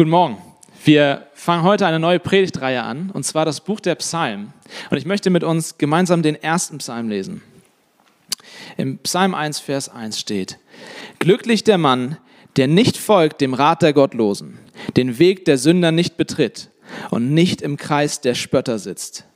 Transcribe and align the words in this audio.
Guten 0.00 0.12
Morgen. 0.12 0.38
Wir 0.82 1.26
fangen 1.34 1.62
heute 1.62 1.86
eine 1.86 1.98
neue 1.98 2.20
Predigtreihe 2.20 2.82
an, 2.82 3.10
und 3.10 3.24
zwar 3.24 3.44
das 3.44 3.60
Buch 3.60 3.80
der 3.80 3.96
Psalmen. 3.96 4.54
Und 4.88 4.96
ich 4.96 5.04
möchte 5.04 5.28
mit 5.28 5.44
uns 5.44 5.76
gemeinsam 5.76 6.22
den 6.22 6.36
ersten 6.36 6.78
Psalm 6.78 7.10
lesen. 7.10 7.42
Im 8.78 8.96
Psalm 9.00 9.34
1, 9.34 9.58
Vers 9.58 9.90
1 9.90 10.18
steht, 10.18 10.58
Glücklich 11.18 11.64
der 11.64 11.76
Mann, 11.76 12.16
der 12.56 12.66
nicht 12.66 12.96
folgt 12.96 13.42
dem 13.42 13.52
Rat 13.52 13.82
der 13.82 13.92
Gottlosen, 13.92 14.58
den 14.96 15.18
Weg 15.18 15.44
der 15.44 15.58
Sünder 15.58 15.92
nicht 15.92 16.16
betritt 16.16 16.70
und 17.10 17.34
nicht 17.34 17.60
im 17.60 17.76
Kreis 17.76 18.22
der 18.22 18.34
Spötter 18.34 18.78
sitzt, 18.78 19.26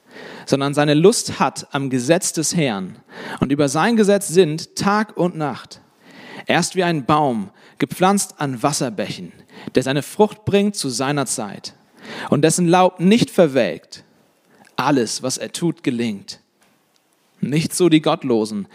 sondern 0.47 0.73
seine 0.73 0.95
Lust 0.95 1.39
hat 1.39 1.67
am 1.73 1.91
Gesetz 1.91 2.33
des 2.33 2.57
Herrn 2.57 2.97
und 3.41 3.53
über 3.53 3.69
sein 3.69 3.97
Gesetz 3.97 4.29
sind 4.29 4.77
Tag 4.77 5.19
und 5.19 5.37
Nacht. 5.37 5.83
Er 6.47 6.61
ist 6.61 6.75
wie 6.75 6.85
ein 6.85 7.05
Baum, 7.05 7.51
gepflanzt 7.79 8.35
an 8.39 8.63
Wasserbächen, 8.63 9.33
der 9.75 9.83
seine 9.83 10.03
Frucht 10.03 10.45
bringt 10.45 10.77
zu 10.77 10.89
seiner 10.89 11.27
Zeit 11.27 11.75
und 12.31 12.43
dessen 12.43 12.69
Laub 12.69 13.01
nicht 13.01 13.31
verwelkt. 13.31 14.05
Alles, 14.77 15.23
was 15.23 15.39
er 15.39 15.53
tut, 15.53 15.83
gelingt. 15.83 16.41
Nicht 17.41 17.75
so 17.75 17.89
die 17.89 18.03
Gottlosen, 18.03 18.67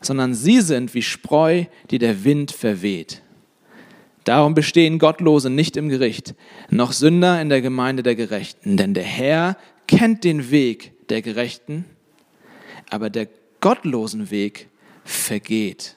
sondern 0.00 0.34
sie 0.34 0.60
sind 0.60 0.94
wie 0.94 1.02
Spreu, 1.02 1.64
die 1.90 1.98
der 1.98 2.24
Wind 2.24 2.50
verweht. 2.52 3.22
Darum 4.24 4.54
bestehen 4.54 4.98
Gottlose 4.98 5.50
nicht 5.50 5.76
im 5.76 5.88
Gericht, 5.88 6.34
noch 6.68 6.92
Sünder 6.92 7.40
in 7.40 7.48
der 7.48 7.60
Gemeinde 7.60 8.02
der 8.02 8.16
Gerechten. 8.16 8.76
Denn 8.76 8.92
der 8.92 9.04
Herr 9.04 9.56
kennt 9.86 10.24
den 10.24 10.50
Weg 10.50 10.92
der 11.08 11.22
Gerechten, 11.22 11.84
aber 12.90 13.08
der 13.08 13.28
gottlosen 13.60 14.30
Weg 14.32 14.68
vergeht. 15.04 15.95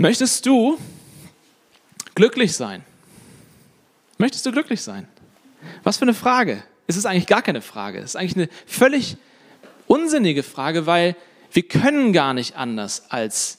Möchtest 0.00 0.46
du 0.46 0.78
glücklich 2.14 2.54
sein? 2.54 2.82
Möchtest 4.16 4.46
du 4.46 4.50
glücklich 4.50 4.80
sein? 4.80 5.06
Was 5.82 5.98
für 5.98 6.04
eine 6.04 6.14
Frage. 6.14 6.62
Es 6.86 6.96
ist 6.96 7.04
eigentlich 7.04 7.26
gar 7.26 7.42
keine 7.42 7.60
Frage. 7.60 7.98
Es 7.98 8.06
ist 8.06 8.16
eigentlich 8.16 8.36
eine 8.36 8.48
völlig 8.64 9.18
unsinnige 9.86 10.42
Frage, 10.42 10.86
weil 10.86 11.16
wir 11.52 11.64
können 11.64 12.14
gar 12.14 12.32
nicht 12.32 12.56
anders 12.56 13.10
als 13.10 13.58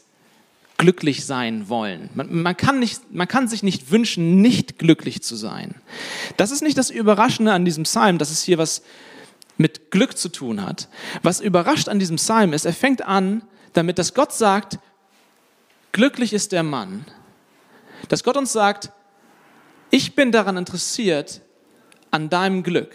glücklich 0.77 1.25
sein 1.27 1.69
wollen. 1.69 2.09
Man, 2.15 2.41
man, 2.41 2.57
kann 2.57 2.79
nicht, 2.79 3.13
man 3.13 3.27
kann 3.27 3.47
sich 3.47 3.61
nicht 3.61 3.91
wünschen, 3.91 4.41
nicht 4.41 4.79
glücklich 4.79 5.21
zu 5.21 5.35
sein. 5.35 5.75
Das 6.37 6.49
ist 6.49 6.63
nicht 6.63 6.75
das 6.75 6.89
Überraschende 6.89 7.53
an 7.53 7.65
diesem 7.65 7.83
Psalm, 7.83 8.17
dass 8.17 8.31
es 8.31 8.41
hier 8.41 8.57
was 8.57 8.81
mit 9.59 9.91
Glück 9.91 10.17
zu 10.17 10.29
tun 10.29 10.65
hat. 10.65 10.89
Was 11.21 11.39
überrascht 11.39 11.87
an 11.87 11.99
diesem 11.99 12.15
Psalm 12.15 12.51
ist, 12.53 12.65
er 12.65 12.73
fängt 12.73 13.03
an 13.03 13.43
damit, 13.73 13.99
dass 13.99 14.15
Gott 14.15 14.33
sagt, 14.33 14.79
glücklich 15.91 16.33
ist 16.33 16.51
der 16.51 16.63
Mann, 16.63 17.05
dass 18.09 18.23
Gott 18.23 18.37
uns 18.37 18.53
sagt, 18.53 18.91
ich 19.89 20.15
bin 20.15 20.31
daran 20.31 20.57
interessiert, 20.57 21.41
an 22.11 22.29
deinem 22.29 22.63
Glück. 22.63 22.93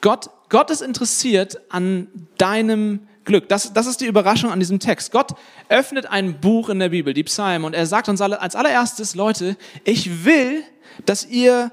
Gott, 0.00 0.30
Gott 0.48 0.70
ist 0.70 0.80
interessiert 0.80 1.60
an 1.70 2.08
deinem 2.38 3.08
Glück. 3.24 3.48
Das, 3.48 3.72
das 3.72 3.86
ist 3.86 4.00
die 4.00 4.06
Überraschung 4.06 4.50
an 4.50 4.60
diesem 4.60 4.78
Text. 4.78 5.10
Gott 5.10 5.32
öffnet 5.68 6.06
ein 6.06 6.40
Buch 6.40 6.68
in 6.68 6.78
der 6.78 6.90
Bibel, 6.90 7.14
die 7.14 7.24
Psalmen, 7.24 7.64
und 7.64 7.74
er 7.74 7.86
sagt 7.86 8.08
uns 8.08 8.20
alle, 8.20 8.40
als 8.40 8.54
allererstes, 8.54 9.14
Leute, 9.14 9.56
ich 9.84 10.24
will, 10.24 10.62
dass 11.06 11.26
ihr 11.26 11.72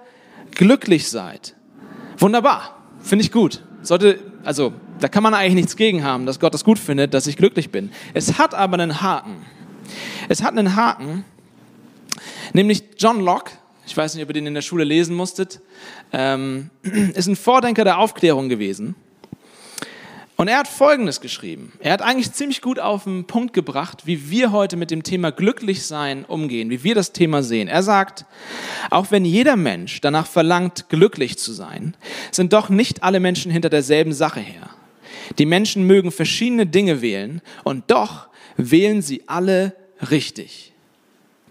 glücklich 0.51 1.09
seid. 1.09 1.55
Wunderbar, 2.17 2.77
finde 2.99 3.23
ich 3.23 3.31
gut. 3.31 3.63
Sollte, 3.81 4.19
also, 4.43 4.73
da 4.99 5.07
kann 5.07 5.23
man 5.23 5.33
eigentlich 5.33 5.55
nichts 5.55 5.75
gegen 5.75 6.03
haben, 6.03 6.25
dass 6.25 6.39
Gott 6.39 6.53
es 6.53 6.63
gut 6.63 6.77
findet, 6.79 7.13
dass 7.13 7.27
ich 7.27 7.35
glücklich 7.37 7.71
bin. 7.71 7.91
Es 8.13 8.37
hat 8.37 8.53
aber 8.53 8.75
einen 8.75 9.01
Haken. 9.01 9.45
Es 10.29 10.43
hat 10.43 10.57
einen 10.57 10.75
Haken, 10.75 11.25
nämlich 12.53 12.83
John 12.97 13.21
Locke, 13.21 13.51
ich 13.85 13.95
weiß 13.97 14.15
nicht, 14.15 14.23
ob 14.23 14.29
ihr 14.29 14.33
den 14.33 14.47
in 14.47 14.53
der 14.53 14.61
Schule 14.61 14.83
lesen 14.83 15.15
musstet, 15.15 15.61
ähm, 16.13 16.69
ist 17.13 17.27
ein 17.27 17.35
Vordenker 17.35 17.83
der 17.83 17.97
Aufklärung 17.97 18.49
gewesen. 18.49 18.95
Und 20.41 20.47
er 20.47 20.57
hat 20.57 20.67
Folgendes 20.67 21.21
geschrieben. 21.21 21.71
Er 21.81 21.93
hat 21.93 22.01
eigentlich 22.01 22.31
ziemlich 22.31 22.63
gut 22.63 22.79
auf 22.79 23.03
den 23.03 23.25
Punkt 23.25 23.53
gebracht, 23.53 24.07
wie 24.07 24.31
wir 24.31 24.51
heute 24.51 24.75
mit 24.75 24.89
dem 24.89 25.03
Thema 25.03 25.31
Glücklichsein 25.31 26.25
umgehen, 26.25 26.71
wie 26.71 26.83
wir 26.83 26.95
das 26.95 27.13
Thema 27.13 27.43
sehen. 27.43 27.67
Er 27.67 27.83
sagt, 27.83 28.25
auch 28.89 29.11
wenn 29.11 29.23
jeder 29.23 29.55
Mensch 29.55 30.01
danach 30.01 30.25
verlangt, 30.25 30.89
glücklich 30.89 31.37
zu 31.37 31.53
sein, 31.53 31.95
sind 32.31 32.53
doch 32.53 32.69
nicht 32.69 33.03
alle 33.03 33.19
Menschen 33.19 33.51
hinter 33.51 33.69
derselben 33.69 34.13
Sache 34.13 34.39
her. 34.39 34.71
Die 35.37 35.45
Menschen 35.45 35.85
mögen 35.85 36.11
verschiedene 36.11 36.65
Dinge 36.65 37.01
wählen 37.01 37.41
und 37.63 37.89
doch 37.91 38.27
wählen 38.57 39.01
sie 39.01 39.23
alle 39.27 39.75
richtig. 40.09 40.73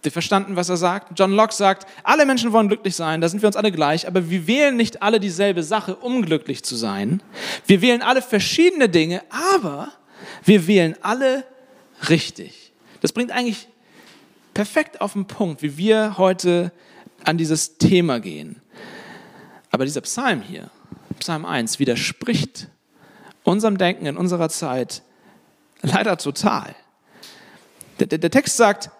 Habt 0.01 0.07
ihr 0.07 0.13
verstanden, 0.13 0.57
was 0.57 0.71
er 0.71 0.79
sagt? 0.79 1.19
John 1.19 1.33
Locke 1.33 1.55
sagt, 1.55 1.87
alle 2.05 2.25
Menschen 2.25 2.53
wollen 2.53 2.69
glücklich 2.69 2.97
sein, 2.97 3.21
da 3.21 3.29
sind 3.29 3.43
wir 3.43 3.47
uns 3.47 3.57
alle 3.57 3.71
gleich, 3.71 4.07
aber 4.07 4.31
wir 4.31 4.47
wählen 4.47 4.77
nicht 4.77 5.03
alle 5.03 5.21
dieselbe 5.21 5.63
Sache, 5.63 5.97
um 5.97 6.23
glücklich 6.25 6.63
zu 6.63 6.75
sein. 6.75 7.23
Wir 7.67 7.83
wählen 7.83 8.01
alle 8.01 8.23
verschiedene 8.23 8.89
Dinge, 8.89 9.23
aber 9.29 9.93
wir 10.45 10.67
wählen 10.67 10.97
alle 11.03 11.45
richtig. 12.09 12.73
Das 13.03 13.13
bringt 13.13 13.31
eigentlich 13.31 13.69
perfekt 14.55 15.01
auf 15.03 15.13
den 15.13 15.27
Punkt, 15.27 15.63
wie 15.63 15.77
wir 15.77 16.17
heute 16.17 16.73
an 17.25 17.37
dieses 17.37 17.77
Thema 17.77 18.21
gehen. 18.21 18.61
Aber 19.71 19.85
dieser 19.85 20.01
Psalm 20.01 20.41
hier, 20.41 20.71
Psalm 21.19 21.45
1, 21.45 21.79
widerspricht 21.79 22.69
unserem 23.45 23.79
Denken 23.79 24.07
in 24.07 24.17
unserer 24.17 24.49
Zeit 24.49 25.03
leider 25.83 26.17
total. 26.17 26.75
Der, 27.99 28.07
der, 28.07 28.19
der 28.19 28.31
Text 28.31 28.57
sagt, 28.57 28.91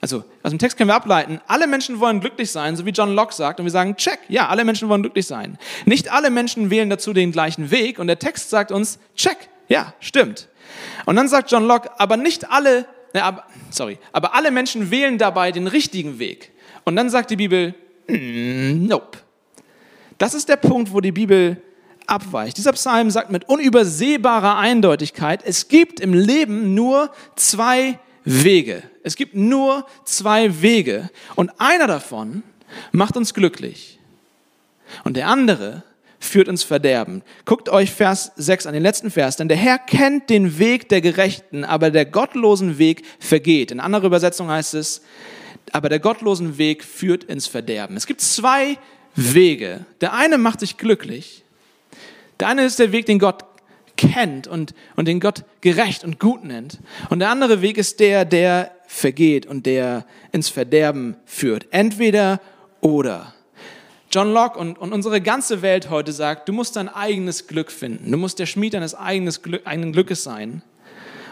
also 0.00 0.24
aus 0.42 0.50
dem 0.50 0.58
Text 0.58 0.76
können 0.76 0.88
wir 0.88 0.94
ableiten, 0.94 1.40
alle 1.46 1.66
Menschen 1.66 1.98
wollen 2.00 2.20
glücklich 2.20 2.50
sein, 2.52 2.76
so 2.76 2.86
wie 2.86 2.90
John 2.90 3.14
Locke 3.14 3.34
sagt, 3.34 3.58
und 3.58 3.66
wir 3.66 3.72
sagen, 3.72 3.96
check, 3.96 4.20
ja, 4.28 4.48
alle 4.48 4.64
Menschen 4.64 4.88
wollen 4.88 5.02
glücklich 5.02 5.26
sein. 5.26 5.58
Nicht 5.84 6.12
alle 6.12 6.30
Menschen 6.30 6.70
wählen 6.70 6.90
dazu 6.90 7.12
den 7.12 7.32
gleichen 7.32 7.70
Weg, 7.70 7.98
und 7.98 8.06
der 8.06 8.18
Text 8.18 8.50
sagt 8.50 8.70
uns, 8.70 8.98
check, 9.16 9.36
ja, 9.68 9.94
stimmt. 10.00 10.48
Und 11.06 11.16
dann 11.16 11.28
sagt 11.28 11.50
John 11.50 11.66
Locke, 11.66 11.90
aber 11.98 12.16
nicht 12.16 12.50
alle, 12.50 12.86
ne, 13.14 13.24
aber, 13.24 13.44
sorry, 13.70 13.98
aber 14.12 14.34
alle 14.34 14.50
Menschen 14.50 14.90
wählen 14.90 15.18
dabei 15.18 15.50
den 15.50 15.66
richtigen 15.66 16.18
Weg. 16.18 16.52
Und 16.84 16.94
dann 16.94 17.10
sagt 17.10 17.30
die 17.30 17.36
Bibel, 17.36 17.74
mm, 18.06 18.86
nope. 18.86 19.18
Das 20.18 20.34
ist 20.34 20.48
der 20.48 20.56
Punkt, 20.56 20.92
wo 20.92 21.00
die 21.00 21.12
Bibel 21.12 21.60
abweicht. 22.06 22.56
Dieser 22.56 22.72
Psalm 22.72 23.10
sagt 23.10 23.30
mit 23.30 23.48
unübersehbarer 23.48 24.56
Eindeutigkeit, 24.58 25.42
es 25.44 25.68
gibt 25.68 26.00
im 26.00 26.14
Leben 26.14 26.74
nur 26.74 27.10
zwei 27.36 27.98
Wege. 28.24 28.82
Es 29.02 29.16
gibt 29.16 29.34
nur 29.34 29.86
zwei 30.04 30.60
Wege 30.62 31.10
und 31.34 31.52
einer 31.60 31.86
davon 31.86 32.42
macht 32.92 33.16
uns 33.16 33.34
glücklich 33.34 33.98
und 35.04 35.16
der 35.16 35.28
andere 35.28 35.82
führt 36.18 36.48
ins 36.48 36.62
Verderben. 36.62 37.22
Guckt 37.44 37.68
euch 37.68 37.92
Vers 37.92 38.32
6 38.36 38.66
an, 38.66 38.74
den 38.74 38.82
letzten 38.82 39.10
Vers. 39.10 39.36
Denn 39.36 39.48
der 39.48 39.56
Herr 39.56 39.78
kennt 39.78 40.30
den 40.30 40.58
Weg 40.58 40.88
der 40.88 41.00
Gerechten, 41.00 41.64
aber 41.64 41.90
der 41.90 42.04
gottlosen 42.04 42.78
Weg 42.78 43.04
vergeht. 43.20 43.70
In 43.70 43.80
anderer 43.80 44.06
Übersetzung 44.06 44.50
heißt 44.50 44.74
es, 44.74 45.02
aber 45.72 45.88
der 45.88 46.00
gottlosen 46.00 46.58
Weg 46.58 46.84
führt 46.84 47.24
ins 47.24 47.46
Verderben. 47.46 47.96
Es 47.96 48.06
gibt 48.06 48.20
zwei 48.20 48.78
Wege. 49.14 49.84
Der 50.00 50.12
eine 50.12 50.38
macht 50.38 50.60
sich 50.60 50.76
glücklich. 50.76 51.44
Der 52.40 52.48
eine 52.48 52.64
ist 52.64 52.78
der 52.78 52.92
Weg, 52.92 53.06
den 53.06 53.18
Gott 53.18 53.44
kennt 53.96 54.46
und, 54.46 54.74
und 54.94 55.08
den 55.08 55.20
Gott 55.20 55.44
gerecht 55.60 56.04
und 56.04 56.20
gut 56.20 56.44
nennt. 56.44 56.78
Und 57.08 57.20
der 57.20 57.30
andere 57.30 57.62
Weg 57.62 57.78
ist 57.78 58.00
der, 58.00 58.24
der 58.24 58.72
vergeht 58.86 59.46
und 59.46 59.66
der 59.66 60.06
ins 60.32 60.48
Verderben 60.48 61.16
führt. 61.24 61.66
Entweder 61.70 62.40
oder. 62.80 63.34
John 64.10 64.32
Locke 64.32 64.58
und, 64.58 64.78
und 64.78 64.92
unsere 64.92 65.20
ganze 65.20 65.62
Welt 65.62 65.90
heute 65.90 66.12
sagt, 66.12 66.48
du 66.48 66.52
musst 66.52 66.76
dein 66.76 66.88
eigenes 66.88 67.48
Glück 67.48 67.72
finden. 67.72 68.10
Du 68.10 68.18
musst 68.18 68.38
der 68.38 68.46
Schmied 68.46 68.74
deines 68.74 68.94
eigenen, 68.94 69.34
Glück, 69.42 69.66
eigenen 69.66 69.92
Glückes 69.92 70.22
sein. 70.22 70.62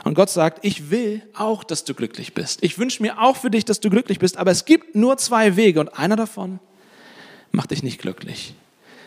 Und 0.02 0.14
Gott 0.14 0.28
sagt, 0.28 0.64
ich 0.64 0.90
will 0.90 1.22
auch, 1.34 1.64
dass 1.64 1.84
du 1.84 1.94
glücklich 1.94 2.34
bist. 2.34 2.62
Ich 2.62 2.78
wünsche 2.78 3.02
mir 3.02 3.20
auch 3.20 3.36
für 3.36 3.50
dich, 3.50 3.64
dass 3.64 3.80
du 3.80 3.88
glücklich 3.88 4.18
bist. 4.18 4.36
Aber 4.36 4.50
es 4.50 4.64
gibt 4.64 4.94
nur 4.94 5.16
zwei 5.16 5.56
Wege 5.56 5.80
und 5.80 5.98
einer 5.98 6.16
davon 6.16 6.58
macht 7.52 7.70
dich 7.70 7.82
nicht 7.82 8.00
glücklich. 8.00 8.54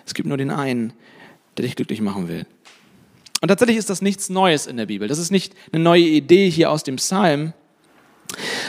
Es 0.06 0.14
gibt 0.14 0.28
nur 0.28 0.38
den 0.38 0.50
einen, 0.50 0.94
der 1.58 1.66
dich 1.66 1.76
glücklich 1.76 2.02
machen 2.02 2.28
will. 2.28 2.46
Und 3.42 3.50
tatsächlich 3.50 3.78
ist 3.78 3.90
das 3.90 4.02
nichts 4.02 4.30
Neues 4.30 4.66
in 4.66 4.78
der 4.78 4.88
Bibel. 4.88 5.08
Das 5.08 5.20
ist 5.20 5.32
nicht 5.32 5.54
eine 5.72 5.84
neue 5.84 6.04
Idee 6.04 6.50
hier 6.50 6.72
aus 6.72 6.84
dem 6.84 6.96
Psalm, 6.96 7.54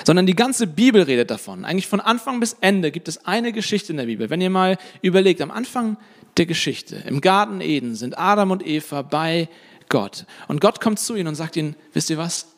sondern 0.05 0.26
die 0.26 0.37
ganze 0.37 0.67
Bibel 0.67 1.02
redet 1.02 1.31
davon. 1.31 1.64
Eigentlich 1.64 1.87
von 1.87 2.00
Anfang 2.00 2.40
bis 2.40 2.56
Ende 2.61 2.90
gibt 2.90 3.08
es 3.08 3.25
eine 3.25 3.52
Geschichte 3.52 3.93
in 3.93 3.96
der 3.96 4.06
Bibel. 4.06 4.31
Wenn 4.31 4.40
ihr 4.40 4.50
mal 4.50 4.79
überlegt, 5.02 5.40
am 5.40 5.50
Anfang 5.50 5.96
der 6.37 6.46
Geschichte, 6.46 6.96
im 7.06 7.20
Garten 7.20 7.61
Eden 7.61 7.94
sind 7.94 8.19
Adam 8.19 8.50
und 8.50 8.67
Eva 8.67 9.02
bei 9.02 9.49
Gott. 9.88 10.26
Und 10.49 10.61
Gott 10.61 10.81
kommt 10.81 10.99
zu 10.99 11.17
ihnen 11.17 11.29
und 11.29 11.35
sagt 11.35 11.56
ihnen, 11.56 11.75
wisst 11.94 12.11
ihr 12.11 12.19
was? 12.19 12.49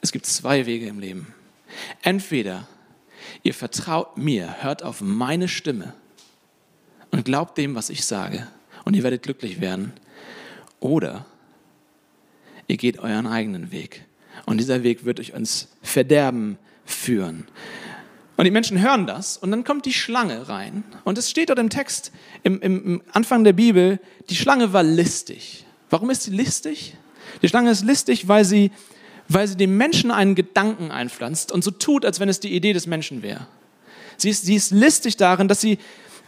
Es 0.00 0.10
gibt 0.10 0.26
zwei 0.26 0.66
Wege 0.66 0.86
im 0.86 0.98
Leben. 0.98 1.34
Entweder 2.02 2.66
ihr 3.42 3.54
vertraut 3.54 4.16
mir, 4.16 4.62
hört 4.62 4.82
auf 4.82 5.00
meine 5.00 5.48
Stimme 5.48 5.94
und 7.10 7.24
glaubt 7.24 7.56
dem, 7.58 7.74
was 7.74 7.90
ich 7.90 8.04
sage 8.04 8.48
und 8.84 8.94
ihr 8.94 9.02
werdet 9.02 9.22
glücklich 9.22 9.60
werden. 9.60 9.92
Oder 10.80 11.26
ihr 12.66 12.76
geht 12.76 12.98
euren 12.98 13.26
eigenen 13.26 13.70
Weg. 13.70 14.04
Und 14.46 14.58
dieser 14.58 14.82
Weg 14.82 15.04
wird 15.04 15.20
euch 15.20 15.30
ins 15.30 15.68
Verderben 15.82 16.58
führen. 16.84 17.46
Und 18.36 18.44
die 18.44 18.50
Menschen 18.50 18.80
hören 18.80 19.06
das 19.06 19.36
und 19.36 19.50
dann 19.50 19.62
kommt 19.62 19.84
die 19.84 19.92
Schlange 19.92 20.48
rein. 20.48 20.84
Und 21.04 21.18
es 21.18 21.30
steht 21.30 21.50
dort 21.50 21.58
im 21.58 21.70
Text, 21.70 22.12
im, 22.42 22.60
im, 22.60 23.02
Anfang 23.12 23.44
der 23.44 23.52
Bibel, 23.52 24.00
die 24.30 24.36
Schlange 24.36 24.72
war 24.72 24.82
listig. 24.82 25.64
Warum 25.90 26.10
ist 26.10 26.22
sie 26.22 26.30
listig? 26.30 26.96
Die 27.42 27.48
Schlange 27.48 27.70
ist 27.70 27.84
listig, 27.84 28.28
weil 28.28 28.44
sie, 28.44 28.72
weil 29.28 29.46
sie 29.46 29.56
dem 29.56 29.76
Menschen 29.76 30.10
einen 30.10 30.34
Gedanken 30.34 30.90
einpflanzt 30.90 31.52
und 31.52 31.62
so 31.62 31.70
tut, 31.70 32.04
als 32.04 32.20
wenn 32.20 32.28
es 32.28 32.40
die 32.40 32.54
Idee 32.54 32.72
des 32.72 32.86
Menschen 32.86 33.22
wäre. 33.22 33.46
Sie 34.16 34.30
ist, 34.30 34.44
sie 34.44 34.54
ist 34.54 34.70
listig 34.70 35.16
darin, 35.16 35.48
dass 35.48 35.60
sie, 35.60 35.78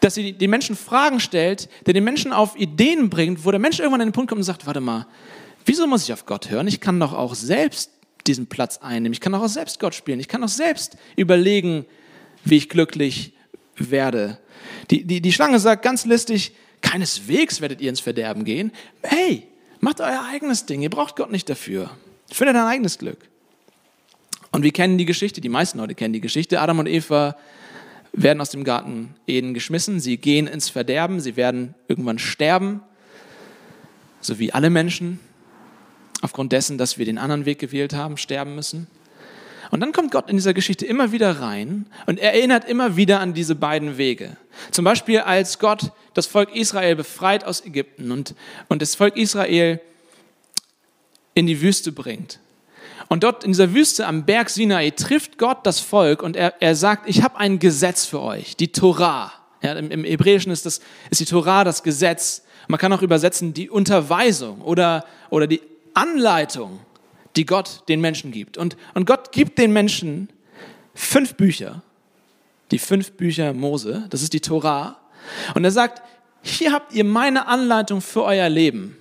dass 0.04 0.16
sie 0.16 0.34
den 0.34 0.50
Menschen 0.50 0.76
Fragen 0.76 1.18
stellt, 1.18 1.70
der 1.86 1.94
den 1.94 2.04
Menschen 2.04 2.34
auf 2.34 2.58
Ideen 2.58 3.08
bringt, 3.08 3.46
wo 3.46 3.50
der 3.50 3.58
Mensch 3.58 3.78
irgendwann 3.78 4.02
an 4.02 4.08
den 4.08 4.12
Punkt 4.12 4.28
kommt 4.28 4.40
und 4.40 4.44
sagt, 4.44 4.66
warte 4.66 4.82
mal, 4.82 5.06
wieso 5.64 5.86
muss 5.86 6.04
ich 6.04 6.12
auf 6.12 6.26
Gott 6.26 6.50
hören? 6.50 6.68
Ich 6.68 6.80
kann 6.80 7.00
doch 7.00 7.14
auch 7.14 7.34
selbst 7.34 7.90
diesen 8.26 8.46
Platz 8.46 8.76
einnehmen. 8.82 9.14
Ich 9.14 9.20
kann 9.22 9.32
doch 9.32 9.40
auch 9.40 9.48
selbst 9.48 9.80
Gott 9.80 9.94
spielen. 9.94 10.20
Ich 10.20 10.28
kann 10.28 10.44
auch 10.44 10.48
selbst 10.48 10.98
überlegen, 11.16 11.86
wie 12.44 12.58
ich 12.58 12.68
glücklich 12.68 13.32
werde. 13.76 14.38
Die, 14.90 15.04
die, 15.04 15.22
die 15.22 15.32
Schlange 15.32 15.58
sagt 15.58 15.82
ganz 15.82 16.04
listig, 16.04 16.52
keineswegs 16.82 17.62
werdet 17.62 17.80
ihr 17.80 17.88
ins 17.88 18.00
Verderben 18.00 18.44
gehen. 18.44 18.72
Hey, 19.02 19.44
macht 19.80 20.02
euer 20.02 20.22
eigenes 20.30 20.66
Ding. 20.66 20.82
Ihr 20.82 20.90
braucht 20.90 21.16
Gott 21.16 21.32
nicht 21.32 21.48
dafür. 21.48 21.90
Findet 22.30 22.56
dein 22.56 22.66
eigenes 22.66 22.98
Glück. 22.98 23.30
Und 24.52 24.64
wir 24.64 24.72
kennen 24.72 24.98
die 24.98 25.06
Geschichte, 25.06 25.40
die 25.40 25.48
meisten 25.48 25.78
Leute 25.78 25.94
kennen 25.94 26.12
die 26.12 26.20
Geschichte. 26.20 26.60
Adam 26.60 26.80
und 26.80 26.88
Eva 26.88 27.36
werden 28.14 28.40
aus 28.40 28.50
dem 28.50 28.64
Garten 28.64 29.14
Eden 29.26 29.54
geschmissen. 29.54 30.00
Sie 30.00 30.16
gehen 30.16 30.46
ins 30.46 30.68
Verderben. 30.68 31.20
Sie 31.20 31.36
werden 31.36 31.74
irgendwann 31.88 32.18
sterben. 32.18 32.80
So 34.20 34.38
wie 34.38 34.52
alle 34.52 34.70
Menschen. 34.70 35.20
Aufgrund 36.22 36.52
dessen, 36.52 36.78
dass 36.78 36.96
wir 36.96 37.04
den 37.04 37.18
anderen 37.18 37.44
Weg 37.44 37.58
gewählt 37.58 37.92
haben, 37.92 38.16
sterben 38.16 38.54
müssen. 38.54 38.86
Und 39.70 39.80
dann 39.80 39.92
kommt 39.92 40.12
Gott 40.12 40.30
in 40.30 40.36
dieser 40.36 40.54
Geschichte 40.54 40.86
immer 40.86 41.10
wieder 41.12 41.40
rein 41.40 41.86
und 42.06 42.20
erinnert 42.20 42.64
immer 42.64 42.96
wieder 42.96 43.20
an 43.20 43.34
diese 43.34 43.54
beiden 43.54 43.98
Wege. 43.98 44.36
Zum 44.70 44.84
Beispiel, 44.84 45.20
als 45.20 45.58
Gott 45.58 45.90
das 46.14 46.26
Volk 46.26 46.54
Israel 46.54 46.96
befreit 46.96 47.44
aus 47.44 47.64
Ägypten 47.64 48.12
und, 48.12 48.34
und 48.68 48.82
das 48.82 48.94
Volk 48.94 49.16
Israel 49.16 49.80
in 51.34 51.46
die 51.46 51.60
Wüste 51.60 51.90
bringt. 51.92 52.38
Und 53.08 53.22
dort 53.22 53.44
in 53.44 53.52
dieser 53.52 53.74
Wüste 53.74 54.06
am 54.06 54.24
Berg 54.24 54.50
Sinai 54.50 54.90
trifft 54.90 55.38
Gott 55.38 55.58
das 55.64 55.80
Volk 55.80 56.22
und 56.22 56.36
er, 56.36 56.54
er 56.60 56.74
sagt, 56.74 57.08
ich 57.08 57.22
habe 57.22 57.38
ein 57.38 57.58
Gesetz 57.58 58.06
für 58.06 58.20
euch, 58.20 58.56
die 58.56 58.68
Torah. 58.68 59.32
Ja, 59.62 59.72
im, 59.74 59.90
Im 59.90 60.04
Hebräischen 60.04 60.52
ist, 60.52 60.66
das, 60.66 60.80
ist 61.10 61.20
die 61.20 61.24
Torah 61.24 61.64
das 61.64 61.82
Gesetz. 61.82 62.42
Man 62.68 62.78
kann 62.78 62.92
auch 62.92 63.02
übersetzen 63.02 63.54
die 63.54 63.70
Unterweisung 63.70 64.60
oder, 64.62 65.04
oder 65.30 65.46
die 65.46 65.60
Anleitung 65.94 66.80
die 67.36 67.46
Gott 67.46 67.82
den 67.88 68.00
Menschen 68.00 68.30
gibt. 68.30 68.56
Und, 68.56 68.76
und 68.94 69.06
Gott 69.06 69.32
gibt 69.32 69.58
den 69.58 69.72
Menschen 69.72 70.28
fünf 70.94 71.34
Bücher, 71.34 71.82
die 72.70 72.78
fünf 72.78 73.12
Bücher 73.12 73.52
Mose, 73.52 74.06
das 74.10 74.22
ist 74.22 74.32
die 74.32 74.40
Torah. 74.40 74.96
Und 75.54 75.64
er 75.64 75.70
sagt, 75.70 76.02
hier 76.42 76.72
habt 76.72 76.92
ihr 76.92 77.04
meine 77.04 77.46
Anleitung 77.46 78.00
für 78.00 78.22
euer 78.22 78.48
Leben. 78.48 78.96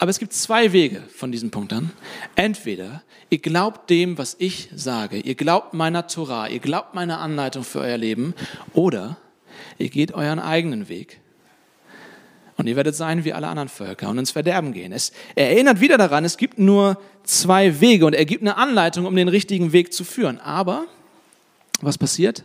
Aber 0.00 0.08
es 0.08 0.18
gibt 0.18 0.32
zwei 0.32 0.72
Wege 0.72 1.02
von 1.14 1.30
diesem 1.30 1.50
Punkt 1.50 1.74
an. 1.74 1.90
Entweder 2.34 3.02
ihr 3.28 3.36
glaubt 3.36 3.90
dem, 3.90 4.16
was 4.16 4.34
ich 4.38 4.70
sage, 4.74 5.18
ihr 5.18 5.34
glaubt 5.34 5.74
meiner 5.74 6.06
Torah, 6.06 6.48
ihr 6.48 6.58
glaubt 6.58 6.94
meiner 6.94 7.18
Anleitung 7.20 7.64
für 7.64 7.80
euer 7.80 7.98
Leben, 7.98 8.32
oder 8.72 9.18
ihr 9.76 9.90
geht 9.90 10.12
euren 10.12 10.38
eigenen 10.38 10.88
Weg 10.88 11.20
und 12.56 12.66
ihr 12.66 12.76
werdet 12.76 12.96
sein 12.96 13.26
wie 13.26 13.34
alle 13.34 13.48
anderen 13.48 13.68
Völker 13.68 14.08
und 14.08 14.16
ins 14.16 14.30
Verderben 14.30 14.72
gehen. 14.72 14.92
Es, 14.92 15.12
er 15.34 15.50
erinnert 15.50 15.82
wieder 15.82 15.98
daran, 15.98 16.24
es 16.24 16.38
gibt 16.38 16.58
nur 16.58 16.98
zwei 17.24 17.82
Wege 17.82 18.06
und 18.06 18.14
er 18.14 18.24
gibt 18.24 18.42
eine 18.42 18.56
Anleitung, 18.56 19.04
um 19.04 19.14
den 19.14 19.28
richtigen 19.28 19.74
Weg 19.74 19.92
zu 19.92 20.04
führen. 20.04 20.40
Aber 20.40 20.86
was 21.82 21.98
passiert? 21.98 22.44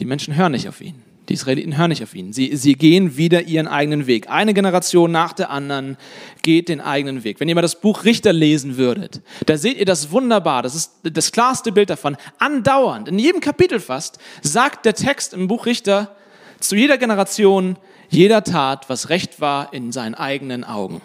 Die 0.00 0.04
Menschen 0.04 0.36
hören 0.36 0.52
nicht 0.52 0.68
auf 0.68 0.82
ihn. 0.82 1.02
Die 1.28 1.34
Israeliten 1.34 1.78
hören 1.78 1.90
nicht 1.90 2.02
auf 2.02 2.14
ihn. 2.14 2.32
Sie, 2.32 2.56
sie 2.56 2.74
gehen 2.74 3.16
wieder 3.16 3.42
ihren 3.42 3.68
eigenen 3.68 4.06
Weg. 4.08 4.28
Eine 4.28 4.54
Generation 4.54 5.12
nach 5.12 5.32
der 5.32 5.50
anderen 5.50 5.96
geht 6.42 6.68
den 6.68 6.80
eigenen 6.80 7.22
Weg. 7.22 7.38
Wenn 7.38 7.48
ihr 7.48 7.54
mal 7.54 7.62
das 7.62 7.80
Buch 7.80 8.04
Richter 8.04 8.32
lesen 8.32 8.76
würdet, 8.76 9.20
da 9.46 9.56
seht 9.56 9.78
ihr 9.78 9.84
das 9.84 10.10
wunderbar. 10.10 10.62
Das 10.62 10.74
ist 10.74 10.94
das 11.04 11.30
klarste 11.30 11.70
Bild 11.70 11.90
davon. 11.90 12.16
Andauernd, 12.38 13.08
in 13.08 13.20
jedem 13.20 13.40
Kapitel 13.40 13.78
fast, 13.78 14.18
sagt 14.42 14.84
der 14.84 14.94
Text 14.94 15.32
im 15.32 15.46
Buch 15.46 15.66
Richter 15.66 16.16
zu 16.58 16.74
jeder 16.74 16.98
Generation, 16.98 17.76
jeder 18.08 18.42
tat, 18.42 18.88
was 18.88 19.08
recht 19.08 19.40
war 19.40 19.72
in 19.72 19.92
seinen 19.92 20.14
eigenen 20.14 20.64
Augen. 20.64 21.00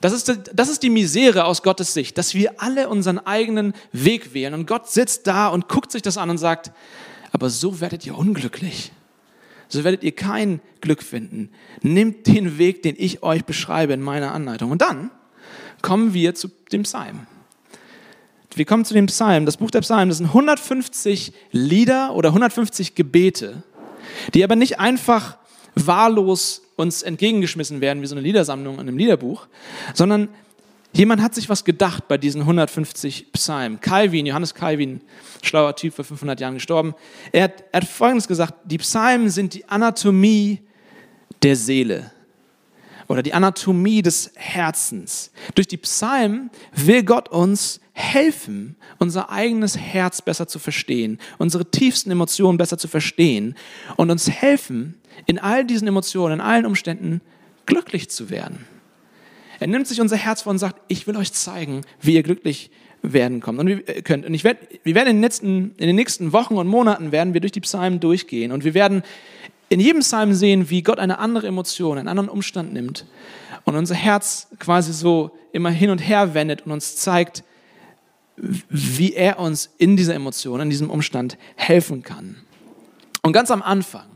Das 0.00 0.12
ist, 0.12 0.32
das 0.54 0.68
ist 0.68 0.82
die 0.82 0.90
Misere 0.90 1.46
aus 1.46 1.62
Gottes 1.62 1.94
Sicht, 1.94 2.16
dass 2.16 2.34
wir 2.34 2.60
alle 2.62 2.88
unseren 2.88 3.18
eigenen 3.18 3.74
Weg 3.92 4.34
wählen. 4.34 4.54
Und 4.54 4.66
Gott 4.66 4.88
sitzt 4.88 5.26
da 5.26 5.48
und 5.48 5.68
guckt 5.68 5.90
sich 5.90 6.02
das 6.02 6.16
an 6.16 6.30
und 6.30 6.38
sagt, 6.38 6.70
aber 7.32 7.50
so 7.50 7.80
werdet 7.80 8.06
ihr 8.06 8.16
unglücklich. 8.16 8.92
So 9.68 9.84
werdet 9.84 10.02
ihr 10.02 10.12
kein 10.12 10.60
Glück 10.80 11.02
finden. 11.02 11.50
Nehmt 11.82 12.26
den 12.26 12.58
Weg, 12.58 12.82
den 12.82 12.94
ich 12.98 13.22
euch 13.22 13.44
beschreibe 13.44 13.92
in 13.92 14.02
meiner 14.02 14.32
Anleitung. 14.32 14.70
Und 14.70 14.82
dann 14.82 15.10
kommen 15.82 16.14
wir 16.14 16.34
zu 16.34 16.48
dem 16.72 16.82
Psalm. 16.82 17.26
Wir 18.54 18.64
kommen 18.64 18.84
zu 18.84 18.94
dem 18.94 19.06
Psalm. 19.06 19.44
Das 19.44 19.58
Buch 19.58 19.70
der 19.70 19.82
Psalmen, 19.82 20.08
das 20.08 20.18
sind 20.18 20.28
150 20.28 21.32
Lieder 21.52 22.14
oder 22.14 22.30
150 22.30 22.94
Gebete, 22.94 23.62
die 24.32 24.42
aber 24.42 24.56
nicht 24.56 24.80
einfach 24.80 25.36
wahllos 25.74 26.62
uns 26.76 27.02
entgegengeschmissen 27.02 27.80
werden 27.80 28.02
wie 28.02 28.06
so 28.06 28.14
eine 28.14 28.22
Liedersammlung 28.22 28.74
in 28.74 28.80
einem 28.80 28.98
Liederbuch, 28.98 29.46
sondern 29.94 30.28
jemand 30.96 31.20
hat 31.22 31.34
sich 31.34 31.48
was 31.48 31.64
gedacht 31.64 32.08
bei 32.08 32.18
diesen 32.18 32.42
150 32.42 33.32
Psalmen. 33.32 33.80
Calvin, 33.80 34.26
Johannes 34.26 34.54
Calvin, 34.54 35.00
schlauer 35.42 35.76
Typ, 35.76 35.94
vor 35.94 36.04
500 36.04 36.40
Jahren 36.40 36.54
gestorben, 36.54 36.94
er 37.32 37.44
hat, 37.44 37.64
er 37.72 37.80
hat 37.80 37.88
Folgendes 37.88 38.26
gesagt, 38.26 38.54
die 38.64 38.78
Psalmen 38.78 39.28
sind 39.30 39.54
die 39.54 39.68
Anatomie 39.68 40.60
der 41.42 41.56
Seele 41.56 42.10
oder 43.08 43.22
die 43.22 43.34
Anatomie 43.34 44.02
des 44.02 44.32
Herzens. 44.34 45.30
Durch 45.54 45.68
die 45.68 45.76
Psalmen 45.76 46.50
will 46.74 47.04
Gott 47.04 47.28
uns 47.28 47.80
helfen, 47.92 48.76
unser 48.98 49.30
eigenes 49.30 49.76
Herz 49.76 50.22
besser 50.22 50.48
zu 50.48 50.58
verstehen, 50.58 51.18
unsere 51.38 51.70
tiefsten 51.70 52.10
Emotionen 52.10 52.58
besser 52.58 52.78
zu 52.78 52.88
verstehen 52.88 53.54
und 53.96 54.10
uns 54.10 54.28
helfen, 54.28 54.94
in 55.26 55.38
all 55.38 55.64
diesen 55.64 55.88
Emotionen, 55.88 56.34
in 56.34 56.40
allen 56.40 56.66
Umständen 56.66 57.20
glücklich 57.64 58.10
zu 58.10 58.28
werden. 58.28 58.66
Er 59.58 59.66
nimmt 59.66 59.86
sich 59.86 60.00
unser 60.00 60.16
Herz 60.16 60.42
vor 60.42 60.50
und 60.50 60.58
sagt, 60.58 60.80
ich 60.88 61.06
will 61.06 61.16
euch 61.16 61.32
zeigen, 61.32 61.82
wie 62.00 62.14
ihr 62.14 62.22
glücklich 62.22 62.70
werden 63.02 63.40
kommt 63.40 63.58
und 63.58 63.68
äh, 63.68 64.02
könnt. 64.02 64.26
Und 64.26 64.34
ich 64.34 64.44
werd, 64.44 64.58
wir 64.82 64.94
werden 64.94 65.08
in 65.08 65.16
den, 65.16 65.22
letzten, 65.22 65.74
in 65.76 65.86
den 65.86 65.96
nächsten 65.96 66.32
Wochen 66.32 66.56
und 66.56 66.66
Monaten 66.66 67.12
werden 67.12 67.34
wir 67.34 67.40
durch 67.40 67.52
die 67.52 67.60
Psalmen 67.60 68.00
durchgehen 68.00 68.52
und 68.52 68.64
wir 68.64 68.74
werden 68.74 69.02
in 69.68 69.80
jedem 69.80 70.00
Psalm 70.00 70.32
sehen, 70.32 70.70
wie 70.70 70.82
Gott 70.82 70.98
eine 70.98 71.18
andere 71.18 71.46
Emotion, 71.46 71.98
einen 71.98 72.08
anderen 72.08 72.28
Umstand 72.28 72.72
nimmt 72.72 73.04
und 73.64 73.76
unser 73.76 73.94
Herz 73.94 74.48
quasi 74.58 74.92
so 74.92 75.36
immer 75.52 75.70
hin 75.70 75.90
und 75.90 75.98
her 75.98 76.34
wendet 76.34 76.66
und 76.66 76.72
uns 76.72 76.96
zeigt, 76.96 77.42
wie 78.36 79.14
er 79.14 79.38
uns 79.38 79.70
in 79.78 79.96
dieser 79.96 80.14
Emotion, 80.14 80.60
in 80.60 80.70
diesem 80.70 80.90
Umstand 80.90 81.38
helfen 81.56 82.02
kann. 82.02 82.36
Und 83.22 83.32
ganz 83.32 83.50
am 83.50 83.62
Anfang, 83.62 84.06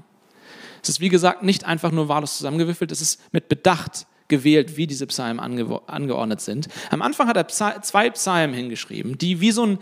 es 0.82 0.88
ist 0.88 1.00
wie 1.00 1.08
gesagt 1.08 1.42
nicht 1.42 1.64
einfach 1.64 1.90
nur 1.90 2.08
wahllos 2.08 2.36
zusammengewürfelt, 2.36 2.92
es 2.92 3.00
ist 3.00 3.20
mit 3.32 3.48
Bedacht 3.48 4.06
gewählt, 4.30 4.78
wie 4.78 4.86
diese 4.86 5.06
Psalmen 5.06 5.38
ange 5.38 5.80
angeordnet 5.86 6.40
sind. 6.40 6.68
Am 6.90 7.02
Anfang 7.02 7.28
hat 7.28 7.36
er 7.36 7.44
Psa 7.44 7.82
zwei 7.82 8.08
Psalmen 8.08 8.54
hingeschrieben, 8.54 9.18
die 9.18 9.40
wie 9.42 9.50
so 9.50 9.66
ein 9.66 9.78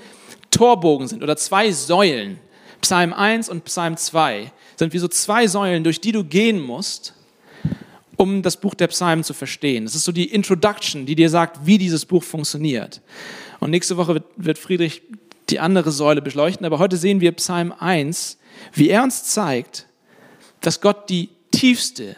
Torbogen 0.51 1.07
sind 1.07 1.23
oder 1.23 1.37
zwei 1.37 1.71
Säulen. 1.71 2.39
Psalm 2.81 3.13
1 3.13 3.49
und 3.49 3.65
Psalm 3.65 3.97
2 3.97 4.53
sind 4.77 4.93
wie 4.93 4.99
so 4.99 5.09
zwei 5.09 5.47
Säulen, 5.47 5.85
durch 5.85 6.01
die 6.01 6.13
du 6.13 6.25
gehen 6.25 6.61
musst, 6.61 7.15
um 8.17 8.43
das 8.43 8.61
Buch 8.61 8.75
der 8.75 8.89
Psalmen 8.89 9.25
zu 9.25 9.35
verstehen. 9.35 9.85
Das 9.85 9.95
ist 9.95 10.05
so 10.05 10.13
die 10.13 10.33
Introduction, 10.33 11.07
die 11.07 11.15
dir 11.15 11.31
sagt, 11.31 11.67
wie 11.67 11.79
dieses 11.79 12.05
Buch 12.05 12.23
funktioniert. 12.23 13.01
Und 13.61 13.71
nächste 13.71 13.97
Woche 13.97 14.23
wird, 14.37 14.59
Friedrich 14.59 15.03
die 15.51 15.61
andere 15.61 15.91
Säule 15.91 16.23
beleuchten, 16.23 16.67
aber 16.67 16.79
heute 16.79 16.97
sehen 16.97 17.21
wir 17.21 17.33
Psalm 17.33 17.73
1, 17.73 18.39
wie 18.75 18.91
er 18.91 19.03
uns 19.03 19.25
zeigt, 19.25 19.87
dass 20.61 20.81
Gott 20.81 21.09
die 21.09 21.31
tiefste, 21.51 22.17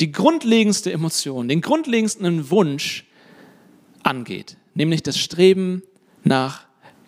die 0.00 0.12
grundlegendste 0.12 0.92
Emotion, 0.92 1.48
den 1.48 1.60
grundlegendsten 1.60 2.50
Wunsch 2.50 3.06
angeht, 4.02 4.56
nämlich 4.74 5.02
das 5.02 5.18
Streben 5.18 5.82
nach 6.24 6.64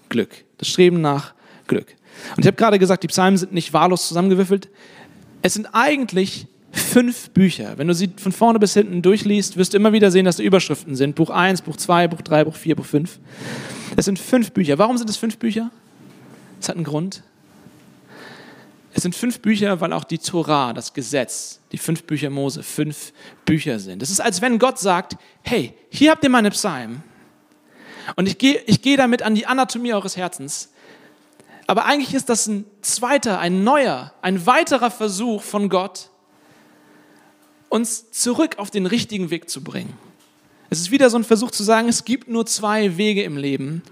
Glück. 0.09 0.45
Das 0.59 0.69
Streben 0.69 1.01
nach 1.01 1.35
Glück. 1.67 1.97
Und 2.37 2.41
ich 2.41 2.47
habe 2.47 2.57
gerade 2.57 2.79
gesagt, 2.79 3.03
die 3.03 3.09
Psalmen 3.09 3.39
sind 3.39 3.53
nicht 3.53 3.73
wahllos 3.73 4.09
zusammengewürfelt. 4.09 4.69
Es 5.41 5.55
sind 5.55 5.69
eigentlich 5.73 6.47
fünf 6.71 7.31
Bücher. 7.31 7.79
Wenn 7.79 7.89
du 7.89 7.95
sie 7.95 8.11
von 8.17 8.33
vorne 8.33 8.59
bis 8.59 8.75
hinten 8.75 9.03
durchliest, 9.03 9.57
wirst 9.57 9.73
du 9.73 9.79
immer 9.79 9.93
wieder 9.93 10.11
sehen, 10.11 10.25
dass 10.25 10.37
da 10.37 10.43
Überschriften 10.43 10.95
sind. 10.95 11.15
Buch 11.15 11.31
1, 11.31 11.63
Buch 11.63 11.77
2, 11.77 12.09
Buch 12.09 12.21
3, 12.23 12.45
Buch 12.45 12.57
4, 12.57 12.77
Buch 12.77 12.85
5. 12.85 13.19
Es 13.97 14.05
sind 14.05 14.19
fünf 14.19 14.53
Bücher. 14.53 14.79
Warum 14.79 14.97
sind 14.97 15.09
es 15.11 15.17
fünf 15.17 15.39
Bücher? 15.39 15.71
Es 16.61 16.69
hat 16.69 16.77
einen 16.77 16.85
Grund. 16.85 17.23
Es 18.95 19.03
sind 19.03 19.15
fünf 19.15 19.41
Bücher, 19.41 19.81
weil 19.81 19.93
auch 19.93 20.05
die 20.05 20.19
Torah, 20.19 20.73
das 20.73 20.93
Gesetz, 20.93 21.61
die 21.73 21.79
fünf 21.79 22.05
Bücher 22.05 22.31
Mose, 22.31 22.63
fünf 22.63 23.13
Bücher 23.45 23.79
sind. 23.79 24.03
Es 24.03 24.11
ist, 24.11 24.21
als 24.21 24.43
wenn 24.43 24.59
Gott 24.59 24.79
sagt, 24.79 25.17
hey, 25.43 25.75
hier 25.89 26.11
habt 26.11 26.23
ihr 26.25 26.31
meine 26.31 26.51
Psalmen 26.51 27.03
und 28.17 28.29
ich 28.29 28.37
gehe 28.39 28.63
ich 28.67 28.83
geh 28.83 28.97
damit 28.97 29.23
an 29.23 29.35
die 29.35 29.47
Anatomie 29.47 29.95
eures 29.95 30.17
Herzens. 30.17 30.71
Aber 31.67 31.87
eigentlich 31.87 32.13
ist 32.13 32.29
das 32.29 32.47
ein 32.49 32.67
zweiter, 32.83 33.39
ein 33.39 33.65
neuer, 33.65 34.13
ein 34.21 34.45
weiterer 34.47 34.91
Versuch 34.91 35.43
von 35.43 35.69
Gott, 35.69 36.11
uns 37.69 38.11
zurück 38.11 38.59
auf 38.59 38.71
den 38.71 38.85
richtigen 38.85 39.31
Weg 39.31 39.49
zu 39.49 39.65
bringen. 39.65 39.97
Es 40.69 40.81
ist 40.81 40.91
wieder 40.91 41.09
so 41.09 41.17
ein 41.17 41.25
Versuch 41.25 41.51
zu 41.51 41.63
sagen, 41.63 41.89
es 41.89 42.05
gibt 42.05 42.29
nur 42.29 42.45
zwei 42.45 42.97
Wege 42.97 43.23
im 43.23 43.37
Leben. 43.37 43.83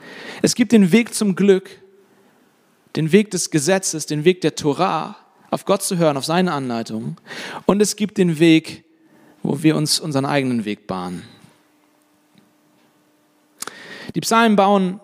Es 0.42 0.54
gibt 0.54 0.72
den 0.72 0.92
Weg 0.92 1.14
zum 1.14 1.36
Glück, 1.36 1.70
den 2.96 3.12
Weg 3.12 3.30
des 3.30 3.50
Gesetzes, 3.50 4.06
den 4.06 4.24
Weg 4.24 4.40
der 4.40 4.54
Torah, 4.54 5.16
auf 5.50 5.64
Gott 5.64 5.82
zu 5.82 5.98
hören, 5.98 6.16
auf 6.16 6.24
seine 6.24 6.52
Anleitungen. 6.52 7.16
Und 7.66 7.80
es 7.80 7.96
gibt 7.96 8.18
den 8.18 8.38
Weg, 8.38 8.84
wo 9.42 9.62
wir 9.62 9.76
uns 9.76 9.98
unseren 9.98 10.26
eigenen 10.26 10.64
Weg 10.64 10.86
bahnen. 10.86 11.22
Die 14.14 14.20
Psalmen 14.20 14.56
bauen 14.56 15.00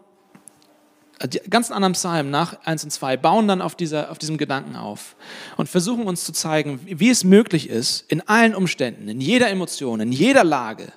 die 1.24 1.40
ganzen 1.48 1.72
anderen 1.72 1.94
Psalmen 1.94 2.30
nach 2.30 2.58
1 2.64 2.84
und 2.84 2.90
2 2.90 3.16
bauen 3.16 3.48
dann 3.48 3.62
auf, 3.62 3.74
dieser, 3.74 4.10
auf 4.10 4.18
diesem 4.18 4.36
Gedanken 4.36 4.76
auf 4.76 5.16
und 5.56 5.68
versuchen 5.68 6.06
uns 6.06 6.24
zu 6.24 6.32
zeigen, 6.32 6.80
wie 6.84 7.08
es 7.08 7.24
möglich 7.24 7.70
ist, 7.70 8.04
in 8.10 8.26
allen 8.28 8.54
Umständen, 8.54 9.08
in 9.08 9.20
jeder 9.20 9.48
Emotion, 9.48 10.00
in 10.00 10.12
jeder 10.12 10.44
Lage, 10.44 10.92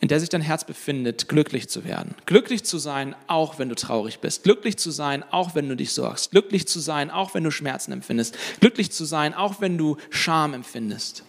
in 0.00 0.08
der 0.08 0.20
sich 0.20 0.28
dein 0.28 0.42
Herz 0.42 0.64
befindet, 0.64 1.28
glücklich 1.28 1.68
zu 1.68 1.84
werden. 1.84 2.14
Glücklich 2.26 2.64
zu 2.64 2.78
sein, 2.78 3.14
auch 3.28 3.58
wenn 3.58 3.68
du 3.68 3.74
traurig 3.74 4.20
bist. 4.20 4.44
Glücklich 4.44 4.76
zu 4.76 4.90
sein, 4.90 5.24
auch 5.30 5.54
wenn 5.54 5.68
du 5.68 5.76
dich 5.76 5.92
sorgst. 5.92 6.32
Glücklich 6.32 6.68
zu 6.68 6.80
sein, 6.80 7.10
auch 7.10 7.34
wenn 7.34 7.44
du 7.44 7.50
Schmerzen 7.50 7.92
empfindest. 7.92 8.36
Glücklich 8.60 8.92
zu 8.92 9.04
sein, 9.04 9.32
auch 9.32 9.60
wenn 9.60 9.78
du 9.78 9.96
Scham 10.10 10.52
empfindest. 10.52 11.24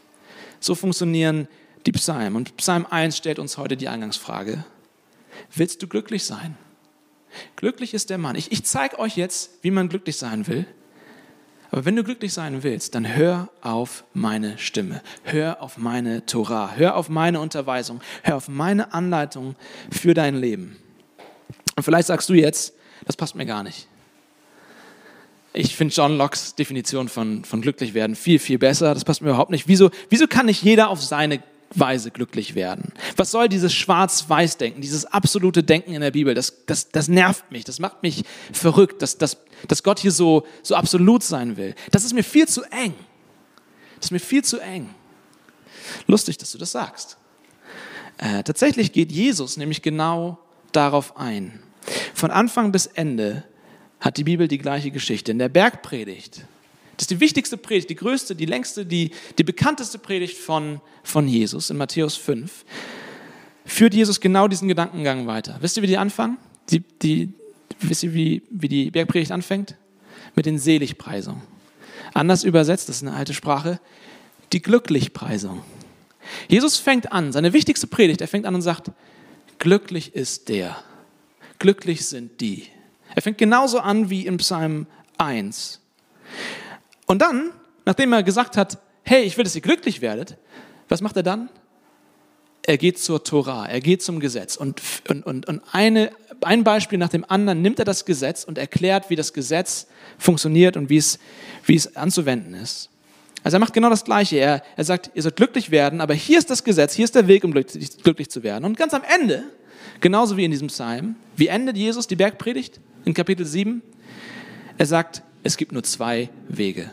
So 0.59 0.75
funktionieren 0.75 1.47
die 1.85 1.91
Psalmen. 1.93 2.35
Und 2.35 2.57
Psalm 2.57 2.85
1 2.85 3.15
stellt 3.15 3.39
uns 3.39 3.57
heute 3.57 3.77
die 3.77 3.87
Eingangsfrage. 3.87 4.65
Willst 5.55 5.81
du 5.81 5.87
glücklich 5.87 6.25
sein? 6.25 6.57
Glücklich 7.55 7.93
ist 7.93 8.09
der 8.09 8.17
Mann. 8.17 8.35
Ich, 8.35 8.51
ich 8.51 8.65
zeige 8.65 8.99
euch 8.99 9.15
jetzt, 9.15 9.51
wie 9.61 9.71
man 9.71 9.89
glücklich 9.89 10.17
sein 10.17 10.47
will. 10.47 10.65
Aber 11.77 11.85
wenn 11.85 11.95
du 11.95 12.03
glücklich 12.03 12.33
sein 12.33 12.63
willst, 12.63 12.95
dann 12.95 13.15
hör 13.15 13.49
auf 13.61 14.03
meine 14.15 14.57
Stimme, 14.57 15.03
hör 15.21 15.61
auf 15.61 15.77
meine 15.77 16.25
Torah, 16.25 16.71
hör 16.75 16.95
auf 16.95 17.07
meine 17.07 17.39
Unterweisung, 17.39 18.01
hör 18.23 18.37
auf 18.37 18.47
meine 18.47 18.95
Anleitung 18.95 19.55
für 19.91 20.15
dein 20.15 20.33
Leben. 20.33 20.75
Und 21.75 21.83
vielleicht 21.83 22.07
sagst 22.07 22.29
du 22.29 22.33
jetzt, 22.33 22.73
das 23.05 23.15
passt 23.15 23.35
mir 23.35 23.45
gar 23.45 23.61
nicht. 23.61 23.87
Ich 25.53 25.75
finde 25.75 25.93
John 25.93 26.17
Locke's 26.17 26.55
Definition 26.55 27.09
von, 27.09 27.45
von 27.45 27.61
glücklich 27.61 27.93
werden 27.93 28.15
viel, 28.15 28.39
viel 28.39 28.57
besser. 28.57 28.95
Das 28.95 29.05
passt 29.05 29.21
mir 29.21 29.29
überhaupt 29.29 29.51
nicht. 29.51 29.67
Wieso, 29.67 29.91
wieso 30.09 30.25
kann 30.25 30.47
nicht 30.47 30.63
jeder 30.63 30.89
auf 30.89 31.03
seine 31.03 31.43
Weise 31.75 32.11
glücklich 32.11 32.55
werden. 32.55 32.93
Was 33.15 33.31
soll 33.31 33.49
dieses 33.49 33.73
Schwarz-Weiß-Denken, 33.73 34.81
dieses 34.81 35.05
absolute 35.05 35.63
Denken 35.63 35.93
in 35.93 36.01
der 36.01 36.11
Bibel? 36.11 36.33
Das, 36.33 36.65
das, 36.65 36.89
das 36.89 37.07
nervt 37.07 37.51
mich, 37.51 37.63
das 37.63 37.79
macht 37.79 38.03
mich 38.03 38.23
verrückt, 38.51 39.01
dass, 39.01 39.17
dass, 39.17 39.37
dass 39.67 39.83
Gott 39.83 39.99
hier 39.99 40.11
so, 40.11 40.45
so 40.63 40.75
absolut 40.75 41.23
sein 41.23 41.57
will. 41.57 41.75
Das 41.91 42.03
ist 42.03 42.13
mir 42.13 42.23
viel 42.23 42.47
zu 42.47 42.63
eng. 42.63 42.93
Das 43.97 44.05
ist 44.05 44.11
mir 44.11 44.19
viel 44.19 44.43
zu 44.43 44.59
eng. 44.59 44.89
Lustig, 46.07 46.37
dass 46.37 46.51
du 46.51 46.57
das 46.57 46.71
sagst. 46.71 47.17
Äh, 48.17 48.43
tatsächlich 48.43 48.91
geht 48.91 49.11
Jesus 49.11 49.57
nämlich 49.57 49.81
genau 49.81 50.39
darauf 50.71 51.17
ein. 51.17 51.59
Von 52.13 52.31
Anfang 52.31 52.71
bis 52.71 52.87
Ende 52.87 53.43
hat 53.99 54.17
die 54.17 54.23
Bibel 54.23 54.47
die 54.47 54.57
gleiche 54.57 54.91
Geschichte. 54.91 55.31
In 55.31 55.39
der 55.39 55.49
Bergpredigt 55.49 56.45
das 56.97 57.03
ist 57.03 57.11
die 57.11 57.19
wichtigste 57.19 57.57
Predigt, 57.57 57.91
die 57.91 57.95
größte, 57.95 58.35
die 58.35 58.45
längste, 58.45 58.85
die, 58.85 59.11
die 59.37 59.43
bekannteste 59.43 59.99
Predigt 59.99 60.35
von, 60.35 60.81
von 61.03 61.27
Jesus 61.27 61.69
in 61.69 61.77
Matthäus 61.77 62.15
5. 62.15 62.65
Führt 63.65 63.93
Jesus 63.93 64.19
genau 64.19 64.47
diesen 64.47 64.67
Gedankengang 64.67 65.27
weiter. 65.27 65.57
Wisst 65.61 65.77
ihr, 65.77 65.83
wie 65.83 65.87
die 65.87 65.97
anfangen? 65.97 66.37
Die, 66.71 66.79
die, 66.79 67.29
wisst 67.79 68.01
ihr, 68.01 68.15
wie, 68.15 68.41
wie 68.49 68.67
die 68.67 68.89
Bergpredigt 68.89 69.31
anfängt? 69.31 69.75
Mit 70.35 70.47
den 70.47 70.57
Seligpreisungen. 70.57 71.43
Anders 72.15 72.43
übersetzt, 72.43 72.89
das 72.89 72.97
ist 72.97 73.03
eine 73.03 73.15
alte 73.15 73.35
Sprache, 73.35 73.79
die 74.51 74.61
Glücklichpreisung. 74.61 75.61
Jesus 76.47 76.77
fängt 76.77 77.11
an, 77.11 77.31
seine 77.31 77.53
wichtigste 77.53 77.85
Predigt, 77.85 78.21
er 78.21 78.27
fängt 78.27 78.47
an 78.47 78.55
und 78.55 78.61
sagt, 78.61 78.91
glücklich 79.59 80.15
ist 80.15 80.49
der, 80.49 80.77
glücklich 81.59 82.07
sind 82.07 82.41
die. 82.41 82.67
Er 83.13 83.21
fängt 83.21 83.37
genauso 83.37 83.79
an 83.79 84.09
wie 84.09 84.25
in 84.25 84.37
Psalm 84.37 84.87
1. 85.17 85.79
Und 87.07 87.21
dann, 87.21 87.51
nachdem 87.85 88.13
er 88.13 88.21
gesagt 88.21 88.55
hat, 88.55 88.77
hey, 89.03 89.23
ich 89.23 89.37
will, 89.37 89.43
dass 89.43 89.55
ihr 89.55 89.61
glücklich 89.61 90.01
werdet, 90.01 90.37
was 90.89 91.01
macht 91.01 91.17
er 91.17 91.23
dann? 91.23 91.49
Er 92.63 92.77
geht 92.77 92.99
zur 92.99 93.23
Tora, 93.23 93.65
er 93.65 93.79
geht 93.79 94.03
zum 94.03 94.19
Gesetz. 94.19 94.57
Und, 94.57 94.81
und, 95.09 95.25
und, 95.25 95.47
und 95.47 95.61
eine, 95.71 96.11
ein 96.41 96.65
Beispiel 96.65 96.99
nach 96.99 97.09
dem 97.09 97.25
anderen 97.27 97.61
nimmt 97.61 97.79
er 97.79 97.85
das 97.85 98.03
Gesetz 98.03 98.43
und 98.43 98.57
erklärt, 98.57 99.09
wie 99.09 99.15
das 99.15 99.31
Gesetz 99.31 99.87
funktioniert 100.17 100.75
und 100.75 100.89
wie 100.89 100.97
es, 100.97 101.17
wie 101.65 101.75
es 101.75 101.95
anzuwenden 101.95 102.53
ist. 102.53 102.89
Also 103.43 103.55
er 103.55 103.59
macht 103.61 103.73
genau 103.73 103.89
das 103.89 104.03
Gleiche. 104.03 104.35
Er, 104.35 104.61
er 104.75 104.83
sagt, 104.83 105.11
ihr 105.13 105.23
sollt 105.23 105.37
glücklich 105.37 105.71
werden, 105.71 106.01
aber 106.01 106.13
hier 106.13 106.37
ist 106.37 106.49
das 106.49 106.65
Gesetz, 106.65 106.93
hier 106.93 107.05
ist 107.05 107.15
der 107.15 107.29
Weg, 107.29 107.45
um 107.45 107.53
glücklich, 107.53 108.03
glücklich 108.03 108.29
zu 108.29 108.43
werden. 108.43 108.65
Und 108.65 108.75
ganz 108.75 108.93
am 108.93 109.03
Ende, 109.17 109.45
genauso 110.01 110.35
wie 110.35 110.43
in 110.43 110.51
diesem 110.51 110.67
Psalm, 110.67 111.15
wie 111.37 111.47
endet 111.47 111.77
Jesus 111.77 112.07
die 112.07 112.17
Bergpredigt 112.17 112.81
in 113.05 113.13
Kapitel 113.13 113.45
7? 113.45 113.81
Er 114.77 114.85
sagt, 114.85 115.23
es 115.47 115.57
gibt 115.57 115.71
nur 115.71 115.83
zwei 115.83 116.29
Wege. 116.49 116.91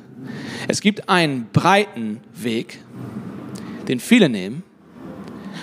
Es 0.69 0.81
gibt 0.81 1.09
einen 1.09 1.49
breiten 1.53 2.21
Weg, 2.35 2.79
den 3.89 4.01
viele 4.01 4.29
nehmen, 4.29 4.63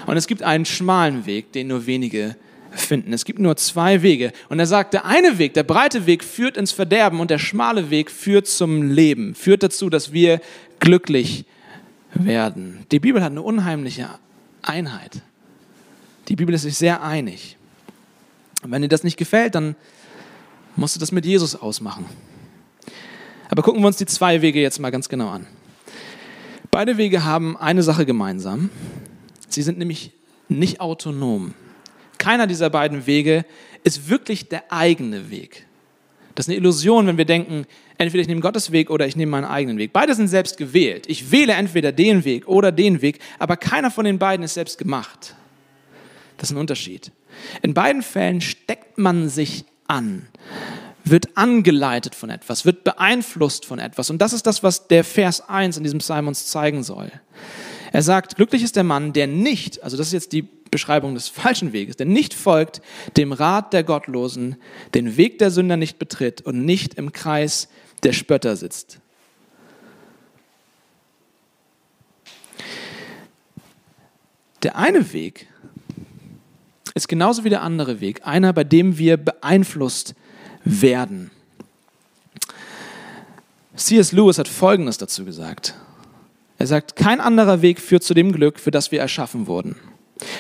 und 0.08 0.18
es 0.18 0.28
gibt 0.28 0.44
einen 0.44 0.66
schmalen 0.66 1.26
Weg, 1.26 1.54
den 1.54 1.68
nur 1.68 1.86
wenige 1.86 2.36
finden. 2.72 3.14
Es 3.14 3.24
gibt 3.24 3.40
nur 3.40 3.56
zwei 3.56 4.02
Wege. 4.02 4.34
Und 4.50 4.60
er 4.60 4.66
sagt, 4.66 4.94
der 4.94 5.06
eine 5.06 5.38
Weg, 5.38 5.54
der 5.54 5.64
breite 5.64 6.06
Weg 6.06 6.24
führt 6.24 6.58
ins 6.58 6.72
Verderben 6.72 7.20
und 7.20 7.32
der 7.32 7.38
schmale 7.38 7.90
Weg 7.90 8.12
führt 8.12 8.48
zum 8.48 8.92
Leben, 8.92 9.36
führt 9.36 9.64
dazu, 9.64 9.90
dass 9.90 10.12
wir 10.12 10.42
glücklich 10.80 11.46
werden. 12.14 12.86
Die 12.92 13.00
Bibel 13.00 13.24
hat 13.24 13.32
eine 13.32 13.42
unheimliche 13.42 14.10
Einheit. 14.62 15.22
Die 16.28 16.36
Bibel 16.36 16.54
ist 16.54 16.64
sich 16.64 16.78
sehr 16.78 17.04
einig. 17.04 17.58
Und 18.64 18.72
wenn 18.72 18.82
dir 18.82 18.90
das 18.90 19.04
nicht 19.04 19.18
gefällt, 19.18 19.56
dann 19.56 19.76
musst 20.76 20.96
du 20.96 21.00
das 21.00 21.12
mit 21.12 21.26
Jesus 21.26 21.56
ausmachen. 21.56 22.06
Aber 23.52 23.64
gucken 23.64 23.82
wir 23.84 23.88
uns 23.88 23.98
die 23.98 24.06
zwei 24.06 24.42
Wege 24.42 24.62
jetzt 24.62 24.80
mal 24.80 24.92
ganz 24.92 25.10
genau 25.10 25.28
an. 25.28 25.46
Beide 26.72 26.96
Wege 26.96 27.26
haben 27.26 27.58
eine 27.58 27.84
Sache 27.84 28.06
gemeinsam. 28.06 28.70
Sie 29.50 29.62
sind 29.62 29.78
nämlich 29.78 30.14
nicht 30.48 30.80
autonom. 30.80 31.54
Keiner 32.18 32.48
dieser 32.48 32.70
beiden 32.70 33.06
Wege 33.08 33.44
ist 33.84 34.10
wirklich 34.10 34.48
der 34.48 34.72
eigene 34.72 35.30
Weg. 35.30 35.66
Das 36.34 36.46
ist 36.46 36.50
eine 36.50 36.60
Illusion, 36.60 37.08
wenn 37.08 37.18
wir 37.18 37.26
denken, 37.26 37.66
entweder 37.98 38.22
ich 38.22 38.30
nehme 38.30 38.40
Gottes 38.40 38.72
Weg 38.72 38.90
oder 38.90 39.06
ich 39.06 39.18
nehme 39.18 39.32
meinen 39.32 39.44
eigenen 39.44 39.78
Weg. 39.78 39.92
Beide 39.92 40.16
sind 40.16 40.30
selbst 40.30 40.56
gewählt. 40.56 41.08
Ich 41.10 41.32
wähle 41.32 41.52
entweder 41.52 41.92
den 41.92 42.24
Weg 42.24 42.48
oder 42.48 42.72
den 42.72 43.02
Weg, 43.02 43.20
aber 43.38 43.58
keiner 43.58 43.92
von 43.92 44.06
den 44.06 44.18
beiden 44.18 44.46
ist 44.46 44.54
selbst 44.54 44.78
gemacht. 44.78 45.36
Das 46.38 46.50
ist 46.50 46.56
ein 46.56 46.60
Unterschied. 46.60 47.12
In 47.62 47.74
beiden 47.74 48.02
Fällen 48.02 48.40
steckt 48.40 48.98
man 48.98 49.28
sich 49.28 49.66
an 49.88 50.28
wird 51.04 51.36
angeleitet 51.36 52.16
von 52.16 52.30
etwas, 52.30 52.66
wird 52.66 52.84
beeinflusst 52.84 53.66
von 53.66 53.80
etwas. 53.80 54.10
Und 54.10 54.22
das 54.22 54.34
ist 54.34 54.46
das, 54.46 54.64
was 54.64 54.88
der 54.88 55.04
Vers 55.04 55.48
1 55.50 55.78
in 55.78 55.84
diesem 55.84 56.00
Psalm 56.00 56.28
uns 56.28 56.48
zeigen 56.48 56.84
soll. 56.84 57.12
Er 57.92 58.02
sagt, 58.02 58.36
glücklich 58.36 58.64
ist 58.64 58.76
der 58.76 58.84
Mann, 58.84 59.12
der 59.14 59.28
nicht, 59.28 59.84
also 59.84 59.98
das 59.98 60.08
ist 60.08 60.14
jetzt 60.14 60.32
die 60.32 60.48
Beschreibung 60.72 61.14
des 61.14 61.28
falschen 61.30 61.74
Weges, 61.74 61.98
der 61.98 62.06
nicht 62.06 62.34
folgt 62.34 62.82
dem 63.18 63.34
Rat 63.34 63.74
der 63.74 63.84
Gottlosen, 63.84 64.56
den 64.94 65.18
Weg 65.18 65.40
der 65.40 65.52
Sünder 65.52 65.78
nicht 65.78 66.00
betritt 66.00 66.42
und 66.42 66.64
nicht 66.66 66.94
im 66.96 67.12
Kreis 67.12 67.68
der 68.04 68.14
Spötter 68.14 68.56
sitzt. 68.56 69.00
Der 74.64 74.76
eine 74.76 75.12
Weg 75.12 75.48
ist 76.94 77.08
genauso 77.08 77.44
wie 77.44 77.50
der 77.50 77.64
andere 77.64 78.00
Weg, 78.00 78.28
einer, 78.28 78.54
bei 78.54 78.64
dem 78.64 78.98
wir 78.98 79.18
beeinflusst 79.18 80.14
werden. 80.64 81.32
C.S. 83.76 84.12
Lewis 84.12 84.38
hat 84.38 84.48
Folgendes 84.48 84.98
dazu 84.98 85.26
gesagt. 85.26 85.76
Er 86.58 86.68
sagt, 86.68 86.96
kein 86.96 87.20
anderer 87.20 87.62
Weg 87.62 87.80
führt 87.80 88.04
zu 88.04 88.14
dem 88.14 88.32
Glück, 88.32 88.60
für 88.60 88.72
das 88.72 88.92
wir 88.92 89.00
erschaffen 89.00 89.48
wurden. 89.48 89.76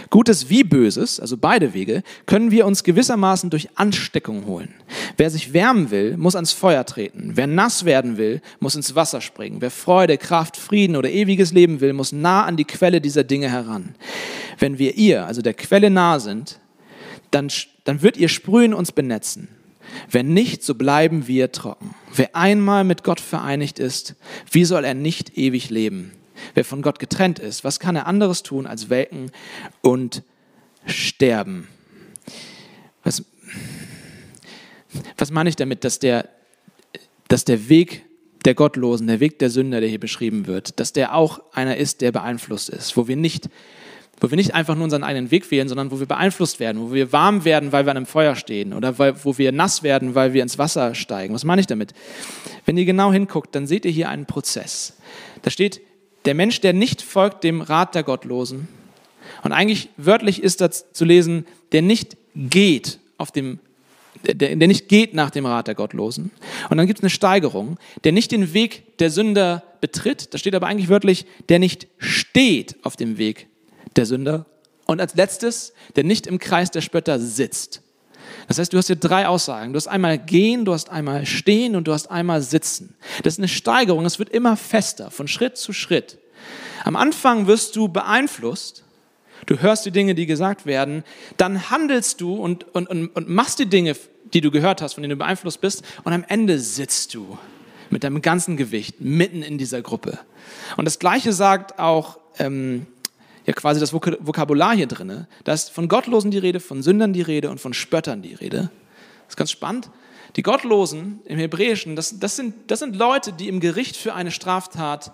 Gutes 0.09 0.49
wie 0.49 0.63
Böses, 0.63 1.19
also 1.19 1.37
beide 1.37 1.73
Wege, 1.73 2.03
können 2.27 2.51
wir 2.51 2.67
uns 2.67 2.83
gewissermaßen 2.83 3.49
durch 3.49 3.69
Ansteckung 3.75 4.45
holen. 4.45 4.73
Wer 5.17 5.29
sich 5.31 5.53
wärmen 5.53 5.89
will, 5.89 6.17
muss 6.17 6.35
ans 6.35 6.51
Feuer 6.51 6.85
treten. 6.85 7.31
Wer 7.35 7.47
nass 7.47 7.85
werden 7.85 8.17
will, 8.17 8.41
muss 8.59 8.75
ins 8.75 8.93
Wasser 8.93 9.21
springen. 9.21 9.61
Wer 9.61 9.71
Freude, 9.71 10.17
Kraft, 10.17 10.57
Frieden 10.57 10.95
oder 10.95 11.09
ewiges 11.09 11.51
Leben 11.51 11.81
will, 11.81 11.93
muss 11.93 12.11
nah 12.11 12.45
an 12.45 12.57
die 12.57 12.65
Quelle 12.65 13.01
dieser 13.01 13.23
Dinge 13.23 13.49
heran. 13.49 13.95
Wenn 14.59 14.77
wir 14.77 14.97
ihr, 14.97 15.25
also 15.25 15.41
der 15.41 15.55
Quelle 15.55 15.89
nahe 15.89 16.19
sind, 16.19 16.59
dann, 17.31 17.49
dann 17.85 18.01
wird 18.03 18.17
ihr 18.17 18.29
Sprühen 18.29 18.73
uns 18.73 18.91
benetzen. 18.91 19.47
Wenn 20.09 20.33
nicht, 20.33 20.63
so 20.63 20.75
bleiben 20.75 21.27
wir 21.27 21.51
trocken. 21.51 21.93
Wer 22.13 22.35
einmal 22.35 22.83
mit 22.83 23.03
Gott 23.03 23.19
vereinigt 23.19 23.79
ist, 23.79 24.15
wie 24.51 24.65
soll 24.65 24.85
er 24.85 24.93
nicht 24.93 25.37
ewig 25.37 25.69
leben? 25.69 26.11
Wer 26.53 26.65
von 26.65 26.81
Gott 26.81 26.99
getrennt 26.99 27.39
ist, 27.39 27.63
was 27.63 27.79
kann 27.79 27.95
er 27.95 28.07
anderes 28.07 28.43
tun 28.43 28.65
als 28.65 28.89
welken 28.89 29.31
und 29.81 30.23
sterben? 30.85 31.67
Was, 33.03 33.23
was 35.17 35.31
meine 35.31 35.49
ich 35.49 35.55
damit, 35.55 35.83
dass 35.83 35.99
der, 35.99 36.29
dass 37.27 37.45
der 37.45 37.69
Weg 37.69 38.05
der 38.45 38.55
Gottlosen, 38.55 39.07
der 39.07 39.19
Weg 39.19 39.39
der 39.39 39.49
Sünder, 39.49 39.79
der 39.79 39.89
hier 39.89 39.99
beschrieben 39.99 40.47
wird, 40.47 40.79
dass 40.79 40.93
der 40.93 41.15
auch 41.15 41.41
einer 41.53 41.77
ist, 41.77 42.01
der 42.01 42.11
beeinflusst 42.11 42.69
ist, 42.69 42.97
wo 42.97 43.07
wir 43.07 43.15
nicht, 43.15 43.49
wo 44.21 44.29
wir 44.29 44.37
nicht 44.37 44.53
einfach 44.53 44.75
nur 44.75 44.85
unseren 44.85 45.03
eigenen 45.03 45.31
Weg 45.31 45.49
wählen, 45.49 45.67
sondern 45.67 45.91
wo 45.91 45.99
wir 45.99 46.05
beeinflusst 46.05 46.59
werden, 46.59 46.79
wo 46.79 46.93
wir 46.93 47.11
warm 47.11 47.43
werden, 47.43 47.71
weil 47.71 47.85
wir 47.85 47.91
an 47.91 47.97
einem 47.97 48.05
Feuer 48.05 48.35
stehen 48.35 48.73
oder 48.73 48.97
weil, 48.99 49.25
wo 49.25 49.37
wir 49.37 49.51
nass 49.51 49.83
werden, 49.83 50.15
weil 50.15 50.33
wir 50.33 50.43
ins 50.43 50.57
Wasser 50.57 50.95
steigen. 50.95 51.33
Was 51.33 51.43
meine 51.43 51.59
ich 51.59 51.67
damit? 51.67 51.93
Wenn 52.65 52.77
ihr 52.77 52.85
genau 52.85 53.11
hinguckt, 53.11 53.55
dann 53.55 53.65
seht 53.67 53.83
ihr 53.83 53.91
hier 53.91 54.09
einen 54.09 54.27
Prozess. 54.27 54.95
Da 55.41 55.49
steht, 55.49 55.81
der 56.25 56.35
Mensch, 56.35 56.61
der 56.61 56.73
nicht 56.73 57.01
folgt 57.01 57.43
dem 57.43 57.61
Rat 57.61 57.95
der 57.95 58.03
Gottlosen, 58.03 58.67
und 59.43 59.53
eigentlich 59.53 59.89
wörtlich 59.97 60.43
ist 60.43 60.61
das 60.61 60.91
zu 60.93 61.05
lesen, 61.05 61.45
der 61.71 61.81
nicht 61.81 62.17
geht 62.35 62.99
auf 63.17 63.31
dem 63.31 63.59
der, 64.23 64.55
der 64.55 64.67
nicht 64.67 64.87
geht 64.87 65.15
nach 65.15 65.31
dem 65.31 65.47
Rat 65.47 65.67
der 65.67 65.73
Gottlosen. 65.73 66.29
Und 66.69 66.77
dann 66.77 66.85
gibt 66.85 66.99
es 66.99 67.03
eine 67.03 67.09
Steigerung, 67.09 67.79
der 68.03 68.11
nicht 68.11 68.31
den 68.31 68.53
Weg 68.53 68.97
der 68.99 69.09
Sünder 69.09 69.63
betritt, 69.79 70.31
da 70.33 70.37
steht 70.37 70.53
aber 70.53 70.67
eigentlich 70.67 70.89
wörtlich, 70.89 71.25
der 71.49 71.57
nicht 71.57 71.87
steht 71.97 72.75
auf 72.83 72.95
dem 72.95 73.17
Weg 73.17 73.47
der 73.95 74.05
Sünder. 74.05 74.45
Und 74.85 74.99
als 74.99 75.15
letztes, 75.15 75.73
der 75.95 76.03
nicht 76.03 76.27
im 76.27 76.39
Kreis 76.39 76.71
der 76.71 76.81
Spötter 76.81 77.19
sitzt. 77.19 77.81
Das 78.47 78.59
heißt, 78.59 78.73
du 78.73 78.77
hast 78.77 78.87
hier 78.87 78.95
drei 78.95 79.27
Aussagen. 79.27 79.73
Du 79.73 79.77
hast 79.77 79.87
einmal 79.87 80.17
gehen, 80.17 80.65
du 80.65 80.73
hast 80.73 80.89
einmal 80.89 81.25
stehen 81.25 81.75
und 81.75 81.87
du 81.87 81.93
hast 81.93 82.09
einmal 82.09 82.41
sitzen. 82.41 82.95
Das 83.23 83.35
ist 83.35 83.39
eine 83.39 83.47
Steigerung, 83.47 84.05
es 84.05 84.19
wird 84.19 84.29
immer 84.29 84.57
fester, 84.57 85.11
von 85.11 85.27
Schritt 85.27 85.57
zu 85.57 85.73
Schritt. 85.73 86.17
Am 86.83 86.95
Anfang 86.95 87.47
wirst 87.47 87.75
du 87.75 87.87
beeinflusst, 87.87 88.83
du 89.45 89.59
hörst 89.59 89.85
die 89.85 89.91
Dinge, 89.91 90.15
die 90.15 90.25
gesagt 90.25 90.65
werden, 90.65 91.03
dann 91.37 91.69
handelst 91.69 92.21
du 92.21 92.35
und, 92.35 92.63
und, 92.73 92.89
und, 92.89 93.07
und 93.09 93.29
machst 93.29 93.59
die 93.59 93.67
Dinge, 93.67 93.95
die 94.33 94.41
du 94.41 94.51
gehört 94.51 94.81
hast, 94.81 94.93
von 94.93 95.03
denen 95.03 95.11
du 95.11 95.17
beeinflusst 95.17 95.61
bist, 95.61 95.83
und 96.03 96.13
am 96.13 96.25
Ende 96.27 96.59
sitzt 96.59 97.13
du 97.13 97.37
mit 97.89 98.03
deinem 98.03 98.21
ganzen 98.21 98.57
Gewicht 98.57 99.01
mitten 99.01 99.43
in 99.43 99.57
dieser 99.57 99.81
Gruppe. 99.81 100.19
Und 100.77 100.85
das 100.85 100.97
Gleiche 100.97 101.33
sagt 101.33 101.77
auch 101.77 102.19
ähm, 102.39 102.87
ja 103.51 103.55
quasi 103.59 103.79
das 103.79 103.93
Vokabular 103.93 104.75
hier 104.75 104.87
drin. 104.87 105.27
Da 105.43 105.53
ist 105.53 105.71
von 105.71 105.87
Gottlosen 105.87 106.31
die 106.31 106.37
Rede, 106.37 106.59
von 106.59 106.81
Sündern 106.81 107.13
die 107.13 107.21
Rede 107.21 107.49
und 107.49 107.59
von 107.59 107.73
Spöttern 107.73 108.21
die 108.21 108.33
Rede. 108.33 108.71
Das 109.25 109.29
ist 109.29 109.37
ganz 109.37 109.51
spannend. 109.51 109.89
Die 110.37 110.43
Gottlosen 110.43 111.19
im 111.25 111.37
Hebräischen, 111.37 111.97
das, 111.97 112.19
das, 112.19 112.37
sind, 112.37 112.71
das 112.71 112.79
sind 112.79 112.95
Leute, 112.95 113.33
die 113.33 113.49
im 113.49 113.59
Gericht 113.59 113.97
für 113.97 114.13
eine 114.13 114.31
Straftat 114.31 115.11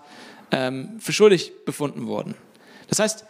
ähm, 0.52 1.00
für 1.00 1.12
schuldig 1.12 1.52
befunden 1.64 2.06
wurden. 2.06 2.36
Das 2.88 3.00
heißt, 3.00 3.24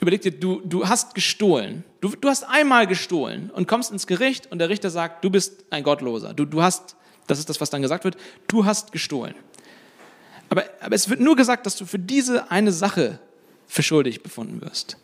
überleg 0.00 0.20
dir, 0.20 0.32
du, 0.32 0.60
du 0.62 0.86
hast 0.86 1.14
gestohlen. 1.14 1.84
Du, 2.02 2.10
du 2.10 2.28
hast 2.28 2.44
einmal 2.44 2.86
gestohlen 2.86 3.50
und 3.50 3.66
kommst 3.66 3.90
ins 3.90 4.06
Gericht 4.06 4.52
und 4.52 4.58
der 4.58 4.68
Richter 4.68 4.90
sagt, 4.90 5.24
du 5.24 5.30
bist 5.30 5.64
ein 5.70 5.82
Gottloser. 5.82 6.34
Du, 6.34 6.44
du 6.44 6.62
hast, 6.62 6.96
das 7.26 7.38
ist 7.38 7.48
das, 7.48 7.60
was 7.62 7.70
dann 7.70 7.80
gesagt 7.80 8.04
wird, 8.04 8.18
du 8.46 8.66
hast 8.66 8.92
gestohlen. 8.92 9.34
Aber, 10.50 10.64
aber 10.80 10.94
es 10.94 11.08
wird 11.08 11.20
nur 11.20 11.36
gesagt, 11.36 11.64
dass 11.64 11.76
du 11.76 11.86
für 11.86 11.98
diese 11.98 12.50
eine 12.50 12.72
Sache 12.72 13.20
für 13.68 13.82
schuldig 13.82 14.22
befunden 14.22 14.60
wirst. 14.60 14.96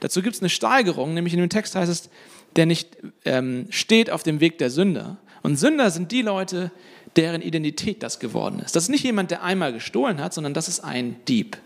Dazu 0.00 0.20
gibt 0.20 0.34
es 0.34 0.42
eine 0.42 0.50
Steigerung, 0.50 1.14
nämlich 1.14 1.32
in 1.32 1.40
dem 1.40 1.48
Text 1.48 1.74
heißt 1.74 1.90
es, 1.90 2.10
der 2.56 2.66
nicht 2.66 2.96
ähm, 3.24 3.66
steht 3.70 4.10
auf 4.10 4.22
dem 4.22 4.40
Weg 4.40 4.58
der 4.58 4.70
Sünder. 4.70 5.16
Und 5.42 5.56
Sünder 5.56 5.90
sind 5.90 6.12
die 6.12 6.22
Leute, 6.22 6.70
deren 7.16 7.40
Identität 7.40 8.02
das 8.02 8.18
geworden 8.18 8.60
ist. 8.60 8.76
Das 8.76 8.84
ist 8.84 8.88
nicht 8.88 9.04
jemand, 9.04 9.30
der 9.30 9.42
einmal 9.42 9.72
gestohlen 9.72 10.20
hat, 10.20 10.34
sondern 10.34 10.54
das 10.54 10.68
ist 10.68 10.80
ein 10.80 11.16
Dieb, 11.26 11.56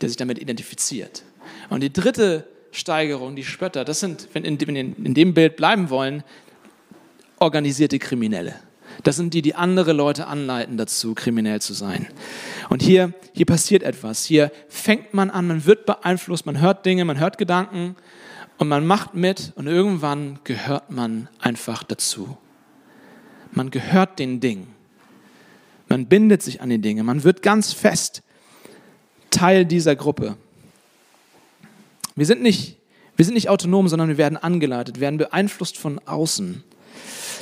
der 0.00 0.08
sich 0.08 0.16
damit 0.16 0.38
identifiziert. 0.38 1.22
Und 1.70 1.80
die 1.82 1.92
dritte 1.92 2.46
Steigerung, 2.72 3.36
die 3.36 3.44
Spötter, 3.44 3.84
das 3.84 4.00
sind, 4.00 4.28
wenn 4.32 4.44
wir 4.44 4.76
in 4.76 5.14
dem 5.14 5.34
Bild 5.34 5.56
bleiben 5.56 5.90
wollen, 5.90 6.24
organisierte 7.38 7.98
Kriminelle. 7.98 8.56
Das 9.02 9.16
sind 9.16 9.34
die, 9.34 9.42
die 9.42 9.54
andere 9.54 9.92
Leute 9.92 10.26
anleiten 10.26 10.76
dazu, 10.76 11.14
kriminell 11.14 11.60
zu 11.60 11.74
sein. 11.74 12.06
Und 12.68 12.82
hier, 12.82 13.12
hier 13.32 13.46
passiert 13.46 13.82
etwas. 13.82 14.24
Hier 14.24 14.52
fängt 14.68 15.12
man 15.12 15.30
an, 15.30 15.48
man 15.48 15.64
wird 15.64 15.86
beeinflusst, 15.86 16.46
man 16.46 16.60
hört 16.60 16.86
Dinge, 16.86 17.04
man 17.04 17.18
hört 17.18 17.36
Gedanken 17.36 17.96
und 18.58 18.68
man 18.68 18.86
macht 18.86 19.14
mit 19.14 19.52
und 19.56 19.66
irgendwann 19.66 20.38
gehört 20.44 20.90
man 20.90 21.28
einfach 21.40 21.82
dazu. 21.82 22.36
Man 23.50 23.70
gehört 23.70 24.18
den 24.18 24.40
Dingen. 24.40 24.68
Man 25.88 26.06
bindet 26.06 26.42
sich 26.42 26.60
an 26.60 26.70
die 26.70 26.78
Dinge. 26.78 27.02
Man 27.02 27.24
wird 27.24 27.42
ganz 27.42 27.72
fest 27.72 28.22
Teil 29.30 29.66
dieser 29.66 29.96
Gruppe. 29.96 30.36
Wir 32.14 32.26
sind 32.26 32.42
nicht, 32.42 32.78
wir 33.16 33.24
sind 33.24 33.34
nicht 33.34 33.48
autonom, 33.48 33.88
sondern 33.88 34.08
wir 34.08 34.18
werden 34.18 34.38
angeleitet, 34.38 35.00
werden 35.00 35.18
beeinflusst 35.18 35.76
von 35.76 35.98
außen. 35.98 36.62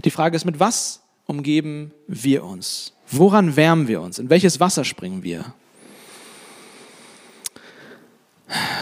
Die 0.05 0.11
Frage 0.11 0.37
ist, 0.37 0.45
mit 0.45 0.59
was 0.59 1.03
umgeben 1.27 1.93
wir 2.07 2.45
uns? 2.45 2.95
Woran 3.11 3.57
wärmen 3.57 3.89
wir 3.89 4.01
uns? 4.01 4.19
In 4.19 4.31
welches 4.31 4.61
Wasser 4.61 4.85
springen 4.85 5.23
wir? 5.23 5.55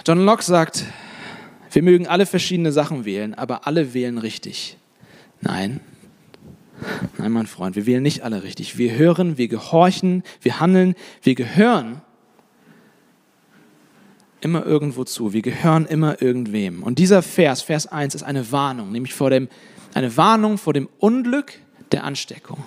John 0.07 0.25
Locke 0.25 0.43
sagt, 0.43 0.85
wir 1.71 1.83
mögen 1.83 2.07
alle 2.07 2.27
verschiedene 2.27 2.73
Sachen 2.73 3.05
wählen, 3.05 3.35
aber 3.35 3.67
alle 3.67 3.93
wählen 3.95 4.19
richtig. 4.19 4.77
Nein, 5.41 5.81
nein, 7.19 7.33
mein 7.33 7.47
Freund, 7.47 7.77
wir 7.77 7.87
wählen 7.87 8.03
nicht 8.03 8.23
alle 8.23 8.43
richtig. 8.43 8.79
Wir 8.79 8.97
hören, 8.97 9.39
wir 9.39 9.49
gehorchen, 9.49 10.23
wir 10.41 10.61
handeln, 10.61 10.95
wir 11.23 11.35
gehören 11.35 12.01
immer 14.41 14.65
irgendwo 14.65 15.05
zu. 15.05 15.33
Wir 15.33 15.43
gehören 15.43 15.87
immer 15.87 16.23
irgendwem. 16.23 16.83
Und 16.83 16.99
dieser 16.99 17.23
Vers, 17.23 17.63
Vers 17.63 17.87
1, 17.87 18.15
ist 18.15 18.23
eine 18.23 18.51
Warnung, 18.53 18.93
nämlich 18.93 19.15
vor 19.15 19.31
dem, 19.31 19.49
eine 19.95 20.17
Warnung 20.17 20.59
vor 20.59 20.73
dem 20.73 20.89
Unglück, 20.99 21.55
der 21.93 22.05
Ansteckung. 22.05 22.65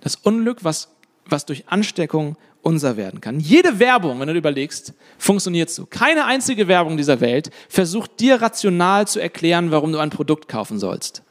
Das 0.00 0.16
Unglück, 0.16 0.64
was, 0.64 0.88
was 1.26 1.46
durch 1.46 1.68
Ansteckung 1.68 2.36
unser 2.62 2.96
werden 2.96 3.20
kann. 3.20 3.38
Jede 3.38 3.78
Werbung, 3.78 4.18
wenn 4.18 4.26
du 4.26 4.34
überlegst, 4.34 4.92
funktioniert 5.18 5.70
so. 5.70 5.86
Keine 5.86 6.24
einzige 6.24 6.66
Werbung 6.66 6.96
dieser 6.96 7.20
Welt 7.20 7.50
versucht 7.68 8.18
dir 8.18 8.42
rational 8.42 9.06
zu 9.06 9.20
erklären, 9.20 9.70
warum 9.70 9.92
du 9.92 9.98
ein 9.98 10.10
Produkt 10.10 10.48
kaufen 10.48 10.80
sollst. 10.80 11.22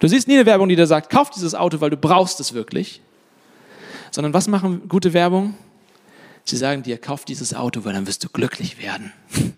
Du 0.00 0.08
siehst 0.08 0.26
nie 0.26 0.34
eine 0.34 0.46
Werbung, 0.46 0.68
die 0.68 0.76
dir 0.76 0.86
sagt, 0.86 1.10
kauf 1.10 1.30
dieses 1.30 1.54
Auto, 1.54 1.80
weil 1.80 1.90
du 1.90 1.96
brauchst 1.96 2.40
es 2.40 2.52
wirklich. 2.52 3.00
Sondern 4.10 4.34
was 4.34 4.48
machen 4.48 4.88
gute 4.88 5.12
Werbung? 5.12 5.54
Sie 6.44 6.56
sagen 6.56 6.82
dir, 6.82 6.98
kauf 6.98 7.24
dieses 7.24 7.54
Auto, 7.54 7.84
weil 7.84 7.92
dann 7.92 8.08
wirst 8.08 8.24
du 8.24 8.28
glücklich 8.28 8.82
werden. 8.82 9.12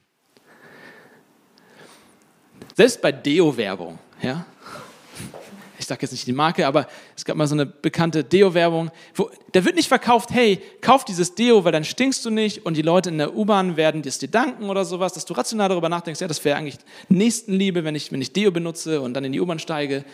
Selbst 2.77 3.01
bei 3.01 3.13
Deo-Werbung, 3.13 3.99
ja, 4.21 4.45
ich 5.83 5.89
sage 5.89 6.03
jetzt 6.03 6.13
nicht 6.13 6.27
die 6.27 6.33
Marke, 6.33 6.67
aber 6.67 6.87
es 7.17 7.25
gab 7.25 7.37
mal 7.37 7.47
so 7.47 7.55
eine 7.55 7.67
bekannte 7.67 8.25
Deo-Werbung, 8.25 8.91
da 9.53 9.65
wird 9.65 9.77
nicht 9.77 9.89
verkauft, 9.89 10.31
hey, 10.31 10.61
kauf 10.81 11.05
dieses 11.05 11.35
Deo, 11.35 11.65
weil 11.65 11.73
dann 11.73 11.85
stinkst 11.85 12.25
du 12.25 12.31
nicht 12.31 12.65
und 12.65 12.77
die 12.77 12.83
Leute 12.83 13.11
in 13.11 13.19
der 13.19 13.35
U-Bahn 13.35 13.77
werden 13.77 14.03
dir 14.03 14.13
danken 14.29 14.71
oder 14.71 14.85
sowas, 14.85 15.13
dass 15.13 15.25
du 15.25 15.35
rational 15.35 15.69
darüber 15.69 15.89
nachdenkst, 15.89 16.21
ja, 16.21 16.29
das 16.29 16.45
wäre 16.45 16.57
eigentlich 16.57 16.79
Nächstenliebe, 17.09 17.85
wenn 17.85 17.95
ich, 17.95 18.13
wenn 18.13 18.23
ich 18.23 18.33
Deo 18.33 18.51
benutze 18.51 19.01
und 19.01 19.15
dann 19.15 19.25
in 19.25 19.33
die 19.33 19.41
U-Bahn 19.41 19.59
steige. 19.59 20.05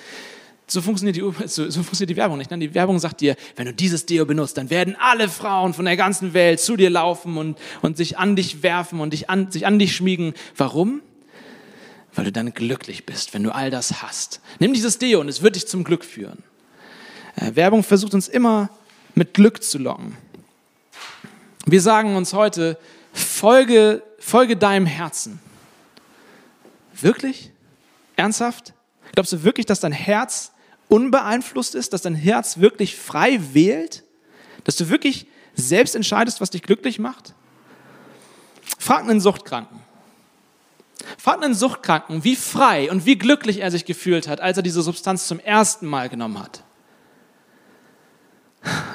So 0.67 0.83
funktioniert, 0.83 1.17
die, 1.17 1.49
so, 1.49 1.71
so 1.71 1.83
funktioniert 1.83 2.11
die 2.11 2.17
Werbung 2.17 2.37
nicht. 2.37 2.51
Die 2.51 2.75
Werbung 2.75 2.99
sagt 2.99 3.23
dir, 3.23 3.37
wenn 3.57 3.65
du 3.67 3.73
dieses 3.73 4.05
Deo 4.05 4.27
benutzt, 4.27 4.59
dann 4.59 4.69
werden 4.69 4.97
alle 5.01 5.29
Frauen 5.31 5.73
von 5.73 5.87
der 5.87 5.97
ganzen 5.97 6.35
Welt 6.35 6.61
zu 6.61 6.77
dir 6.77 6.91
laufen 6.91 7.39
und, 7.39 7.59
und 7.81 7.97
sich 7.97 8.19
an 8.19 8.37
dich 8.37 8.63
werfen 8.63 9.01
und 9.01 9.15
dich 9.15 9.31
an, 9.31 9.51
sich 9.51 9.67
an 9.67 9.79
dich 9.79 9.97
schmiegen. 9.97 10.35
Warum? 10.57 11.01
Weil 12.19 12.25
du 12.25 12.33
dann 12.33 12.53
glücklich 12.53 13.07
bist, 13.07 13.33
wenn 13.33 13.45
du 13.45 13.55
all 13.55 13.71
das 13.71 14.03
hast. 14.03 14.41
Nimm 14.59 14.75
dieses 14.75 14.99
Deo 14.99 15.21
und 15.21 15.29
es 15.29 15.41
wird 15.41 15.55
dich 15.55 15.69
zum 15.69 15.85
Glück 15.85 16.05
führen. 16.05 16.43
Äh, 17.37 17.55
Werbung 17.55 17.85
versucht 17.85 18.13
uns 18.13 18.27
immer 18.27 18.71
mit 19.15 19.35
Glück 19.35 19.63
zu 19.63 19.79
locken. 19.79 20.17
Wir 21.65 21.81
sagen 21.81 22.17
uns 22.17 22.33
heute, 22.33 22.77
folge, 23.13 24.03
folge 24.19 24.57
deinem 24.57 24.85
Herzen. 24.85 25.39
Wirklich? 27.01 27.53
Ernsthaft? 28.17 28.75
Glaubst 29.13 29.33
du 29.33 29.45
wirklich, 29.45 29.67
dass 29.67 29.79
dein 29.79 29.93
Herz 29.93 30.51
unbeeinflusst 30.89 31.77
ist, 31.77 31.93
dass 31.93 32.03
dein 32.03 32.17
Herz 32.17 32.59
wirklich 32.59 32.97
frei 32.97 33.39
wählt? 33.53 34.03
Dass 34.65 34.75
du 34.75 34.89
wirklich 34.89 35.29
selbst 35.55 35.95
entscheidest, 35.95 36.41
was 36.41 36.51
dich 36.51 36.63
glücklich 36.63 36.99
macht? 36.99 37.35
Frag 38.77 39.05
einen 39.05 39.21
Suchtkranken. 39.21 39.79
Fragt 41.17 41.43
einen 41.43 41.55
Suchtkranken, 41.55 42.25
wie 42.25 42.37
frei 42.37 42.91
und 42.91 43.07
wie 43.07 43.17
glücklich 43.17 43.61
er 43.61 43.71
sich 43.71 43.85
gefühlt 43.85 44.29
hat, 44.29 44.41
als 44.41 44.57
er 44.57 44.63
diese 44.63 44.83
Substanz 44.83 45.27
zum 45.27 45.41
ersten 45.41 45.87
Mal 45.87 46.09
genommen 46.09 46.39
hat. 46.39 46.63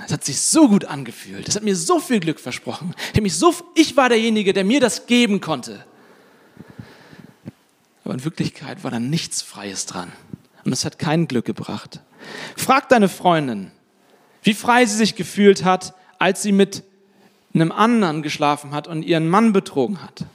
Es 0.05 0.11
hat 0.11 0.23
sich 0.23 0.41
so 0.41 0.67
gut 0.67 0.85
angefühlt. 0.85 1.47
Es 1.47 1.55
hat 1.55 1.63
mir 1.63 1.75
so 1.75 1.99
viel 1.99 2.19
Glück 2.19 2.39
versprochen. 2.39 2.93
Ich, 3.75 3.97
war 3.97 4.09
derjenige, 4.09 4.53
der 4.53 4.65
mir 4.65 4.79
das 4.79 5.07
geben 5.07 5.41
konnte. 5.41 5.85
Aber 8.03 8.13
in 8.13 8.25
Wirklichkeit 8.25 8.83
war 8.83 8.91
da 8.91 8.99
nichts 8.99 9.41
Freies 9.41 9.85
dran. 9.85 10.11
Und 10.65 10.73
es 10.73 10.85
hat 10.85 10.99
kein 10.99 11.27
Glück 11.27 11.45
gebracht. 11.45 12.01
Frag 12.55 12.89
deine 12.89 13.09
Freundin, 13.09 13.71
wie 14.43 14.53
frei 14.53 14.85
sie 14.85 14.97
sich 14.97 15.15
gefühlt 15.15 15.63
hat, 15.63 15.93
als 16.19 16.41
sie 16.41 16.51
mit 16.51 16.83
einem 17.53 17.71
anderen 17.71 18.23
geschlafen 18.23 18.71
hat 18.71 18.87
und 18.87 19.03
ihren 19.03 19.29
Mann 19.29 19.53
betrogen 19.53 20.01
hat. 20.01 20.25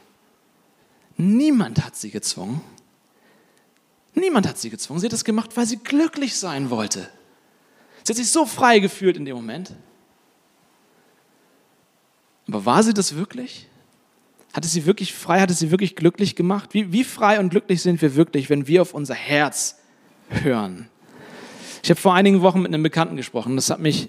Niemand 1.19 1.85
hat 1.85 1.97
sie 1.97 2.11
gezwungen. 2.11 2.61
Niemand 4.15 4.49
hat 4.49 4.57
sie 4.57 4.71
gezwungen. 4.71 5.01
Sie 5.01 5.07
hat 5.07 5.13
es 5.13 5.25
gemacht, 5.25 5.51
weil 5.57 5.67
sie 5.67 5.77
glücklich 5.77 6.37
sein 6.37 6.71
wollte. 6.71 7.09
Sie 8.05 8.13
hat 8.13 8.17
sich 8.17 8.31
so 8.31 8.47
frei 8.47 8.79
gefühlt 8.79 9.17
in 9.17 9.25
dem 9.25 9.37
Moment. 9.37 9.75
Aber 12.47 12.65
war 12.65 12.83
sie 12.83 12.95
das 12.95 13.17
wirklich? 13.17 13.69
Hat 14.55 14.65
es 14.65 14.73
sie 14.73 14.87
wirklich 14.87 15.13
frei, 15.13 15.41
hat 15.41 15.51
es 15.51 15.59
sie 15.59 15.71
wirklich 15.71 15.97
glücklich 15.97 16.37
gemacht? 16.37 16.73
Wie, 16.73 16.93
wie 16.93 17.05
frei 17.05 17.39
und 17.39 17.51
glücklich 17.51 17.83
sind 17.83 18.01
wir 18.01 18.15
wirklich, 18.15 18.49
wenn 18.49 18.67
wir 18.67 18.81
auf 18.81 18.95
unser 18.95 19.15
Herz 19.15 19.79
hören? 20.31 20.89
Ich 21.83 21.91
habe 21.91 22.01
vor 22.01 22.15
einigen 22.15 22.41
Wochen 22.43 22.61
mit 22.61 22.73
einem 22.73 22.83
Bekannten 22.83 23.17
gesprochen. 23.17 23.57
Das 23.57 23.71
hat 23.71 23.81
mich 23.81 24.09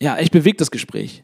ja 0.00 0.16
echt 0.16 0.32
bewegt, 0.32 0.60
das 0.60 0.70
Gespräch. 0.70 1.22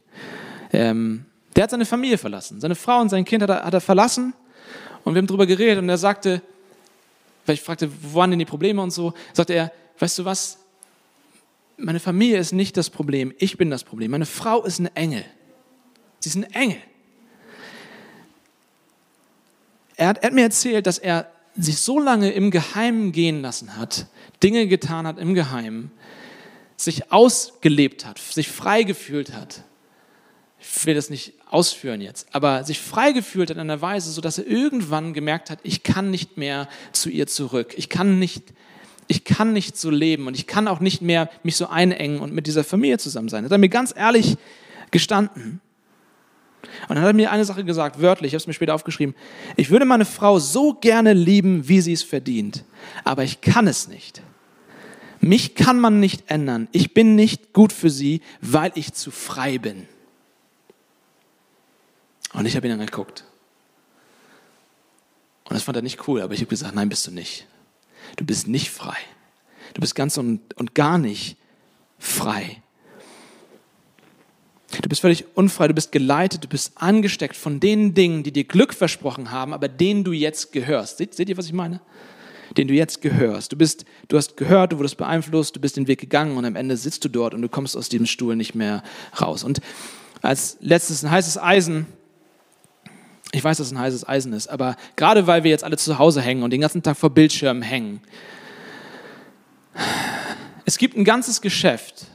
Ähm, 0.71 1.25
der 1.55 1.63
hat 1.63 1.71
seine 1.71 1.85
Familie 1.85 2.17
verlassen. 2.17 2.61
Seine 2.61 2.75
Frau 2.75 3.01
und 3.01 3.09
sein 3.09 3.25
Kind 3.25 3.43
hat 3.43 3.49
er, 3.49 3.63
hat 3.65 3.73
er 3.73 3.81
verlassen. 3.81 4.33
Und 5.03 5.13
wir 5.13 5.19
haben 5.19 5.27
darüber 5.27 5.45
geredet. 5.45 5.79
Und 5.79 5.89
er 5.89 5.97
sagte, 5.97 6.41
weil 7.45 7.55
ich 7.55 7.61
fragte, 7.61 7.89
wo 8.01 8.19
waren 8.19 8.29
denn 8.29 8.39
die 8.39 8.45
Probleme 8.45 8.81
und 8.81 8.91
so, 8.91 9.13
sagte 9.33 9.53
er, 9.53 9.71
weißt 9.99 10.19
du 10.19 10.25
was? 10.25 10.59
Meine 11.77 11.99
Familie 11.99 12.37
ist 12.37 12.53
nicht 12.53 12.77
das 12.77 12.89
Problem, 12.89 13.33
ich 13.39 13.57
bin 13.57 13.69
das 13.69 13.83
Problem. 13.83 14.11
Meine 14.11 14.25
Frau 14.25 14.63
ist 14.63 14.79
ein 14.79 14.95
Engel. 14.95 15.25
Sie 16.19 16.29
ist 16.29 16.35
ein 16.35 16.43
Engel. 16.43 16.77
Er 19.95 20.07
hat, 20.07 20.19
er 20.19 20.27
hat 20.27 20.33
mir 20.33 20.43
erzählt, 20.43 20.87
dass 20.87 20.97
er 20.97 21.29
sich 21.55 21.79
so 21.79 21.99
lange 21.99 22.31
im 22.31 22.51
Geheimen 22.51 23.11
gehen 23.11 23.41
lassen 23.41 23.77
hat, 23.77 24.07
Dinge 24.41 24.67
getan 24.67 25.05
hat 25.05 25.19
im 25.19 25.33
Geheimen, 25.33 25.91
sich 26.77 27.11
ausgelebt 27.11 28.05
hat, 28.05 28.17
sich 28.17 28.47
frei 28.47 28.83
gefühlt 28.83 29.33
hat. 29.33 29.63
Ich 30.63 30.85
will 30.85 30.95
das 30.95 31.09
nicht 31.09 31.33
ausführen 31.49 31.99
jetzt, 31.99 32.27
aber 32.31 32.63
sich 32.63 32.79
frei 32.79 33.11
gefühlt 33.11 33.49
hat 33.49 33.57
in 33.57 33.61
einer 33.61 33.81
Weise, 33.81 34.11
so 34.11 34.21
dass 34.21 34.37
er 34.37 34.47
irgendwann 34.47 35.13
gemerkt 35.13 35.49
hat, 35.49 35.59
ich 35.63 35.83
kann 35.83 36.09
nicht 36.09 36.37
mehr 36.37 36.69
zu 36.93 37.09
ihr 37.09 37.27
zurück. 37.27 37.73
Ich 37.75 37.89
kann 37.89 38.17
nicht, 38.17 38.45
ich 39.07 39.25
kann 39.25 39.51
nicht 39.51 39.77
so 39.77 39.89
leben 39.89 40.25
und 40.25 40.35
ich 40.35 40.47
kann 40.47 40.67
auch 40.67 40.79
nicht 40.79 41.01
mehr 41.01 41.29
mich 41.43 41.57
so 41.57 41.67
einengen 41.67 42.19
und 42.19 42.33
mit 42.33 42.47
dieser 42.47 42.63
Familie 42.63 42.97
zusammen 42.97 43.27
sein. 43.27 43.43
Das 43.43 43.51
hat 43.51 43.57
er 43.57 43.59
mir 43.59 43.69
ganz 43.69 43.93
ehrlich 43.95 44.37
gestanden. 44.91 45.59
Und 46.87 46.95
dann 46.95 47.01
hat 47.01 47.07
er 47.07 47.13
mir 47.13 47.31
eine 47.31 47.43
Sache 47.43 47.65
gesagt, 47.65 48.01
wörtlich, 48.01 48.29
ich 48.29 48.33
habe 48.33 48.41
es 48.41 48.47
mir 48.47 48.53
später 48.53 48.73
aufgeschrieben. 48.73 49.15
Ich 49.57 49.69
würde 49.69 49.85
meine 49.85 50.05
Frau 50.05 50.39
so 50.39 50.73
gerne 50.73 51.13
lieben, 51.13 51.67
wie 51.67 51.81
sie 51.81 51.93
es 51.93 52.03
verdient, 52.03 52.63
aber 53.03 53.23
ich 53.25 53.41
kann 53.41 53.67
es 53.67 53.89
nicht. 53.89 54.21
Mich 55.19 55.55
kann 55.55 55.79
man 55.79 55.99
nicht 55.99 56.31
ändern. 56.31 56.67
Ich 56.71 56.93
bin 56.93 57.15
nicht 57.15 57.53
gut 57.53 57.73
für 57.73 57.89
sie, 57.89 58.21
weil 58.41 58.71
ich 58.75 58.93
zu 58.93 59.11
frei 59.11 59.57
bin. 59.57 59.87
Und 62.33 62.45
ich 62.45 62.55
habe 62.55 62.67
ihn 62.67 62.77
dann 62.77 62.85
geguckt. 62.85 63.23
Und 65.45 65.55
das 65.55 65.63
fand 65.63 65.77
er 65.77 65.81
nicht 65.81 66.07
cool, 66.07 66.21
aber 66.21 66.33
ich 66.33 66.39
habe 66.39 66.49
gesagt, 66.49 66.75
nein, 66.75 66.89
bist 66.89 67.05
du 67.07 67.11
nicht. 67.11 67.47
Du 68.15 68.25
bist 68.25 68.47
nicht 68.47 68.69
frei. 68.69 68.97
Du 69.73 69.81
bist 69.81 69.95
ganz 69.95 70.17
und, 70.17 70.53
und 70.55 70.75
gar 70.75 70.97
nicht 70.97 71.37
frei. 71.99 72.61
Du 74.81 74.89
bist 74.89 75.01
völlig 75.01 75.25
unfrei, 75.35 75.67
du 75.67 75.73
bist 75.73 75.91
geleitet, 75.91 76.43
du 76.43 76.47
bist 76.47 76.73
angesteckt 76.75 77.35
von 77.35 77.59
den 77.59 77.93
Dingen, 77.93 78.23
die 78.23 78.31
dir 78.31 78.43
Glück 78.43 78.73
versprochen 78.73 79.31
haben, 79.31 79.53
aber 79.53 79.67
denen 79.67 80.03
du 80.03 80.11
jetzt 80.11 80.51
gehörst. 80.51 80.97
Seht, 80.97 81.13
seht 81.13 81.29
ihr, 81.29 81.37
was 81.37 81.45
ich 81.45 81.53
meine? 81.53 81.79
Den 82.57 82.67
du 82.67 82.73
jetzt 82.73 83.01
gehörst. 83.01 83.51
Du, 83.51 83.55
bist, 83.55 83.85
du 84.07 84.17
hast 84.17 84.35
gehört, 84.37 84.73
du 84.73 84.77
wurdest 84.77 84.97
beeinflusst, 84.97 85.55
du 85.55 85.59
bist 85.59 85.77
den 85.77 85.87
Weg 85.87 85.99
gegangen 85.99 86.37
und 86.37 86.45
am 86.45 86.55
Ende 86.55 86.77
sitzt 86.77 87.05
du 87.05 87.09
dort 87.09 87.33
und 87.33 87.41
du 87.41 87.49
kommst 87.49 87.77
aus 87.77 87.89
diesem 87.89 88.05
Stuhl 88.07 88.35
nicht 88.35 88.55
mehr 88.55 88.83
raus. 89.19 89.43
Und 89.43 89.59
als 90.21 90.57
letztes 90.61 91.03
ein 91.03 91.11
heißes 91.11 91.37
Eisen. 91.37 91.85
Ich 93.35 93.43
weiß, 93.43 93.57
dass 93.57 93.67
es 93.67 93.73
ein 93.73 93.79
heißes 93.79 94.07
Eisen 94.07 94.31
ist, 94.31 94.47
aber 94.47 94.75
gerade 94.95 95.25
weil 95.25 95.43
wir 95.43 95.49
jetzt 95.49 95.63
alle 95.63 95.75
zu 95.75 95.97
Hause 95.97 96.21
hängen 96.21 96.43
und 96.43 96.51
den 96.51 96.61
ganzen 96.61 96.83
Tag 96.83 96.95
vor 96.95 97.09
Bildschirmen 97.09 97.63
hängen, 97.63 97.99
es 100.65 100.77
gibt 100.77 100.95
ein 100.95 101.03
ganzes 101.03 101.41
Geschäft, 101.41 102.05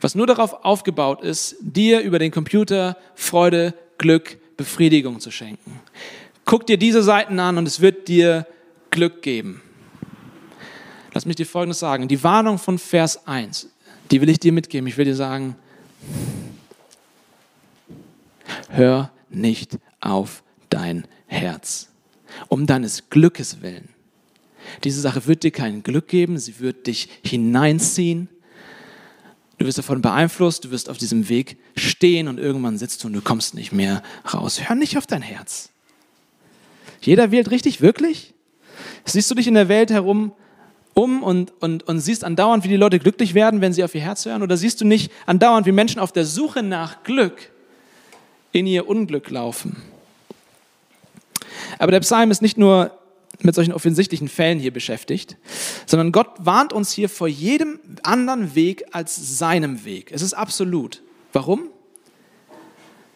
was 0.00 0.16
nur 0.16 0.26
darauf 0.26 0.64
aufgebaut 0.64 1.22
ist, 1.22 1.56
dir 1.60 2.00
über 2.00 2.18
den 2.18 2.32
Computer 2.32 2.96
Freude, 3.14 3.72
Glück, 3.98 4.38
Befriedigung 4.56 5.20
zu 5.20 5.30
schenken. 5.30 5.80
Guck 6.44 6.66
dir 6.66 6.76
diese 6.76 7.04
Seiten 7.04 7.38
an 7.38 7.56
und 7.56 7.68
es 7.68 7.80
wird 7.80 8.08
dir 8.08 8.44
Glück 8.90 9.22
geben. 9.22 9.62
Lass 11.14 11.24
mich 11.24 11.36
dir 11.36 11.46
Folgendes 11.46 11.78
sagen. 11.78 12.08
Die 12.08 12.24
Warnung 12.24 12.58
von 12.58 12.78
Vers 12.78 13.28
1, 13.28 13.68
die 14.10 14.20
will 14.20 14.28
ich 14.28 14.40
dir 14.40 14.52
mitgeben. 14.52 14.88
Ich 14.88 14.96
will 14.96 15.04
dir 15.04 15.14
sagen, 15.14 15.54
hör 18.70 19.12
nicht 19.30 19.78
auf 20.00 20.42
dein 20.70 21.06
Herz, 21.26 21.88
um 22.48 22.66
deines 22.66 23.10
Glückes 23.10 23.62
willen. 23.62 23.88
Diese 24.84 25.00
Sache 25.00 25.26
wird 25.26 25.44
dir 25.44 25.50
kein 25.50 25.82
Glück 25.82 26.08
geben, 26.08 26.38
sie 26.38 26.60
wird 26.60 26.86
dich 26.86 27.08
hineinziehen 27.24 28.28
Du 29.58 29.66
wirst 29.66 29.78
davon 29.78 30.00
beeinflusst, 30.00 30.64
du 30.64 30.70
wirst 30.70 30.88
auf 30.88 30.98
diesem 30.98 31.28
Weg 31.28 31.58
stehen 31.76 32.28
und 32.28 32.38
irgendwann 32.38 32.78
sitzt 32.78 33.02
du 33.02 33.08
und 33.08 33.12
du 33.12 33.20
kommst 33.20 33.54
nicht 33.54 33.72
mehr 33.72 34.02
raus. 34.32 34.60
Hör 34.68 34.76
nicht 34.76 34.96
auf 34.96 35.06
dein 35.06 35.22
Herz. 35.22 35.70
Jeder 37.00 37.32
wählt 37.32 37.50
richtig, 37.50 37.80
wirklich? 37.80 38.34
Siehst 39.04 39.28
du 39.30 39.34
dich 39.34 39.48
in 39.48 39.54
der 39.54 39.68
Welt 39.68 39.90
herum 39.90 40.32
um 40.94 41.22
und, 41.24 41.52
und, 41.60 41.86
und 41.88 42.00
siehst 42.00 42.22
andauernd, 42.22 42.64
wie 42.64 42.68
die 42.68 42.76
Leute 42.76 43.00
glücklich 43.00 43.34
werden, 43.34 43.60
wenn 43.60 43.72
sie 43.72 43.82
auf 43.82 43.94
ihr 43.96 44.00
Herz 44.00 44.24
hören? 44.26 44.42
Oder 44.42 44.56
siehst 44.56 44.80
du 44.80 44.84
nicht 44.84 45.12
andauernd, 45.26 45.66
wie 45.66 45.72
Menschen 45.72 45.98
auf 46.00 46.12
der 46.12 46.24
Suche 46.24 46.62
nach 46.62 47.02
Glück 47.02 47.50
in 48.52 48.66
ihr 48.66 48.88
Unglück 48.88 49.28
laufen? 49.28 49.76
Aber 51.78 51.92
der 51.92 52.00
Psalm 52.00 52.30
ist 52.30 52.42
nicht 52.42 52.58
nur 52.58 52.98
mit 53.40 53.54
solchen 53.54 53.72
offensichtlichen 53.72 54.28
Fällen 54.28 54.58
hier 54.58 54.72
beschäftigt, 54.72 55.36
sondern 55.86 56.12
Gott 56.12 56.28
warnt 56.38 56.72
uns 56.72 56.92
hier 56.92 57.08
vor 57.08 57.28
jedem 57.28 57.78
anderen 58.02 58.54
Weg 58.54 58.84
als 58.92 59.38
seinem 59.38 59.84
Weg. 59.84 60.10
Es 60.12 60.22
ist 60.22 60.34
absolut. 60.34 61.02
Warum? 61.32 61.68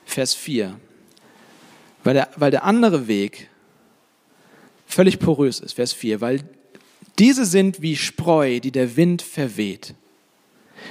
Vers 0.04 0.34
4. 0.34 0.78
Weil 2.04 2.14
der, 2.14 2.28
weil 2.36 2.50
der 2.50 2.64
andere 2.64 3.08
Weg 3.08 3.48
völlig 4.86 5.18
porös 5.18 5.60
ist. 5.60 5.72
Vers 5.72 5.92
4. 5.92 6.20
Weil 6.20 6.42
diese 7.18 7.44
sind 7.44 7.82
wie 7.82 7.96
Spreu, 7.96 8.60
die 8.60 8.70
der 8.70 8.96
Wind 8.96 9.22
verweht. 9.22 9.94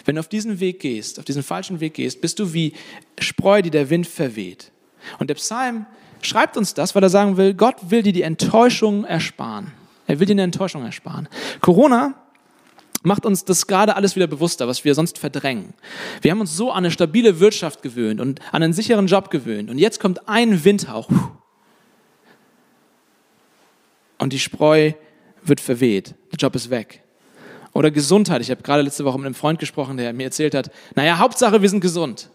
Wenn 0.05 0.15
du 0.15 0.19
auf 0.19 0.27
diesen 0.27 0.59
Weg 0.59 0.79
gehst, 0.79 1.19
auf 1.19 1.25
diesen 1.25 1.43
falschen 1.43 1.79
Weg 1.79 1.95
gehst, 1.95 2.21
bist 2.21 2.39
du 2.39 2.53
wie 2.53 2.73
Spreu, 3.19 3.61
die 3.61 3.69
der 3.69 3.89
Wind 3.89 4.07
verweht. 4.07 4.71
Und 5.19 5.29
der 5.29 5.35
Psalm 5.35 5.85
schreibt 6.25 6.57
uns 6.57 6.73
das, 6.73 6.95
weil 6.95 7.03
er 7.03 7.09
sagen 7.09 7.37
will, 7.37 7.53
Gott 7.53 7.75
will 7.89 8.03
dir 8.03 8.13
die 8.13 8.21
Enttäuschung 8.21 9.05
ersparen. 9.05 9.71
Er 10.07 10.19
will 10.19 10.25
dir 10.25 10.33
eine 10.33 10.43
Enttäuschung 10.43 10.83
ersparen. 10.83 11.27
Corona 11.61 12.15
macht 13.03 13.25
uns 13.25 13.45
das 13.45 13.67
gerade 13.67 13.95
alles 13.95 14.15
wieder 14.15 14.27
bewusster, 14.27 14.67
was 14.67 14.83
wir 14.83 14.93
sonst 14.95 15.17
verdrängen. 15.17 15.73
Wir 16.21 16.31
haben 16.31 16.41
uns 16.41 16.55
so 16.55 16.71
an 16.71 16.79
eine 16.79 16.91
stabile 16.91 17.39
Wirtschaft 17.39 17.81
gewöhnt 17.81 18.21
und 18.21 18.39
an 18.51 18.63
einen 18.63 18.73
sicheren 18.73 19.07
Job 19.07 19.31
gewöhnt. 19.31 19.69
Und 19.69 19.77
jetzt 19.77 19.99
kommt 19.99 20.27
ein 20.27 20.63
Windhauch. 20.63 21.09
Und 24.19 24.33
die 24.33 24.39
Spreu 24.39 24.91
wird 25.43 25.59
verweht. 25.59 26.13
Der 26.31 26.37
Job 26.37 26.55
ist 26.55 26.69
weg. 26.69 27.03
Oder 27.73 27.89
Gesundheit. 27.89 28.41
Ich 28.41 28.51
habe 28.51 28.61
gerade 28.61 28.83
letzte 28.83 29.05
Woche 29.05 29.17
mit 29.17 29.25
einem 29.25 29.35
Freund 29.35 29.59
gesprochen, 29.59 29.97
der 29.97 30.13
mir 30.13 30.25
erzählt 30.25 30.53
hat, 30.53 30.69
naja, 30.95 31.17
Hauptsache, 31.17 31.61
wir 31.61 31.69
sind 31.69 31.81
gesund. 31.81 32.29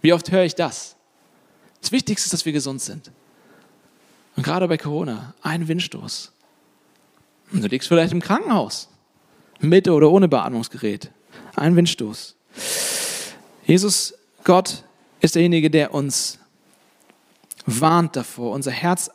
Wie 0.00 0.12
oft 0.12 0.32
höre 0.32 0.44
ich 0.44 0.54
das? 0.54 0.96
Das 1.80 1.92
Wichtigste 1.92 2.26
ist, 2.26 2.32
dass 2.32 2.44
wir 2.44 2.52
gesund 2.52 2.80
sind. 2.80 3.12
Und 4.38 4.44
gerade 4.44 4.68
bei 4.68 4.76
Corona, 4.76 5.34
ein 5.42 5.66
Windstoß. 5.66 6.30
Und 7.52 7.60
du 7.60 7.66
liegst 7.66 7.88
vielleicht 7.88 8.12
im 8.12 8.22
Krankenhaus, 8.22 8.88
mit 9.58 9.88
oder 9.88 10.12
ohne 10.12 10.28
Beatmungsgerät. 10.28 11.10
Ein 11.56 11.74
Windstoß. 11.74 12.36
Jesus, 13.66 14.14
Gott, 14.44 14.84
ist 15.20 15.34
derjenige, 15.34 15.70
der 15.70 15.92
uns 15.92 16.38
warnt 17.66 18.14
davor, 18.14 18.52
unser 18.52 18.70
Herz 18.70 19.10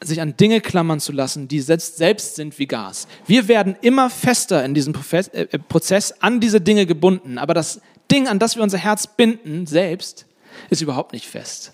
sich 0.00 0.20
an 0.20 0.36
Dinge 0.36 0.60
klammern 0.60 1.00
zu 1.00 1.10
lassen, 1.10 1.48
die 1.48 1.60
selbst, 1.60 1.96
selbst 1.96 2.36
sind 2.36 2.56
wie 2.60 2.66
Gas. 2.68 3.08
Wir 3.26 3.48
werden 3.48 3.74
immer 3.80 4.10
fester 4.10 4.64
in 4.64 4.74
diesem 4.74 4.94
äh, 5.10 5.58
Prozess 5.58 6.12
an 6.20 6.38
diese 6.38 6.60
Dinge 6.60 6.86
gebunden, 6.86 7.36
aber 7.36 7.52
das 7.52 7.80
Ding, 8.12 8.28
an 8.28 8.38
das 8.38 8.54
wir 8.54 8.62
unser 8.62 8.78
Herz 8.78 9.08
binden, 9.08 9.66
selbst, 9.66 10.26
ist 10.70 10.82
überhaupt 10.82 11.12
nicht 11.12 11.26
fest 11.26 11.72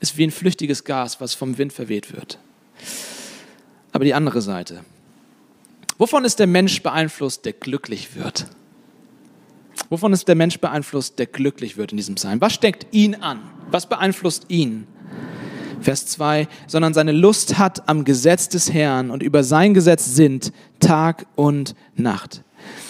ist 0.00 0.16
wie 0.16 0.24
ein 0.24 0.30
flüchtiges 0.30 0.84
Gas, 0.84 1.20
was 1.20 1.34
vom 1.34 1.58
Wind 1.58 1.72
verweht 1.72 2.14
wird. 2.14 2.38
Aber 3.92 4.04
die 4.04 4.14
andere 4.14 4.42
Seite. 4.42 4.84
Wovon 5.98 6.24
ist 6.24 6.38
der 6.38 6.46
Mensch 6.46 6.82
beeinflusst, 6.82 7.44
der 7.44 7.54
glücklich 7.54 8.14
wird? 8.16 8.46
Wovon 9.88 10.12
ist 10.12 10.28
der 10.28 10.34
Mensch 10.34 10.58
beeinflusst, 10.58 11.18
der 11.18 11.26
glücklich 11.26 11.76
wird 11.76 11.92
in 11.92 11.96
diesem 11.96 12.16
Psalm? 12.16 12.40
Was 12.40 12.54
steckt 12.54 12.94
ihn 12.94 13.14
an? 13.14 13.40
Was 13.70 13.88
beeinflusst 13.88 14.46
ihn? 14.48 14.86
Vers 15.80 16.06
2, 16.06 16.48
sondern 16.66 16.94
seine 16.94 17.12
Lust 17.12 17.58
hat 17.58 17.88
am 17.88 18.04
Gesetz 18.04 18.48
des 18.48 18.72
Herrn 18.72 19.10
und 19.10 19.22
über 19.22 19.44
sein 19.44 19.74
Gesetz 19.74 20.16
sind 20.16 20.52
Tag 20.80 21.26
und 21.36 21.74
Nacht. 21.94 22.42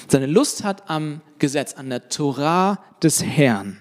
Seine 0.09 0.27
Lust 0.27 0.65
hat 0.65 0.89
am 0.89 1.21
Gesetz, 1.39 1.75
an 1.75 1.91
der 1.91 2.09
Torah 2.09 2.79
des 3.03 3.23
Herrn 3.23 3.81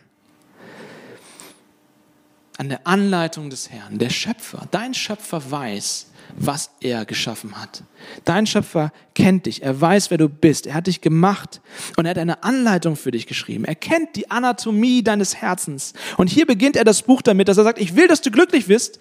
an 2.58 2.70
der 2.70 2.88
Anleitung 2.88 3.50
des 3.50 3.70
Herrn. 3.70 3.98
Der 3.98 4.10
Schöpfer, 4.10 4.68
dein 4.72 4.94
Schöpfer 4.94 5.52
weiß, 5.52 6.08
was 6.38 6.72
er 6.82 7.06
geschaffen 7.06 7.60
hat. 7.62 7.84
Dein 8.24 8.48
Schöpfer 8.48 8.92
kennt 9.14 9.46
dich, 9.46 9.64
er 9.64 9.80
weiß, 9.80 10.10
wer 10.10 10.18
du 10.18 10.30
bist, 10.30 10.68
er 10.68 10.74
hat 10.74 10.88
dich 10.88 11.02
gemacht 11.02 11.62
und 11.98 12.06
er 12.06 12.12
hat 12.12 12.18
eine 12.18 12.44
Anleitung 12.44 12.96
für 12.96 13.12
dich 13.12 13.28
geschrieben. 13.28 13.66
Er 13.66 13.76
kennt 13.76 14.16
die 14.16 14.32
Anatomie 14.32 15.04
deines 15.04 15.36
Herzens. 15.36 15.94
Und 16.18 16.30
hier 16.30 16.46
beginnt 16.46 16.76
er 16.76 16.84
das 16.84 17.04
Buch 17.04 17.22
damit, 17.22 17.48
dass 17.48 17.58
er 17.58 17.64
sagt, 17.64 17.80
ich 17.80 17.96
will, 17.96 18.08
dass 18.08 18.22
du 18.22 18.32
glücklich 18.32 18.68
wirst, 18.68 19.00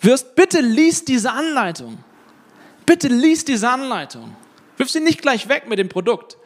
wirst, 0.00 0.34
bitte 0.34 0.60
lies 0.60 1.04
diese 1.04 1.32
Anleitung. 1.32 1.98
Bitte 2.84 3.08
lies 3.08 3.44
diese 3.44 3.68
Anleitung. 3.68 4.36
Wirf 4.76 4.90
sie 4.90 5.00
nicht 5.00 5.22
gleich 5.22 5.48
weg 5.48 5.68
mit 5.68 5.78
dem 5.78 5.88
Produkt. 5.88 6.36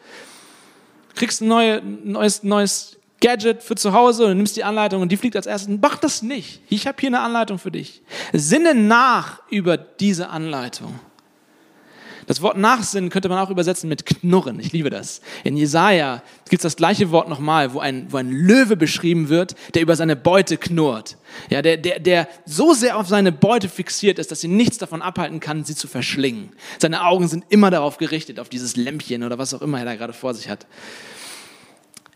Kriegst 1.15 1.41
ein 1.41 1.47
neue, 1.47 1.81
neues, 1.83 2.43
neues 2.43 2.97
Gadget 3.21 3.63
für 3.63 3.75
zu 3.75 3.93
Hause 3.93 4.25
und 4.25 4.37
nimmst 4.37 4.57
die 4.57 4.63
Anleitung 4.63 5.01
und 5.01 5.11
die 5.11 5.17
fliegt 5.17 5.35
als 5.35 5.45
erstes. 5.45 5.77
Mach 5.81 5.97
das 5.97 6.21
nicht. 6.21 6.59
Ich 6.69 6.87
habe 6.87 6.97
hier 6.99 7.09
eine 7.09 7.21
Anleitung 7.21 7.59
für 7.59 7.71
dich. 7.71 8.01
Sinne 8.33 8.75
nach 8.75 9.41
über 9.49 9.77
diese 9.77 10.29
Anleitung. 10.29 10.99
Das 12.27 12.41
Wort 12.41 12.57
Nachsinnen 12.57 13.09
könnte 13.09 13.29
man 13.29 13.39
auch 13.39 13.49
übersetzen 13.49 13.89
mit 13.89 14.05
Knurren. 14.05 14.59
Ich 14.59 14.71
liebe 14.71 14.89
das. 14.89 15.21
In 15.43 15.57
Jesaja 15.57 16.23
gibt 16.49 16.61
es 16.61 16.63
das 16.63 16.75
gleiche 16.75 17.11
Wort 17.11 17.27
nochmal, 17.27 17.73
wo 17.73 17.79
ein, 17.79 18.07
wo 18.09 18.17
ein 18.17 18.31
Löwe 18.31 18.75
beschrieben 18.75 19.29
wird, 19.29 19.55
der 19.73 19.81
über 19.81 19.95
seine 19.95 20.15
Beute 20.15 20.57
knurrt. 20.57 21.17
Ja, 21.49 21.61
der, 21.61 21.77
der, 21.77 21.99
der 21.99 22.27
so 22.45 22.73
sehr 22.73 22.97
auf 22.97 23.07
seine 23.07 23.31
Beute 23.31 23.69
fixiert 23.69 24.19
ist, 24.19 24.31
dass 24.31 24.41
sie 24.41 24.47
nichts 24.47 24.77
davon 24.77 25.01
abhalten 25.01 25.39
kann, 25.39 25.63
sie 25.63 25.75
zu 25.75 25.87
verschlingen. 25.87 26.51
Seine 26.79 27.03
Augen 27.03 27.27
sind 27.27 27.43
immer 27.49 27.71
darauf 27.71 27.97
gerichtet, 27.97 28.39
auf 28.39 28.49
dieses 28.49 28.75
Lämpchen 28.75 29.23
oder 29.23 29.37
was 29.37 29.53
auch 29.53 29.61
immer 29.61 29.79
er 29.79 29.85
da 29.85 29.95
gerade 29.95 30.13
vor 30.13 30.33
sich 30.33 30.47
hat. 30.47 30.67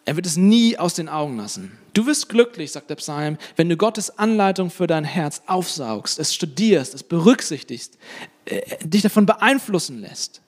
Er 0.06 0.15
wird 0.15 0.28
es 0.28 0.38
nie 0.38 0.78
aus 0.78 0.94
den 0.94 1.10
Augen 1.10 1.38
lassen. 1.38 1.78
Du 1.94 2.06
wirst 2.06 2.30
glücklich, 2.30 2.72
sagt 2.72 2.91
der 2.91 2.96
Psalm, 2.96 3.38
wenn 3.56 3.70
du 3.70 3.76
Gottes 3.76 4.20
Anleitung 4.20 4.70
für 4.70 4.86
dein 4.86 5.04
Herz 5.04 5.41
aufsaugst, 5.48 6.20
es 6.20 6.34
studierst, 6.34 6.94
es 6.94 7.02
berücksichtigst, 7.02 7.98
äh, 8.46 8.62
dich 8.84 9.02
davon 9.02 9.26
beeinflussen 9.26 10.02
lässt. 10.02 10.41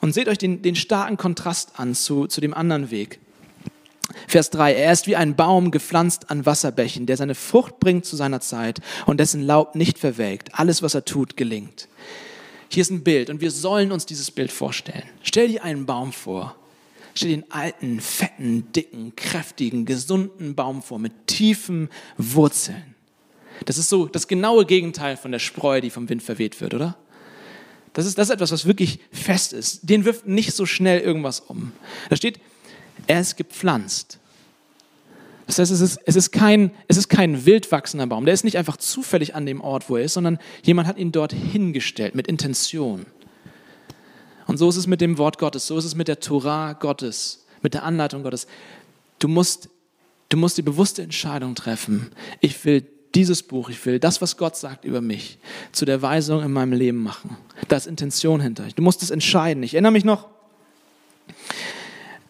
Und 0.00 0.14
seht 0.14 0.26
euch 0.26 0.38
den, 0.38 0.62
den 0.62 0.74
starken 0.74 1.16
Kontrast 1.16 1.78
an 1.78 1.94
zu, 1.94 2.26
zu 2.26 2.40
dem 2.40 2.54
anderen 2.54 2.90
Weg. 2.90 3.20
Vers 4.26 4.50
3, 4.50 4.74
er 4.74 4.92
ist 4.92 5.06
wie 5.06 5.16
ein 5.16 5.36
Baum 5.36 5.70
gepflanzt 5.70 6.30
an 6.30 6.44
Wasserbächen, 6.46 7.06
der 7.06 7.16
seine 7.16 7.34
Frucht 7.34 7.78
bringt 7.78 8.04
zu 8.04 8.16
seiner 8.16 8.40
Zeit 8.40 8.80
und 9.06 9.20
dessen 9.20 9.42
Laub 9.42 9.74
nicht 9.74 9.98
verwelkt. 9.98 10.58
Alles, 10.58 10.82
was 10.82 10.94
er 10.94 11.04
tut, 11.04 11.36
gelingt. 11.36 11.88
Hier 12.68 12.80
ist 12.80 12.90
ein 12.90 13.04
Bild 13.04 13.30
und 13.30 13.40
wir 13.40 13.50
sollen 13.50 13.92
uns 13.92 14.06
dieses 14.06 14.30
Bild 14.30 14.50
vorstellen. 14.50 15.04
Stell 15.22 15.48
dir 15.48 15.62
einen 15.62 15.86
Baum 15.86 16.12
vor 16.12 16.56
Stell 17.14 17.28
dir 17.28 17.36
den 17.38 17.50
alten, 17.50 18.00
fetten, 18.00 18.72
dicken, 18.72 19.14
kräftigen, 19.16 19.84
gesunden 19.84 20.54
Baum 20.54 20.82
vor 20.82 20.98
mit 20.98 21.26
tiefen 21.26 21.88
Wurzeln. 22.16 22.94
Das 23.64 23.78
ist 23.78 23.88
so 23.88 24.06
das 24.06 24.28
genaue 24.28 24.64
Gegenteil 24.64 25.16
von 25.16 25.32
der 25.32 25.38
Spreu, 25.38 25.80
die 25.80 25.90
vom 25.90 26.08
Wind 26.08 26.22
verweht 26.22 26.60
wird, 26.60 26.74
oder? 26.74 26.96
Das 27.92 28.06
ist, 28.06 28.16
das 28.16 28.28
ist 28.28 28.34
etwas, 28.34 28.52
was 28.52 28.66
wirklich 28.66 29.00
fest 29.12 29.52
ist. 29.52 29.88
Den 29.88 30.04
wirft 30.04 30.26
nicht 30.26 30.54
so 30.54 30.64
schnell 30.64 31.00
irgendwas 31.00 31.40
um. 31.40 31.72
Da 32.08 32.16
steht, 32.16 32.40
er 33.06 33.20
ist 33.20 33.36
gepflanzt. 33.36 34.18
Das 35.46 35.58
heißt, 35.58 35.72
es 35.72 35.80
ist, 35.80 36.00
es, 36.06 36.16
ist 36.16 36.30
kein, 36.32 36.70
es 36.88 36.96
ist 36.96 37.08
kein 37.08 37.44
wild 37.44 37.70
wachsender 37.70 38.06
Baum. 38.06 38.24
Der 38.24 38.32
ist 38.32 38.44
nicht 38.44 38.56
einfach 38.56 38.78
zufällig 38.78 39.34
an 39.34 39.44
dem 39.44 39.60
Ort, 39.60 39.90
wo 39.90 39.96
er 39.96 40.04
ist, 40.04 40.14
sondern 40.14 40.38
jemand 40.62 40.88
hat 40.88 40.96
ihn 40.96 41.12
dort 41.12 41.32
hingestellt 41.32 42.14
mit 42.14 42.26
Intention. 42.26 43.04
Und 44.52 44.58
so 44.58 44.68
ist 44.68 44.76
es 44.76 44.86
mit 44.86 45.00
dem 45.00 45.16
Wort 45.16 45.38
Gottes, 45.38 45.66
so 45.66 45.78
ist 45.78 45.86
es 45.86 45.94
mit 45.94 46.08
der 46.08 46.20
Torah 46.20 46.74
Gottes, 46.74 47.46
mit 47.62 47.72
der 47.72 47.84
Anleitung 47.84 48.22
Gottes. 48.22 48.46
Du 49.18 49.26
musst, 49.26 49.70
du 50.28 50.36
musst 50.36 50.58
die 50.58 50.62
bewusste 50.62 51.00
Entscheidung 51.00 51.54
treffen. 51.54 52.10
Ich 52.40 52.62
will 52.66 52.84
dieses 53.14 53.42
Buch, 53.42 53.70
ich 53.70 53.86
will 53.86 53.98
das, 53.98 54.20
was 54.20 54.36
Gott 54.36 54.54
sagt 54.56 54.84
über 54.84 55.00
mich, 55.00 55.38
zu 55.72 55.86
der 55.86 56.02
Weisung 56.02 56.42
in 56.42 56.52
meinem 56.52 56.74
Leben 56.74 57.02
machen. 57.02 57.38
Da 57.68 57.78
ist 57.78 57.86
Intention 57.86 58.42
hinter. 58.42 58.66
Du 58.76 58.82
musst 58.82 59.02
es 59.02 59.08
entscheiden. 59.08 59.62
Ich 59.62 59.72
erinnere 59.72 59.92
mich 59.92 60.04
noch, 60.04 60.28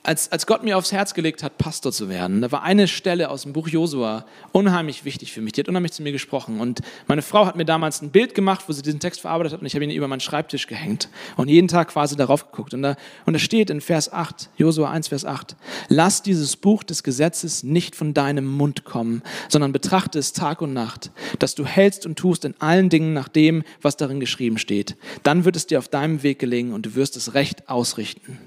als, 0.04 0.32
als 0.32 0.46
Gott 0.46 0.64
mir 0.64 0.76
aufs 0.76 0.90
Herz 0.90 1.14
gelegt 1.14 1.42
hat, 1.44 1.58
Pastor 1.58 1.92
zu 1.92 2.08
werden, 2.08 2.40
da 2.40 2.50
war 2.50 2.62
eine 2.62 2.88
Stelle 2.88 3.30
aus 3.30 3.42
dem 3.42 3.52
Buch 3.52 3.68
Josua 3.68 4.26
unheimlich 4.50 5.04
wichtig 5.04 5.32
für 5.32 5.40
mich. 5.40 5.52
Die 5.52 5.60
hat 5.60 5.68
unheimlich 5.68 5.92
zu 5.92 6.02
mir 6.02 6.10
gesprochen. 6.10 6.60
Und 6.60 6.80
meine 7.06 7.22
Frau 7.22 7.46
hat 7.46 7.56
mir 7.56 7.64
damals 7.64 8.02
ein 8.02 8.10
Bild 8.10 8.34
gemacht, 8.34 8.64
wo 8.66 8.72
sie 8.72 8.82
diesen 8.82 8.98
Text 8.98 9.20
verarbeitet 9.20 9.52
hat 9.52 9.60
und 9.60 9.66
ich 9.66 9.74
habe 9.74 9.84
ihn 9.84 9.90
über 9.90 10.08
meinen 10.08 10.20
Schreibtisch 10.20 10.66
gehängt 10.66 11.08
und 11.36 11.48
jeden 11.48 11.68
Tag 11.68 11.88
quasi 11.88 12.16
darauf 12.16 12.50
geguckt. 12.50 12.74
Und 12.74 12.82
da, 12.82 12.96
und 13.26 13.34
da 13.34 13.38
steht 13.38 13.70
in 13.70 13.80
Vers 13.80 14.12
8, 14.12 14.50
Josua 14.56 14.90
1, 14.90 15.08
Vers 15.08 15.24
8, 15.24 15.54
lass 15.88 16.22
dieses 16.22 16.56
Buch 16.56 16.82
des 16.82 17.04
Gesetzes 17.04 17.62
nicht 17.62 17.94
von 17.94 18.12
deinem 18.12 18.46
Mund 18.46 18.84
kommen, 18.84 19.22
sondern 19.48 19.72
betrachte 19.72 20.18
es 20.18 20.32
Tag 20.32 20.62
und 20.62 20.72
Nacht, 20.72 21.12
dass 21.38 21.54
du 21.54 21.64
hältst 21.64 22.06
und 22.06 22.18
tust 22.18 22.44
in 22.44 22.54
allen 22.60 22.88
Dingen 22.88 23.12
nach 23.12 23.28
dem, 23.28 23.62
was 23.80 23.96
darin 23.96 24.18
geschrieben 24.18 24.58
steht. 24.58 24.96
Dann 25.22 25.44
wird 25.44 25.54
es 25.54 25.68
dir 25.68 25.78
auf 25.78 25.88
deinem 25.88 26.24
Weg 26.24 26.40
gelingen 26.40 26.72
und 26.72 26.86
du 26.86 26.94
wirst 26.96 27.16
es 27.16 27.34
recht 27.34 27.68
ausrichten. 27.68 28.38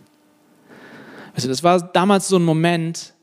Also 1.36 1.50
das 1.50 1.64
war 1.64 1.82
damals 1.82 2.30
so 2.30 2.38
ein 2.38 2.46
Moment, 2.46 3.14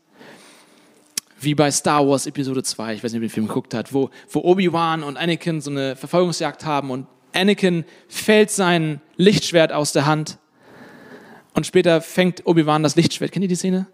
wie 1.39 1.55
bei 1.55 1.71
Star 1.71 2.07
Wars 2.07 2.27
Episode 2.27 2.61
2, 2.61 2.93
ich 2.93 3.03
weiß 3.03 3.11
nicht, 3.11 3.19
ob 3.19 3.23
ihr 3.23 3.27
den 3.27 3.33
Film 3.33 3.47
geguckt 3.47 3.73
habt, 3.73 3.91
wo, 3.91 4.11
wo 4.29 4.41
Obi-Wan 4.41 5.01
und 5.03 5.17
Anakin 5.17 5.61
so 5.61 5.71
eine 5.71 5.95
Verfolgungsjagd 5.95 6.63
haben 6.63 6.91
und 6.91 7.07
Anakin 7.33 7.85
fällt 8.07 8.51
sein 8.51 9.01
Lichtschwert 9.17 9.73
aus 9.73 9.93
der 9.93 10.05
Hand 10.05 10.37
und 11.55 11.65
später 11.65 12.01
fängt 12.01 12.45
Obi-Wan 12.45 12.83
das 12.83 12.95
Lichtschwert. 12.95 13.31
Kennt 13.31 13.43
ihr 13.43 13.49
die 13.49 13.55
Szene? 13.55 13.87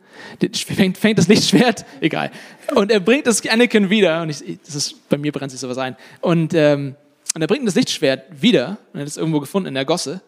Fängt, 0.53 0.97
fängt 0.97 1.17
das 1.17 1.29
Lichtschwert, 1.29 1.85
egal. 2.01 2.29
Und 2.75 2.91
er 2.91 2.99
bringt 2.99 3.25
das 3.25 3.47
Anakin 3.47 3.89
wieder 3.89 4.21
und 4.21 4.29
ich, 4.29 4.59
das 4.65 4.75
ist, 4.75 5.07
bei 5.07 5.17
mir 5.17 5.31
brennt 5.31 5.51
sich 5.51 5.61
sowas 5.61 5.77
ein. 5.77 5.95
Und, 6.19 6.53
ähm, 6.53 6.95
und 7.35 7.41
er 7.41 7.47
bringt 7.47 7.65
das 7.65 7.75
Lichtschwert 7.75 8.41
wieder 8.41 8.79
und 8.91 8.99
er 8.99 9.01
hat 9.01 9.07
es 9.07 9.15
irgendwo 9.15 9.39
gefunden 9.39 9.69
in 9.69 9.75
der 9.75 9.85
Gosse 9.85 10.21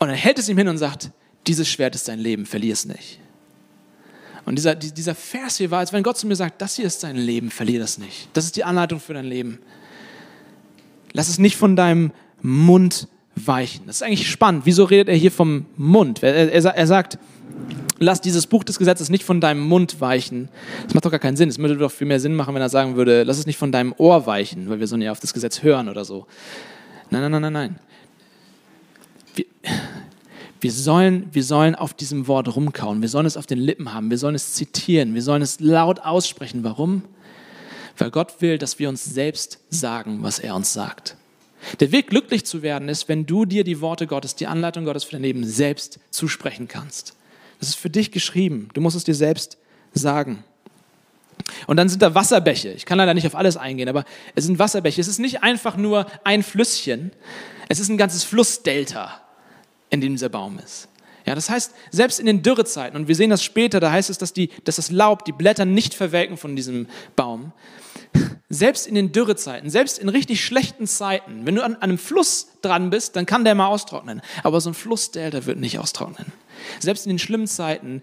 und 0.00 0.08
er 0.08 0.16
hält 0.16 0.40
es 0.40 0.48
ihm 0.48 0.58
hin 0.58 0.66
und 0.66 0.78
sagt, 0.78 1.12
dieses 1.46 1.68
Schwert 1.68 1.94
ist 1.94 2.08
dein 2.08 2.18
Leben, 2.18 2.46
verlier 2.46 2.72
es 2.72 2.84
nicht. 2.84 3.18
Und 4.46 4.56
dieser, 4.56 4.74
dieser 4.74 5.14
Vers 5.14 5.56
hier 5.56 5.70
war, 5.70 5.80
als 5.80 5.92
wenn 5.92 6.02
Gott 6.02 6.18
zu 6.18 6.26
mir 6.26 6.36
sagt, 6.36 6.60
das 6.60 6.76
hier 6.76 6.86
ist 6.86 7.02
dein 7.02 7.16
Leben, 7.16 7.50
verlier 7.50 7.78
das 7.78 7.98
nicht. 7.98 8.28
Das 8.32 8.44
ist 8.44 8.56
die 8.56 8.64
Anleitung 8.64 9.00
für 9.00 9.14
dein 9.14 9.26
Leben. 9.26 9.58
Lass 11.12 11.28
es 11.28 11.38
nicht 11.38 11.56
von 11.56 11.76
deinem 11.76 12.12
Mund 12.42 13.08
weichen. 13.36 13.86
Das 13.86 13.96
ist 13.96 14.02
eigentlich 14.02 14.30
spannend. 14.30 14.62
Wieso 14.64 14.84
redet 14.84 15.08
er 15.08 15.14
hier 15.14 15.32
vom 15.32 15.66
Mund? 15.76 16.22
Er, 16.22 16.52
er, 16.52 16.64
er 16.64 16.86
sagt, 16.86 17.18
lass 17.98 18.20
dieses 18.20 18.46
Buch 18.46 18.64
des 18.64 18.78
Gesetzes 18.78 19.08
nicht 19.08 19.24
von 19.24 19.40
deinem 19.40 19.60
Mund 19.60 20.00
weichen. 20.00 20.48
Das 20.84 20.94
macht 20.94 21.04
doch 21.04 21.10
gar 21.10 21.20
keinen 21.20 21.36
Sinn. 21.36 21.48
Es 21.48 21.58
würde 21.58 21.76
doch 21.76 21.92
viel 21.92 22.06
mehr 22.06 22.20
Sinn 22.20 22.34
machen, 22.34 22.54
wenn 22.54 22.62
er 22.62 22.68
sagen 22.68 22.96
würde, 22.96 23.22
lass 23.22 23.38
es 23.38 23.46
nicht 23.46 23.58
von 23.58 23.72
deinem 23.72 23.94
Ohr 23.98 24.26
weichen, 24.26 24.68
weil 24.68 24.80
wir 24.80 24.86
so 24.86 24.96
näher 24.96 25.12
auf 25.12 25.20
das 25.20 25.34
Gesetz 25.34 25.62
hören 25.62 25.88
oder 25.88 26.04
so. 26.04 26.26
Nein, 27.10 27.22
nein, 27.22 27.30
nein, 27.30 27.42
nein, 27.42 27.52
nein. 27.52 27.78
Wir, 29.34 29.44
wir 30.60 30.72
sollen, 30.72 31.28
wir 31.32 31.44
sollen 31.44 31.74
auf 31.74 31.94
diesem 31.94 32.26
Wort 32.26 32.54
rumkauen. 32.54 33.00
Wir 33.00 33.08
sollen 33.08 33.26
es 33.26 33.36
auf 33.36 33.46
den 33.46 33.58
Lippen 33.58 33.94
haben. 33.94 34.10
Wir 34.10 34.18
sollen 34.18 34.34
es 34.34 34.54
zitieren. 34.54 35.14
Wir 35.14 35.22
sollen 35.22 35.42
es 35.42 35.60
laut 35.60 36.00
aussprechen. 36.00 36.64
Warum? 36.64 37.02
Weil 37.96 38.10
Gott 38.10 38.40
will, 38.40 38.58
dass 38.58 38.78
wir 38.78 38.88
uns 38.88 39.04
selbst 39.04 39.58
sagen, 39.70 40.22
was 40.22 40.38
er 40.38 40.54
uns 40.54 40.72
sagt. 40.72 41.16
Der 41.80 41.92
Weg, 41.92 42.08
glücklich 42.08 42.46
zu 42.46 42.62
werden, 42.62 42.88
ist, 42.88 43.08
wenn 43.08 43.26
du 43.26 43.44
dir 43.44 43.64
die 43.64 43.80
Worte 43.80 44.06
Gottes, 44.06 44.34
die 44.34 44.46
Anleitung 44.46 44.84
Gottes 44.84 45.04
für 45.04 45.12
dein 45.12 45.22
Leben 45.22 45.44
selbst 45.44 45.98
zusprechen 46.10 46.68
kannst. 46.68 47.14
Das 47.58 47.68
ist 47.68 47.76
für 47.76 47.90
dich 47.90 48.10
geschrieben. 48.10 48.68
Du 48.72 48.80
musst 48.80 48.96
es 48.96 49.04
dir 49.04 49.14
selbst 49.14 49.58
sagen. 49.92 50.44
Und 51.66 51.76
dann 51.76 51.88
sind 51.88 52.02
da 52.02 52.14
Wasserbäche. 52.14 52.70
Ich 52.70 52.86
kann 52.86 52.98
leider 52.98 53.14
nicht 53.14 53.26
auf 53.26 53.34
alles 53.34 53.56
eingehen, 53.56 53.88
aber 53.88 54.04
es 54.34 54.44
sind 54.44 54.58
Wasserbäche. 54.58 55.00
Es 55.00 55.08
ist 55.08 55.18
nicht 55.18 55.42
einfach 55.42 55.76
nur 55.76 56.06
ein 56.24 56.42
Flüsschen. 56.42 57.12
Es 57.68 57.80
ist 57.80 57.88
ein 57.88 57.98
ganzes 57.98 58.24
Flussdelta 58.24 59.20
in 59.90 60.00
dem 60.00 60.14
dieser 60.14 60.28
Baum 60.28 60.58
ist. 60.58 60.88
Ja, 61.26 61.34
das 61.34 61.50
heißt, 61.50 61.74
selbst 61.90 62.18
in 62.18 62.26
den 62.26 62.42
Dürrezeiten, 62.42 62.98
und 62.98 63.08
wir 63.08 63.14
sehen 63.14 63.30
das 63.30 63.44
später, 63.44 63.78
da 63.78 63.92
heißt 63.92 64.10
es, 64.10 64.18
dass, 64.18 64.32
die, 64.32 64.48
dass 64.64 64.76
das 64.76 64.90
Laub, 64.90 65.24
die 65.24 65.32
Blätter 65.32 65.64
nicht 65.64 65.94
verwelken 65.94 66.36
von 66.36 66.56
diesem 66.56 66.86
Baum. 67.14 67.52
Selbst 68.48 68.86
in 68.86 68.94
den 68.94 69.12
Dürrezeiten, 69.12 69.70
selbst 69.70 70.00
in 70.00 70.08
richtig 70.08 70.44
schlechten 70.44 70.88
Zeiten, 70.88 71.46
wenn 71.46 71.54
du 71.54 71.62
an, 71.62 71.74
an 71.74 71.82
einem 71.82 71.98
Fluss 71.98 72.48
dran 72.62 72.90
bist, 72.90 73.14
dann 73.14 73.24
kann 73.24 73.44
der 73.44 73.54
mal 73.54 73.68
austrocknen. 73.68 74.22
Aber 74.42 74.60
so 74.60 74.70
ein 74.70 74.74
Flussdelta 74.74 75.46
wird 75.46 75.60
nicht 75.60 75.78
austrocknen. 75.78 76.32
Selbst 76.80 77.06
in 77.06 77.10
den 77.10 77.20
schlimmen 77.20 77.46
Zeiten 77.46 78.02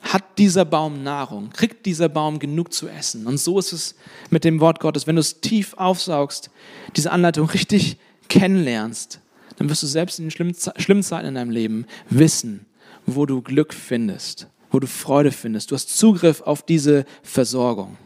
hat 0.00 0.38
dieser 0.38 0.64
Baum 0.64 1.02
Nahrung, 1.02 1.50
kriegt 1.50 1.84
dieser 1.84 2.08
Baum 2.08 2.38
genug 2.38 2.72
zu 2.72 2.88
essen. 2.88 3.26
Und 3.26 3.38
so 3.38 3.58
ist 3.58 3.72
es 3.72 3.94
mit 4.30 4.44
dem 4.44 4.60
Wort 4.60 4.80
Gottes. 4.80 5.06
Wenn 5.06 5.16
du 5.16 5.20
es 5.20 5.40
tief 5.40 5.74
aufsaugst, 5.74 6.50
diese 6.96 7.12
Anleitung 7.12 7.50
richtig 7.50 7.98
kennenlernst, 8.28 9.20
dann 9.56 9.68
wirst 9.68 9.82
du 9.82 9.86
selbst 9.86 10.18
in 10.18 10.28
den 10.28 10.30
schlimmen 10.30 11.02
Zeiten 11.02 11.26
in 11.26 11.34
deinem 11.34 11.50
Leben 11.50 11.86
wissen, 12.08 12.66
wo 13.06 13.26
du 13.26 13.42
Glück 13.42 13.74
findest, 13.74 14.48
wo 14.70 14.78
du 14.78 14.86
Freude 14.86 15.32
findest. 15.32 15.70
Du 15.70 15.74
hast 15.74 15.96
Zugriff 15.96 16.40
auf 16.42 16.64
diese 16.64 17.04
Versorgung. 17.22 17.96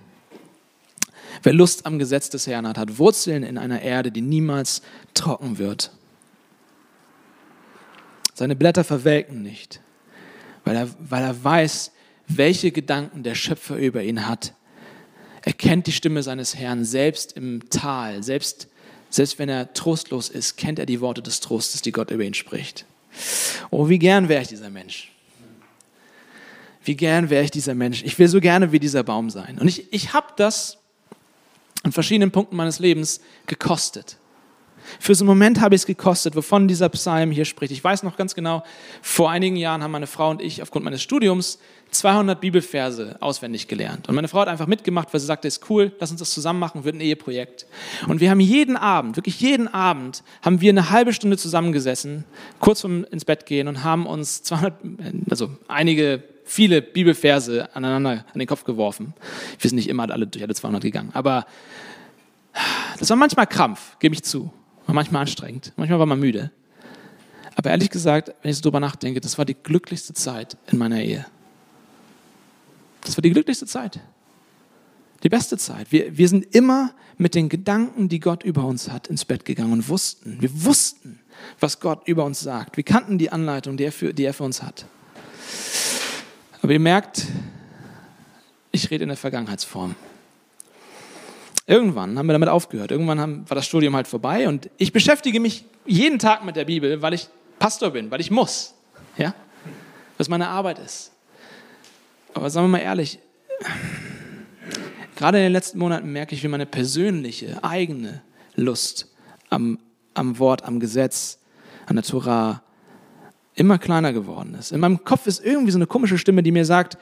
Wer 1.42 1.52
Lust 1.52 1.86
am 1.86 1.98
Gesetz 1.98 2.30
des 2.30 2.46
Herrn 2.46 2.66
hat, 2.66 2.78
hat 2.78 2.98
Wurzeln 2.98 3.42
in 3.42 3.58
einer 3.58 3.82
Erde, 3.82 4.10
die 4.10 4.22
niemals 4.22 4.82
trocken 5.14 5.58
wird. 5.58 5.90
Seine 8.34 8.56
Blätter 8.56 8.84
verwelken 8.84 9.42
nicht, 9.42 9.80
weil 10.64 10.76
er, 10.76 10.88
weil 10.98 11.22
er 11.22 11.44
weiß, 11.44 11.92
welche 12.28 12.70
Gedanken 12.72 13.22
der 13.22 13.34
Schöpfer 13.34 13.76
über 13.76 14.02
ihn 14.02 14.26
hat. 14.26 14.54
Er 15.42 15.52
kennt 15.52 15.86
die 15.86 15.92
Stimme 15.92 16.22
seines 16.22 16.56
Herrn 16.56 16.84
selbst 16.84 17.32
im 17.32 17.70
Tal, 17.70 18.22
selbst 18.22 18.68
Selbst 19.10 19.38
wenn 19.38 19.48
er 19.48 19.72
trostlos 19.72 20.28
ist, 20.28 20.56
kennt 20.56 20.78
er 20.78 20.86
die 20.86 21.00
Worte 21.00 21.22
des 21.22 21.40
Trostes, 21.40 21.82
die 21.82 21.92
Gott 21.92 22.10
über 22.10 22.24
ihn 22.24 22.34
spricht. 22.34 22.84
Oh, 23.70 23.88
wie 23.88 23.98
gern 23.98 24.28
wäre 24.28 24.42
ich 24.42 24.48
dieser 24.48 24.70
Mensch. 24.70 25.12
Wie 26.84 26.96
gern 26.96 27.30
wäre 27.30 27.44
ich 27.44 27.50
dieser 27.50 27.74
Mensch. 27.74 28.02
Ich 28.04 28.18
will 28.18 28.28
so 28.28 28.40
gerne 28.40 28.72
wie 28.72 28.78
dieser 28.78 29.02
Baum 29.02 29.30
sein. 29.30 29.58
Und 29.58 29.68
ich, 29.68 29.92
ich 29.92 30.12
habe 30.12 30.28
das 30.36 30.78
an 31.82 31.92
verschiedenen 31.92 32.30
Punkten 32.30 32.56
meines 32.56 32.78
Lebens 32.78 33.20
gekostet. 33.46 34.18
Für 35.00 35.14
so 35.14 35.24
einen 35.24 35.28
Moment 35.28 35.60
habe 35.60 35.74
ich 35.74 35.82
es 35.82 35.86
gekostet, 35.86 36.36
wovon 36.36 36.68
dieser 36.68 36.88
Psalm 36.88 37.30
hier 37.30 37.44
spricht. 37.44 37.72
Ich 37.72 37.82
weiß 37.82 38.02
noch 38.02 38.16
ganz 38.16 38.34
genau, 38.34 38.62
vor 39.02 39.30
einigen 39.30 39.56
Jahren 39.56 39.82
haben 39.82 39.90
meine 39.90 40.06
Frau 40.06 40.30
und 40.30 40.42
ich 40.42 40.62
aufgrund 40.62 40.84
meines 40.84 41.02
Studiums 41.02 41.58
200 41.90 42.40
Bibelverse 42.40 43.16
auswendig 43.20 43.68
gelernt. 43.68 44.08
Und 44.08 44.14
meine 44.14 44.28
Frau 44.28 44.40
hat 44.40 44.48
einfach 44.48 44.66
mitgemacht, 44.66 45.12
weil 45.12 45.20
sie 45.20 45.26
sagte, 45.26 45.48
ist 45.48 45.70
cool, 45.70 45.92
lass 46.00 46.10
uns 46.10 46.20
das 46.20 46.32
zusammen 46.32 46.58
machen, 46.58 46.84
wird 46.84 46.96
ein 46.96 47.00
Eheprojekt. 47.00 47.66
Und 48.08 48.20
wir 48.20 48.30
haben 48.30 48.40
jeden 48.40 48.76
Abend, 48.76 49.16
wirklich 49.16 49.40
jeden 49.40 49.68
Abend, 49.68 50.22
haben 50.42 50.60
wir 50.60 50.70
eine 50.70 50.90
halbe 50.90 51.12
Stunde 51.12 51.36
zusammengesessen, 51.36 52.24
kurz 52.58 52.80
vorm 52.80 53.04
ins 53.04 53.24
Bett 53.24 53.46
gehen 53.46 53.68
und 53.68 53.84
haben 53.84 54.06
uns 54.06 54.42
200, 54.42 54.74
also 55.30 55.50
einige, 55.68 56.22
viele 56.44 56.82
Bibelverse 56.82 57.74
aneinander 57.74 58.24
an 58.32 58.38
den 58.38 58.46
Kopf 58.46 58.64
geworfen. 58.64 59.14
Wir 59.58 59.70
sind 59.70 59.76
nicht 59.76 59.88
immer 59.88 60.10
alle 60.10 60.26
durch 60.26 60.44
alle 60.44 60.54
200 60.54 60.82
gegangen, 60.82 61.10
aber 61.12 61.46
das 62.98 63.10
war 63.10 63.16
manchmal 63.16 63.46
Krampf, 63.46 63.96
gebe 63.98 64.14
ich 64.14 64.22
zu. 64.22 64.52
War 64.86 64.94
manchmal 64.94 65.22
anstrengend, 65.22 65.72
manchmal 65.76 65.98
war 65.98 66.06
man 66.06 66.20
müde. 66.20 66.50
Aber 67.56 67.70
ehrlich 67.70 67.90
gesagt, 67.90 68.32
wenn 68.42 68.50
ich 68.50 68.58
so 68.58 68.62
drüber 68.62 68.80
nachdenke, 68.80 69.20
das 69.20 69.38
war 69.38 69.44
die 69.44 69.54
glücklichste 69.54 70.14
Zeit 70.14 70.56
in 70.70 70.78
meiner 70.78 71.00
Ehe. 71.00 71.26
Das 73.00 73.16
war 73.16 73.22
die 73.22 73.30
glücklichste 73.30 73.66
Zeit. 73.66 74.00
Die 75.22 75.28
beste 75.28 75.56
Zeit. 75.56 75.90
Wir, 75.90 76.16
wir 76.16 76.28
sind 76.28 76.54
immer 76.54 76.92
mit 77.16 77.34
den 77.34 77.48
Gedanken, 77.48 78.08
die 78.08 78.20
Gott 78.20 78.42
über 78.42 78.64
uns 78.64 78.90
hat, 78.90 79.06
ins 79.06 79.24
Bett 79.24 79.44
gegangen 79.44 79.72
und 79.72 79.88
wussten, 79.88 80.36
wir 80.40 80.64
wussten, 80.64 81.20
was 81.58 81.80
Gott 81.80 82.06
über 82.06 82.24
uns 82.24 82.40
sagt. 82.40 82.76
Wir 82.76 82.84
kannten 82.84 83.16
die 83.16 83.30
Anleitung, 83.30 83.76
die 83.76 83.84
er 83.84 83.92
für, 83.92 84.12
die 84.12 84.24
er 84.24 84.34
für 84.34 84.44
uns 84.44 84.62
hat. 84.62 84.84
Aber 86.60 86.72
ihr 86.72 86.80
merkt, 86.80 87.26
ich 88.70 88.90
rede 88.90 89.04
in 89.04 89.08
der 89.08 89.16
Vergangenheitsform. 89.16 89.94
Irgendwann 91.66 92.16
haben 92.18 92.26
wir 92.26 92.32
damit 92.32 92.48
aufgehört. 92.48 92.92
Irgendwann 92.92 93.18
haben, 93.18 93.50
war 93.50 93.54
das 93.56 93.66
Studium 93.66 93.96
halt 93.96 94.06
vorbei 94.06 94.48
und 94.48 94.70
ich 94.76 94.92
beschäftige 94.92 95.40
mich 95.40 95.64
jeden 95.84 96.18
Tag 96.18 96.44
mit 96.44 96.56
der 96.56 96.64
Bibel, 96.64 97.02
weil 97.02 97.14
ich 97.14 97.28
Pastor 97.58 97.90
bin, 97.90 98.10
weil 98.10 98.20
ich 98.20 98.30
muss. 98.30 98.74
Ja? 99.16 99.34
Was 100.16 100.28
meine 100.28 100.48
Arbeit 100.48 100.78
ist. 100.78 101.12
Aber 102.34 102.50
sagen 102.50 102.66
wir 102.66 102.72
mal 102.72 102.78
ehrlich, 102.78 103.18
gerade 105.16 105.38
in 105.38 105.44
den 105.44 105.52
letzten 105.52 105.78
Monaten 105.78 106.12
merke 106.12 106.34
ich, 106.34 106.42
wie 106.42 106.48
meine 106.48 106.66
persönliche, 106.66 107.62
eigene 107.64 108.22
Lust 108.54 109.12
am, 109.50 109.78
am 110.14 110.38
Wort, 110.38 110.64
am 110.64 110.78
Gesetz, 110.78 111.38
an 111.86 111.96
der 111.96 112.04
Torah 112.04 112.62
immer 113.54 113.78
kleiner 113.78 114.12
geworden 114.12 114.54
ist. 114.54 114.70
In 114.70 114.80
meinem 114.80 115.02
Kopf 115.02 115.26
ist 115.26 115.44
irgendwie 115.44 115.72
so 115.72 115.78
eine 115.78 115.86
komische 115.86 116.18
Stimme, 116.18 116.42
die 116.42 116.52
mir 116.52 116.64
sagt, 116.64 116.98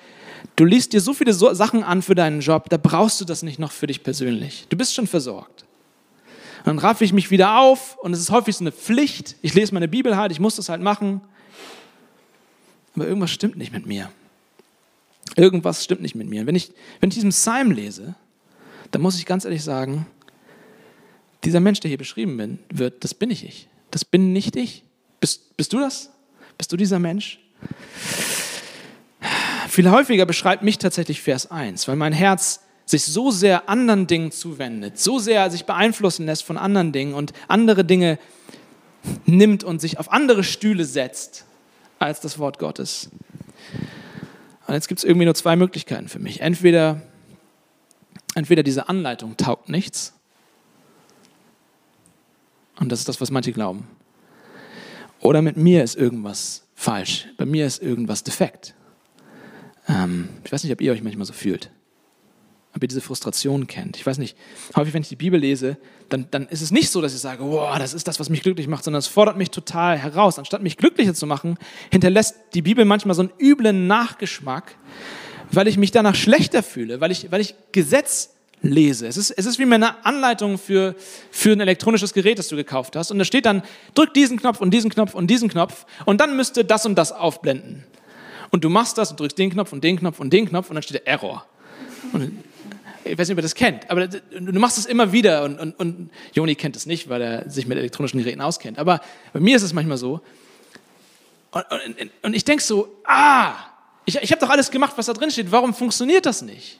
du 0.56 0.64
liest 0.64 0.92
dir 0.92 1.00
so 1.00 1.14
viele 1.14 1.32
Sachen 1.32 1.82
an 1.82 2.02
für 2.02 2.14
deinen 2.14 2.40
Job, 2.40 2.68
da 2.68 2.76
brauchst 2.76 3.20
du 3.20 3.24
das 3.24 3.42
nicht 3.42 3.58
noch 3.58 3.72
für 3.72 3.86
dich 3.86 4.02
persönlich. 4.02 4.66
Du 4.68 4.76
bist 4.76 4.94
schon 4.94 5.06
versorgt. 5.06 5.64
Und 6.64 6.66
dann 6.66 6.78
raffe 6.78 7.04
ich 7.04 7.12
mich 7.12 7.30
wieder 7.30 7.58
auf 7.60 7.98
und 7.98 8.12
es 8.12 8.20
ist 8.20 8.30
häufig 8.30 8.56
so 8.56 8.64
eine 8.64 8.72
Pflicht. 8.72 9.36
Ich 9.42 9.54
lese 9.54 9.74
meine 9.74 9.88
Bibel 9.88 10.16
halt, 10.16 10.32
ich 10.32 10.40
muss 10.40 10.56
das 10.56 10.68
halt 10.68 10.80
machen. 10.80 11.20
Aber 12.94 13.06
irgendwas 13.06 13.30
stimmt 13.30 13.56
nicht 13.56 13.72
mit 13.72 13.86
mir. 13.86 14.10
Irgendwas 15.36 15.84
stimmt 15.84 16.00
nicht 16.00 16.14
mit 16.14 16.28
mir. 16.28 16.46
Wenn 16.46 16.54
ich, 16.54 16.72
wenn 17.00 17.08
ich 17.10 17.16
diesen 17.16 17.30
Psalm 17.30 17.70
lese, 17.70 18.14
dann 18.92 19.02
muss 19.02 19.18
ich 19.18 19.26
ganz 19.26 19.44
ehrlich 19.44 19.64
sagen, 19.64 20.06
dieser 21.44 21.60
Mensch, 21.60 21.80
der 21.80 21.88
hier 21.88 21.98
beschrieben 21.98 22.58
wird, 22.70 23.04
das 23.04 23.12
bin 23.12 23.30
ich 23.30 23.44
ich. 23.44 23.68
Das 23.90 24.04
bin 24.04 24.32
nicht 24.32 24.56
ich. 24.56 24.84
Bist, 25.20 25.56
bist 25.56 25.72
du 25.72 25.80
das? 25.80 26.10
Bist 26.56 26.72
du 26.72 26.76
dieser 26.76 26.98
Mensch? 26.98 27.40
Viel 29.74 29.90
häufiger 29.90 30.24
beschreibt 30.24 30.62
mich 30.62 30.78
tatsächlich 30.78 31.20
Vers 31.20 31.50
1, 31.50 31.88
weil 31.88 31.96
mein 31.96 32.12
Herz 32.12 32.60
sich 32.86 33.04
so 33.04 33.32
sehr 33.32 33.68
anderen 33.68 34.06
Dingen 34.06 34.30
zuwendet, 34.30 35.00
so 35.00 35.18
sehr 35.18 35.50
sich 35.50 35.64
beeinflussen 35.64 36.26
lässt 36.26 36.44
von 36.44 36.56
anderen 36.56 36.92
Dingen 36.92 37.12
und 37.12 37.32
andere 37.48 37.84
Dinge 37.84 38.20
nimmt 39.26 39.64
und 39.64 39.80
sich 39.80 39.98
auf 39.98 40.12
andere 40.12 40.44
Stühle 40.44 40.84
setzt 40.84 41.44
als 41.98 42.20
das 42.20 42.38
Wort 42.38 42.60
Gottes. 42.60 43.10
Und 44.68 44.74
jetzt 44.74 44.86
gibt 44.86 45.00
es 45.00 45.04
irgendwie 45.04 45.24
nur 45.24 45.34
zwei 45.34 45.56
Möglichkeiten 45.56 46.06
für 46.06 46.20
mich. 46.20 46.40
Entweder, 46.40 47.02
entweder 48.36 48.62
diese 48.62 48.88
Anleitung 48.88 49.36
taugt 49.36 49.68
nichts, 49.70 50.14
und 52.78 52.92
das 52.92 53.00
ist 53.00 53.08
das, 53.08 53.20
was 53.20 53.32
manche 53.32 53.50
glauben, 53.50 53.88
oder 55.18 55.42
mit 55.42 55.56
mir 55.56 55.82
ist 55.82 55.96
irgendwas 55.96 56.62
falsch, 56.76 57.26
bei 57.36 57.44
mir 57.44 57.66
ist 57.66 57.82
irgendwas 57.82 58.22
defekt. 58.22 58.76
Ähm, 59.88 60.28
ich 60.44 60.52
weiß 60.52 60.64
nicht, 60.64 60.72
ob 60.72 60.80
ihr 60.80 60.92
euch 60.92 61.02
manchmal 61.02 61.26
so 61.26 61.32
fühlt 61.32 61.70
ob 62.74 62.82
ihr 62.82 62.88
diese 62.88 63.00
Frustration 63.00 63.66
kennt. 63.68 63.96
Ich 63.96 64.04
weiß 64.04 64.18
nicht, 64.18 64.36
häufig, 64.74 64.94
wenn 64.94 65.02
ich 65.02 65.08
die 65.08 65.16
Bibel 65.16 65.38
lese, 65.38 65.76
dann, 66.08 66.26
dann 66.32 66.48
ist 66.48 66.60
es 66.60 66.72
nicht 66.72 66.90
so, 66.90 67.00
dass 67.00 67.14
ich 67.14 67.20
sage, 67.20 67.44
wow, 67.44 67.78
das 67.78 67.94
ist 67.94 68.08
das, 68.08 68.18
was 68.18 68.30
mich 68.30 68.42
glücklich 68.42 68.66
macht, 68.66 68.82
sondern 68.82 68.98
es 68.98 69.06
fordert 69.06 69.36
mich 69.36 69.50
total 69.50 69.96
heraus. 69.96 70.38
Anstatt 70.38 70.60
mich 70.60 70.76
glücklicher 70.76 71.14
zu 71.14 71.26
machen, 71.26 71.56
hinterlässt 71.92 72.36
die 72.52 72.62
Bibel 72.62 72.84
manchmal 72.84 73.14
so 73.14 73.22
einen 73.22 73.32
üblen 73.40 73.86
Nachgeschmack, 73.86 74.76
weil 75.52 75.68
ich 75.68 75.76
mich 75.76 75.92
danach 75.92 76.16
schlechter 76.16 76.64
fühle, 76.64 77.00
weil 77.00 77.12
ich, 77.12 77.30
weil 77.30 77.40
ich 77.40 77.54
Gesetz 77.70 78.30
lese. 78.60 79.06
Es 79.06 79.16
ist, 79.16 79.30
es 79.30 79.46
ist 79.46 79.60
wie 79.60 79.72
eine 79.72 80.04
Anleitung 80.04 80.58
für, 80.58 80.96
für 81.30 81.52
ein 81.52 81.60
elektronisches 81.60 82.12
Gerät, 82.12 82.40
das 82.40 82.48
du 82.48 82.56
gekauft 82.56 82.96
hast. 82.96 83.12
Und 83.12 83.18
da 83.20 83.24
steht 83.24 83.46
dann, 83.46 83.62
drück 83.94 84.12
diesen 84.14 84.40
Knopf 84.40 84.60
und 84.60 84.72
diesen 84.74 84.90
Knopf 84.90 85.14
und 85.14 85.28
diesen 85.28 85.48
Knopf 85.48 85.86
und 86.06 86.20
dann 86.20 86.36
müsste 86.36 86.64
das 86.64 86.86
und 86.86 86.96
das 86.96 87.12
aufblenden. 87.12 87.84
Und 88.54 88.62
du 88.62 88.70
machst 88.70 88.96
das 88.98 89.10
und 89.10 89.18
drückst 89.18 89.36
den 89.36 89.50
Knopf 89.50 89.72
und 89.72 89.82
den 89.82 89.98
Knopf 89.98 90.20
und 90.20 90.32
den 90.32 90.48
Knopf 90.48 90.70
und 90.70 90.76
dann 90.76 90.82
steht 90.84 90.94
der 90.94 91.08
Error. 91.08 91.44
Und 92.12 92.38
ich 93.02 93.18
weiß 93.18 93.26
nicht, 93.26 93.34
ob 93.34 93.38
ihr 93.38 93.42
das 93.42 93.56
kennt, 93.56 93.90
aber 93.90 94.06
du 94.06 94.60
machst 94.60 94.78
es 94.78 94.86
immer 94.86 95.10
wieder 95.10 95.42
und, 95.42 95.58
und, 95.58 95.72
und 95.80 96.10
Joni 96.34 96.54
kennt 96.54 96.76
es 96.76 96.86
nicht, 96.86 97.08
weil 97.08 97.20
er 97.20 97.50
sich 97.50 97.66
mit 97.66 97.76
elektronischen 97.78 98.20
Geräten 98.20 98.40
auskennt. 98.40 98.78
Aber 98.78 99.00
bei 99.32 99.40
mir 99.40 99.56
ist 99.56 99.64
es 99.64 99.72
manchmal 99.72 99.96
so. 99.96 100.20
Und, 101.50 101.64
und, 101.72 102.10
und 102.22 102.34
ich 102.34 102.44
denke 102.44 102.62
so, 102.62 102.94
ah, 103.02 103.54
ich, 104.04 104.22
ich 104.22 104.30
habe 104.30 104.40
doch 104.40 104.50
alles 104.50 104.70
gemacht, 104.70 104.92
was 104.94 105.06
da 105.06 105.14
drin 105.14 105.32
steht. 105.32 105.50
Warum 105.50 105.74
funktioniert 105.74 106.24
das 106.24 106.40
nicht? 106.40 106.78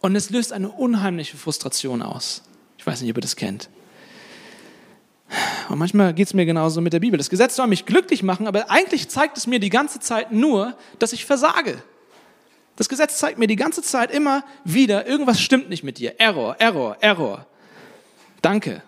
Und 0.00 0.16
es 0.16 0.30
löst 0.30 0.54
eine 0.54 0.70
unheimliche 0.70 1.36
Frustration 1.36 2.00
aus. 2.00 2.44
Ich 2.78 2.86
weiß 2.86 3.02
nicht, 3.02 3.10
ob 3.10 3.18
ihr 3.18 3.20
das 3.20 3.36
kennt. 3.36 3.68
Und 5.68 5.78
manchmal 5.78 6.14
geht 6.14 6.26
es 6.26 6.34
mir 6.34 6.46
genauso 6.46 6.80
mit 6.80 6.92
der 6.92 7.00
Bibel. 7.00 7.18
Das 7.18 7.30
Gesetz 7.30 7.56
soll 7.56 7.66
mich 7.66 7.86
glücklich 7.86 8.22
machen, 8.22 8.46
aber 8.46 8.70
eigentlich 8.70 9.08
zeigt 9.08 9.36
es 9.36 9.46
mir 9.46 9.60
die 9.60 9.70
ganze 9.70 10.00
Zeit 10.00 10.32
nur, 10.32 10.76
dass 10.98 11.12
ich 11.12 11.24
versage. 11.24 11.82
Das 12.76 12.88
Gesetz 12.88 13.18
zeigt 13.18 13.38
mir 13.38 13.46
die 13.46 13.56
ganze 13.56 13.82
Zeit 13.82 14.10
immer 14.10 14.44
wieder, 14.64 15.06
irgendwas 15.06 15.40
stimmt 15.40 15.68
nicht 15.68 15.84
mit 15.84 15.98
dir. 15.98 16.18
Error, 16.18 16.56
Error, 16.58 16.96
Error. 17.00 17.46
Danke. 18.40 18.82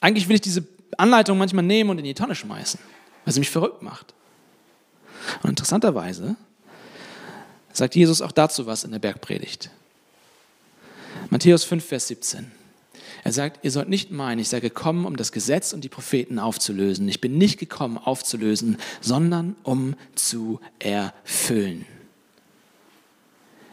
Eigentlich 0.00 0.28
will 0.28 0.36
ich 0.36 0.40
diese 0.40 0.66
Anleitung 0.96 1.38
manchmal 1.38 1.64
nehmen 1.64 1.90
und 1.90 1.98
in 1.98 2.04
die 2.04 2.14
Tonne 2.14 2.34
schmeißen, 2.34 2.80
weil 3.24 3.34
sie 3.34 3.40
mich 3.40 3.50
verrückt 3.50 3.82
macht. 3.82 4.14
Und 5.42 5.50
interessanterweise 5.50 6.36
sagt 7.72 7.94
Jesus 7.94 8.22
auch 8.22 8.32
dazu 8.32 8.66
was 8.66 8.84
in 8.84 8.92
der 8.92 8.98
Bergpredigt. 8.98 9.70
Matthäus 11.30 11.64
5, 11.64 11.84
Vers 11.84 12.08
17. 12.08 12.57
Er 13.24 13.32
sagt, 13.32 13.64
ihr 13.64 13.70
sollt 13.70 13.88
nicht 13.88 14.10
meinen, 14.10 14.38
ich 14.38 14.48
sei 14.48 14.60
gekommen, 14.60 15.04
um 15.04 15.16
das 15.16 15.32
Gesetz 15.32 15.72
und 15.72 15.82
die 15.82 15.88
Propheten 15.88 16.38
aufzulösen. 16.38 17.08
Ich 17.08 17.20
bin 17.20 17.36
nicht 17.36 17.58
gekommen, 17.58 17.98
aufzulösen, 17.98 18.78
sondern 19.00 19.56
um 19.62 19.94
zu 20.14 20.60
erfüllen. 20.78 21.84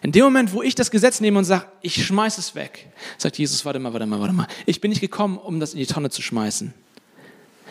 In 0.02 0.12
dem 0.12 0.24
Moment, 0.24 0.54
wo 0.54 0.62
ich 0.62 0.76
das 0.76 0.92
Gesetz 0.92 1.20
nehme 1.20 1.40
und 1.40 1.46
sage, 1.46 1.66
ich 1.82 2.06
schmeiße 2.06 2.40
es 2.40 2.54
weg, 2.54 2.92
sagt 3.18 3.38
Jesus, 3.40 3.66
warte 3.66 3.80
mal, 3.80 3.92
warte 3.92 4.06
mal, 4.06 4.20
warte 4.20 4.34
mal. 4.34 4.48
Ich 4.66 4.80
bin 4.80 4.90
nicht 4.90 5.02
gekommen, 5.02 5.38
um 5.38 5.60
das 5.60 5.74
in 5.74 5.80
die 5.80 5.88
Tonne 5.88 6.10
zu 6.12 6.22
schmeißen. 6.22 6.74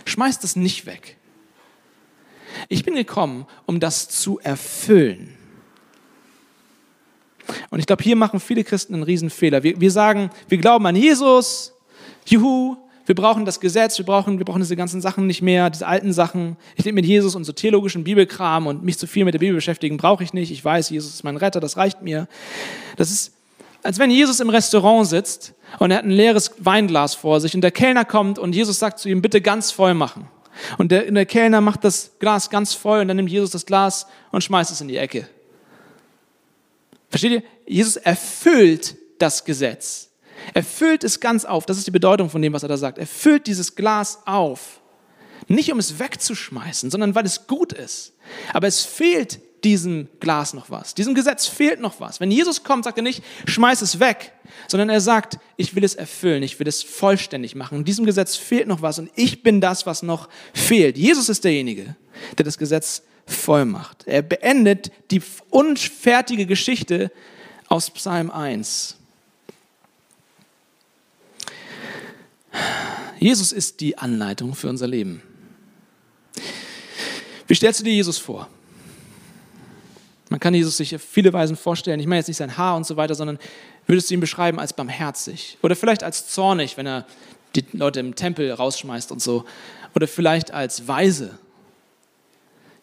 Schmeiß 0.04 0.40
das 0.40 0.56
nicht 0.56 0.86
weg. 0.86 1.16
Ich 2.68 2.84
bin 2.84 2.94
gekommen, 2.94 3.46
um 3.66 3.78
das 3.78 4.08
zu 4.08 4.38
erfüllen. 4.40 5.36
Und 7.70 7.78
ich 7.78 7.86
glaube, 7.86 8.02
hier 8.02 8.16
machen 8.16 8.40
viele 8.40 8.64
Christen 8.64 8.94
einen 8.94 9.02
Riesenfehler. 9.02 9.62
Wir, 9.62 9.80
wir 9.80 9.90
sagen, 9.90 10.30
wir 10.48 10.58
glauben 10.58 10.86
an 10.86 10.96
Jesus, 10.96 11.74
juhu, 12.26 12.76
wir 13.06 13.14
brauchen 13.14 13.44
das 13.44 13.60
Gesetz, 13.60 13.98
wir 13.98 14.06
brauchen, 14.06 14.38
wir 14.38 14.46
brauchen 14.46 14.60
diese 14.60 14.76
ganzen 14.76 15.00
Sachen 15.00 15.26
nicht 15.26 15.42
mehr, 15.42 15.68
diese 15.68 15.86
alten 15.86 16.12
Sachen. 16.12 16.56
Ich 16.76 16.84
lebe 16.84 16.94
mit 16.94 17.04
Jesus 17.04 17.34
und 17.34 17.44
so 17.44 17.52
theologischen 17.52 18.02
Bibelkram 18.02 18.66
und 18.66 18.82
mich 18.82 18.98
zu 18.98 19.06
viel 19.06 19.24
mit 19.24 19.34
der 19.34 19.40
Bibel 19.40 19.54
beschäftigen 19.54 19.98
brauche 19.98 20.24
ich 20.24 20.32
nicht. 20.32 20.50
Ich 20.50 20.64
weiß, 20.64 20.88
Jesus 20.90 21.12
ist 21.12 21.24
mein 21.24 21.36
Retter, 21.36 21.60
das 21.60 21.76
reicht 21.76 22.00
mir. 22.02 22.28
Das 22.96 23.10
ist, 23.10 23.34
als 23.82 23.98
wenn 23.98 24.10
Jesus 24.10 24.40
im 24.40 24.48
Restaurant 24.48 25.06
sitzt 25.06 25.52
und 25.78 25.90
er 25.90 25.98
hat 25.98 26.04
ein 26.04 26.10
leeres 26.10 26.52
Weinglas 26.58 27.14
vor 27.14 27.40
sich 27.40 27.54
und 27.54 27.60
der 27.60 27.72
Kellner 27.72 28.06
kommt 28.06 28.38
und 28.38 28.54
Jesus 28.54 28.78
sagt 28.78 28.98
zu 28.98 29.10
ihm, 29.10 29.20
bitte 29.20 29.42
ganz 29.42 29.70
voll 29.70 29.92
machen. 29.92 30.26
Und 30.78 30.90
der, 30.92 31.10
der 31.10 31.26
Kellner 31.26 31.60
macht 31.60 31.84
das 31.84 32.12
Glas 32.20 32.48
ganz 32.48 32.72
voll 32.72 33.00
und 33.00 33.08
dann 33.08 33.16
nimmt 33.16 33.30
Jesus 33.30 33.50
das 33.50 33.66
Glas 33.66 34.06
und 34.30 34.42
schmeißt 34.42 34.70
es 34.70 34.80
in 34.80 34.88
die 34.88 34.96
Ecke. 34.96 35.28
Versteht 37.14 37.30
ihr? 37.30 37.42
Jesus 37.64 37.94
erfüllt 37.94 38.96
das 39.20 39.44
Gesetz. 39.44 40.10
Er 40.52 40.64
füllt 40.64 41.04
es 41.04 41.20
ganz 41.20 41.44
auf. 41.44 41.64
Das 41.64 41.78
ist 41.78 41.86
die 41.86 41.92
Bedeutung 41.92 42.28
von 42.28 42.42
dem, 42.42 42.52
was 42.52 42.64
er 42.64 42.68
da 42.68 42.76
sagt. 42.76 42.98
Er 42.98 43.06
füllt 43.06 43.46
dieses 43.46 43.76
Glas 43.76 44.18
auf. 44.26 44.80
Nicht 45.46 45.70
um 45.70 45.78
es 45.78 46.00
wegzuschmeißen, 46.00 46.90
sondern 46.90 47.14
weil 47.14 47.24
es 47.24 47.46
gut 47.46 47.72
ist. 47.72 48.14
Aber 48.52 48.66
es 48.66 48.84
fehlt 48.84 49.38
diesem 49.62 50.08
Glas 50.18 50.54
noch 50.54 50.70
was. 50.70 50.94
Diesem 50.94 51.14
Gesetz 51.14 51.46
fehlt 51.46 51.78
noch 51.78 52.00
was. 52.00 52.18
Wenn 52.18 52.32
Jesus 52.32 52.64
kommt, 52.64 52.82
sagt 52.82 52.98
er 52.98 53.04
nicht, 53.04 53.22
schmeiß 53.46 53.82
es 53.82 54.00
weg, 54.00 54.32
sondern 54.66 54.90
er 54.90 55.00
sagt, 55.00 55.38
ich 55.56 55.76
will 55.76 55.84
es 55.84 55.94
erfüllen, 55.94 56.42
ich 56.42 56.58
will 56.58 56.66
es 56.66 56.82
vollständig 56.82 57.54
machen. 57.54 57.84
Diesem 57.84 58.06
Gesetz 58.06 58.34
fehlt 58.34 58.66
noch 58.66 58.82
was 58.82 58.98
und 58.98 59.08
ich 59.14 59.44
bin 59.44 59.60
das, 59.60 59.86
was 59.86 60.02
noch 60.02 60.28
fehlt. 60.52 60.98
Jesus 60.98 61.28
ist 61.28 61.44
derjenige, 61.44 61.94
der 62.36 62.44
das 62.44 62.58
Gesetz 62.58 63.04
voll 63.26 63.64
macht. 63.64 64.06
Er 64.06 64.22
beendet 64.22 64.90
die 65.10 65.22
unfertige 65.50 66.46
Geschichte 66.46 67.10
aus 67.68 67.90
Psalm 67.90 68.30
1. 68.30 68.96
Jesus 73.18 73.52
ist 73.52 73.80
die 73.80 73.96
Anleitung 73.98 74.54
für 74.54 74.68
unser 74.68 74.86
Leben. 74.86 75.22
Wie 77.46 77.54
stellst 77.54 77.80
du 77.80 77.84
dir 77.84 77.94
Jesus 77.94 78.18
vor? 78.18 78.48
Man 80.30 80.40
kann 80.40 80.54
Jesus 80.54 80.76
sich 80.76 80.94
auf 80.94 81.02
viele 81.02 81.32
Weisen 81.32 81.56
vorstellen. 81.56 82.00
Ich 82.00 82.06
meine 82.06 82.18
jetzt 82.18 82.28
nicht 82.28 82.38
sein 82.38 82.56
Haar 82.56 82.76
und 82.76 82.86
so 82.86 82.96
weiter, 82.96 83.14
sondern 83.14 83.38
würdest 83.86 84.10
du 84.10 84.14
ihn 84.14 84.20
beschreiben 84.20 84.58
als 84.58 84.72
barmherzig 84.72 85.58
oder 85.62 85.76
vielleicht 85.76 86.02
als 86.02 86.28
zornig, 86.28 86.76
wenn 86.76 86.86
er 86.86 87.06
die 87.54 87.64
Leute 87.72 88.00
im 88.00 88.14
Tempel 88.14 88.50
rausschmeißt 88.50 89.12
und 89.12 89.22
so. 89.22 89.44
Oder 89.94 90.08
vielleicht 90.08 90.50
als 90.50 90.88
weise. 90.88 91.38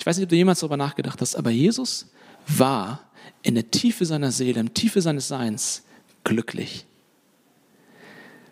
Ich 0.01 0.05
weiß 0.07 0.17
nicht, 0.17 0.23
ob 0.23 0.29
du 0.29 0.35
jemals 0.35 0.61
darüber 0.61 0.77
nachgedacht 0.77 1.21
hast, 1.21 1.35
aber 1.35 1.51
Jesus 1.51 2.07
war 2.47 3.07
in 3.43 3.53
der 3.53 3.69
Tiefe 3.69 4.03
seiner 4.03 4.31
Seele, 4.31 4.59
im 4.59 4.73
Tiefe 4.73 4.99
seines 4.99 5.27
Seins 5.27 5.83
glücklich. 6.23 6.87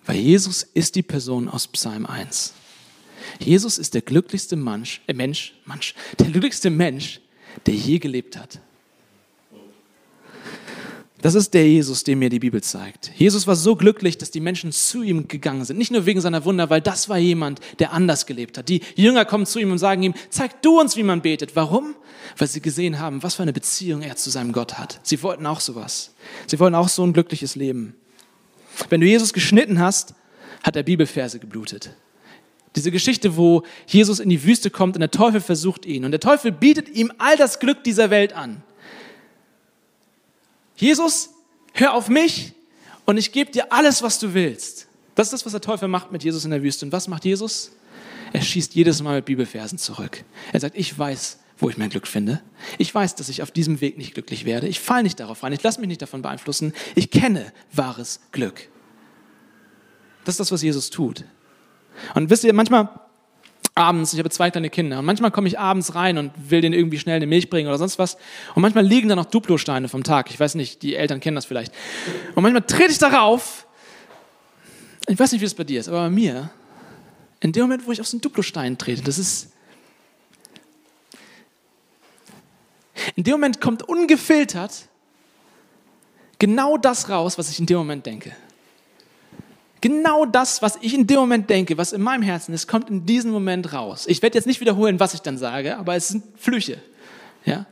Weil 0.05 0.17
Jesus 0.17 0.61
ist 0.61 0.93
die 0.93 1.01
Person 1.01 1.49
aus 1.49 1.67
Psalm 1.67 2.05
1. 2.05 2.53
Jesus 3.39 3.79
ist 3.79 3.95
der 3.95 4.03
glücklichste 4.03 4.57
Mensch, 4.57 5.01
äh 5.07 5.13
Mensch, 5.13 5.55
Mensch, 5.65 5.95
der 6.19 6.27
glücklichste 6.27 6.69
Mensch, 6.69 7.19
der 7.65 7.73
je 7.73 7.97
gelebt 7.97 8.37
hat. 8.37 8.59
Das 11.21 11.35
ist 11.35 11.53
der 11.53 11.67
Jesus, 11.67 12.05
den 12.05 12.19
mir 12.19 12.29
die 12.29 12.39
Bibel 12.39 12.63
zeigt. 12.63 13.11
Jesus 13.17 13.45
war 13.45 13.57
so 13.57 13.75
glücklich, 13.75 14.17
dass 14.17 14.31
die 14.31 14.39
Menschen 14.39 14.71
zu 14.71 15.03
ihm 15.03 15.27
gegangen 15.27 15.65
sind. 15.65 15.77
Nicht 15.77 15.91
nur 15.91 16.05
wegen 16.05 16.21
seiner 16.21 16.45
Wunder, 16.45 16.69
weil 16.69 16.79
das 16.79 17.09
war 17.09 17.17
jemand, 17.17 17.59
der 17.79 17.91
anders 17.91 18.25
gelebt 18.25 18.57
hat. 18.57 18.69
Die 18.69 18.81
Jünger 18.95 19.25
kommen 19.25 19.45
zu 19.45 19.59
ihm 19.59 19.71
und 19.71 19.79
sagen 19.79 20.01
ihm, 20.01 20.13
zeig 20.29 20.61
du 20.61 20.79
uns, 20.79 20.95
wie 20.95 21.03
man 21.03 21.21
betet. 21.21 21.57
Warum? 21.57 21.95
Weil 22.37 22.47
sie 22.47 22.61
gesehen 22.61 22.99
haben, 22.99 23.21
was 23.21 23.35
für 23.35 23.43
eine 23.43 23.51
Beziehung 23.51 24.01
er 24.01 24.15
zu 24.15 24.29
seinem 24.29 24.53
Gott 24.53 24.77
hat. 24.77 25.01
Sie 25.03 25.21
wollten 25.21 25.45
auch 25.45 25.59
sowas. 25.59 26.13
Sie 26.47 26.57
wollten 26.59 26.75
auch 26.75 26.87
so 26.87 27.03
ein 27.03 27.11
glückliches 27.11 27.55
Leben. 27.55 27.95
Wenn 28.87 29.01
du 29.01 29.07
Jesus 29.07 29.33
geschnitten 29.33 29.79
hast, 29.79 30.13
hat 30.63 30.77
er 30.77 30.83
Bibelverse 30.83 31.39
geblutet. 31.39 31.91
Diese 32.77 32.91
Geschichte, 32.91 33.35
wo 33.35 33.63
Jesus 33.87 34.19
in 34.19 34.29
die 34.29 34.43
Wüste 34.45 34.69
kommt 34.69 34.95
und 34.95 35.01
der 35.01 35.11
Teufel 35.11 35.41
versucht 35.41 35.85
ihn. 35.85 36.05
Und 36.05 36.11
der 36.11 36.19
Teufel 36.21 36.53
bietet 36.53 36.87
ihm 36.87 37.11
all 37.17 37.35
das 37.35 37.59
Glück 37.59 37.83
dieser 37.83 38.09
Welt 38.09 38.31
an. 38.31 38.63
Jesus, 40.79 41.31
hör 41.73 41.93
auf 41.93 42.07
mich 42.07 42.53
und 43.05 43.17
ich 43.17 43.31
gebe 43.33 43.51
dir 43.51 43.71
alles, 43.71 44.01
was 44.01 44.17
du 44.17 44.33
willst. 44.33 44.87
Das 45.15 45.27
ist 45.27 45.33
das, 45.33 45.45
was 45.45 45.51
der 45.51 45.61
Teufel 45.61 45.89
macht 45.89 46.11
mit 46.13 46.23
Jesus 46.23 46.45
in 46.45 46.51
der 46.51 46.63
Wüste. 46.63 46.85
Und 46.85 46.93
was 46.93 47.09
macht 47.09 47.25
Jesus? 47.25 47.73
Er 48.31 48.41
schießt 48.41 48.75
jedes 48.75 49.01
Mal 49.01 49.17
mit 49.17 49.25
Bibelversen 49.25 49.77
zurück. 49.77 50.23
Er 50.53 50.61
sagt, 50.61 50.77
ich 50.77 50.97
weiß, 50.97 51.39
wo 51.57 51.69
ich 51.69 51.77
mein 51.77 51.89
Glück 51.89 52.07
finde. 52.07 52.41
Ich 52.77 52.95
weiß, 52.95 53.15
dass 53.15 53.27
ich 53.27 53.41
auf 53.43 53.51
diesem 53.51 53.81
Weg 53.81 53.97
nicht 53.97 54.13
glücklich 54.13 54.45
werde. 54.45 54.69
Ich 54.69 54.79
falle 54.79 55.03
nicht 55.03 55.19
darauf 55.19 55.43
rein. 55.43 55.51
Ich 55.51 55.61
lasse 55.61 55.81
mich 55.81 55.89
nicht 55.89 56.01
davon 56.01 56.21
beeinflussen. 56.21 56.73
Ich 56.95 57.11
kenne 57.11 57.51
wahres 57.73 58.21
Glück. 58.31 58.69
Das 60.23 60.33
ist 60.35 60.39
das, 60.39 60.51
was 60.53 60.61
Jesus 60.61 60.89
tut. 60.89 61.25
Und 62.15 62.29
wisst 62.29 62.45
ihr, 62.45 62.53
manchmal 62.53 62.87
abends, 63.75 64.13
ich 64.13 64.19
habe 64.19 64.29
zwei 64.29 64.51
kleine 64.51 64.69
Kinder, 64.69 64.99
und 64.99 65.05
manchmal 65.05 65.31
komme 65.31 65.47
ich 65.47 65.57
abends 65.57 65.95
rein 65.95 66.17
und 66.17 66.31
will 66.49 66.61
denen 66.61 66.73
irgendwie 66.73 66.99
schnell 66.99 67.15
eine 67.15 67.27
Milch 67.27 67.49
bringen 67.49 67.67
oder 67.67 67.77
sonst 67.77 67.99
was. 67.99 68.17
Und 68.55 68.61
manchmal 68.61 68.85
liegen 68.85 69.09
da 69.09 69.15
noch 69.15 69.25
Duplosteine 69.25 69.87
vom 69.87 70.03
Tag. 70.03 70.29
Ich 70.29 70.39
weiß 70.39 70.55
nicht, 70.55 70.81
die 70.81 70.95
Eltern 70.95 71.19
kennen 71.19 71.35
das 71.35 71.45
vielleicht. 71.45 71.73
Und 72.35 72.43
manchmal 72.43 72.63
trete 72.63 72.91
ich 72.91 72.97
darauf. 72.97 73.65
Ich 75.07 75.17
weiß 75.17 75.31
nicht, 75.31 75.41
wie 75.41 75.45
es 75.45 75.55
bei 75.55 75.63
dir 75.63 75.79
ist, 75.79 75.87
aber 75.87 76.01
bei 76.01 76.09
mir, 76.09 76.49
in 77.39 77.51
dem 77.51 77.63
Moment, 77.63 77.87
wo 77.87 77.91
ich 77.91 78.01
auf 78.01 78.07
so 78.07 78.17
einen 78.17 78.21
Duplostein 78.21 78.77
trete, 78.77 79.01
das 79.01 79.17
ist. 79.17 79.51
In 83.15 83.23
dem 83.23 83.31
Moment 83.33 83.61
kommt 83.61 83.83
ungefiltert 83.83 84.89
genau 86.37 86.77
das 86.77 87.09
raus, 87.09 87.37
was 87.37 87.49
ich 87.49 87.59
in 87.59 87.65
dem 87.65 87.77
Moment 87.77 88.05
denke. 88.05 88.35
Genau 89.81 90.25
das, 90.25 90.61
was 90.61 90.77
ich 90.81 90.93
in 90.93 91.07
dem 91.07 91.17
Moment 91.17 91.49
denke, 91.49 91.77
was 91.77 91.93
in 91.93 92.01
meinem 92.01 92.21
Herzen 92.21 92.53
ist, 92.53 92.67
kommt 92.67 92.89
in 92.89 93.05
diesem 93.05 93.31
Moment 93.31 93.71
raus. 93.71 94.05
Ich 94.07 94.21
werde 94.21 94.37
jetzt 94.37 94.45
nicht 94.45 94.59
wiederholen, 94.59 94.99
was 94.99 95.13
ich 95.13 95.21
dann 95.21 95.37
sage, 95.37 95.77
aber 95.77 95.95
es 95.95 96.09
sind 96.09 96.23
Flüche. 96.37 96.81
Ja? 97.45 97.65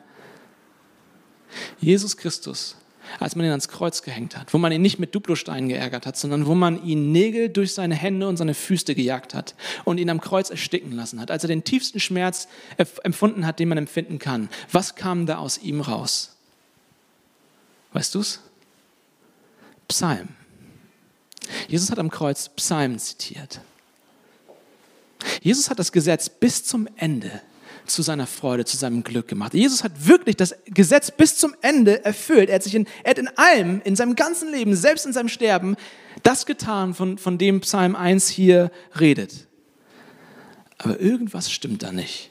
Jesus 1.80 2.16
Christus, 2.16 2.78
als 3.20 3.36
man 3.36 3.46
ihn 3.46 3.52
ans 3.52 3.68
Kreuz 3.68 4.04
gehängt 4.04 4.38
hat, 4.38 4.54
wo 4.54 4.58
man 4.58 4.72
ihn 4.72 4.82
nicht 4.82 5.00
mit 5.00 5.14
Duplosteinen 5.16 5.68
geärgert 5.68 6.06
hat, 6.06 6.18
sondern 6.18 6.46
wo 6.46 6.56
man 6.56 6.82
ihn 6.84 7.12
Nägel 7.12 7.50
durch 7.50 7.74
seine 7.74 7.96
Hände 7.96 8.28
und 8.28 8.38
seine 8.38 8.54
Füße 8.54 8.96
gejagt 8.96 9.34
hat 9.34 9.56
und 9.84 9.98
ihn 9.98 10.10
am 10.10 10.22
Kreuz 10.22 10.50
ersticken 10.50 10.94
lassen 10.94 11.20
hat, 11.20 11.30
als 11.30 11.44
er 11.44 11.50
den 11.50 11.66
tiefsten 11.66 12.00
Schmerz 12.00 12.48
empfunden 13.04 13.46
hat, 13.46 13.60
den 13.60 13.68
man 13.68 13.78
empfinden 13.78 14.20
kann. 14.20 14.50
Was 14.72 14.96
kam 14.96 15.26
da 15.26 15.40
aus 15.40 15.58
ihm 15.58 15.82
raus? 15.82 16.38
Weißt 17.92 18.16
du's? 18.16 18.40
Psalm. 19.88 20.37
Jesus 21.68 21.92
hat 21.92 22.00
am 22.00 22.10
Kreuz 22.10 22.50
Psalmen 22.50 23.00
zitiert. 23.00 23.62
Jesus 25.42 25.70
hat 25.70 25.80
das 25.80 25.92
Gesetz 25.92 26.30
bis 26.30 26.64
zum 26.64 26.88
Ende 26.96 27.42
zu 27.86 28.02
seiner 28.02 28.28
Freude, 28.28 28.66
zu 28.66 28.78
seinem 28.78 29.04
Glück 29.04 29.28
gemacht. 29.28 29.54
Jesus 29.54 29.84
hat 29.84 30.08
wirklich 30.08 30.36
das 30.36 30.56
Gesetz 30.66 31.10
bis 31.10 31.38
zum 31.38 31.56
Ende 31.62 32.04
erfüllt. 32.04 32.50
Er 32.50 32.56
hat, 32.56 32.64
sich 32.64 32.76
in, 32.76 32.86
er 33.04 33.12
hat 33.12 33.18
in 33.18 33.30
allem, 33.38 33.82
in 33.84 33.96
seinem 33.96 34.16
ganzen 34.16 34.52
Leben, 34.52 34.76
selbst 34.76 35.06
in 35.06 35.14
seinem 35.14 35.30
Sterben, 35.30 35.76
das 36.24 36.46
getan, 36.46 36.94
von, 36.94 37.18
von 37.18 37.38
dem 37.38 37.62
Psalm 37.62 37.96
1 37.96 38.28
hier 38.28 38.72
redet. 39.00 39.48
Aber 40.78 41.00
irgendwas 41.00 41.52
stimmt 41.52 41.84
da 41.84 41.92
nicht. 41.92 42.30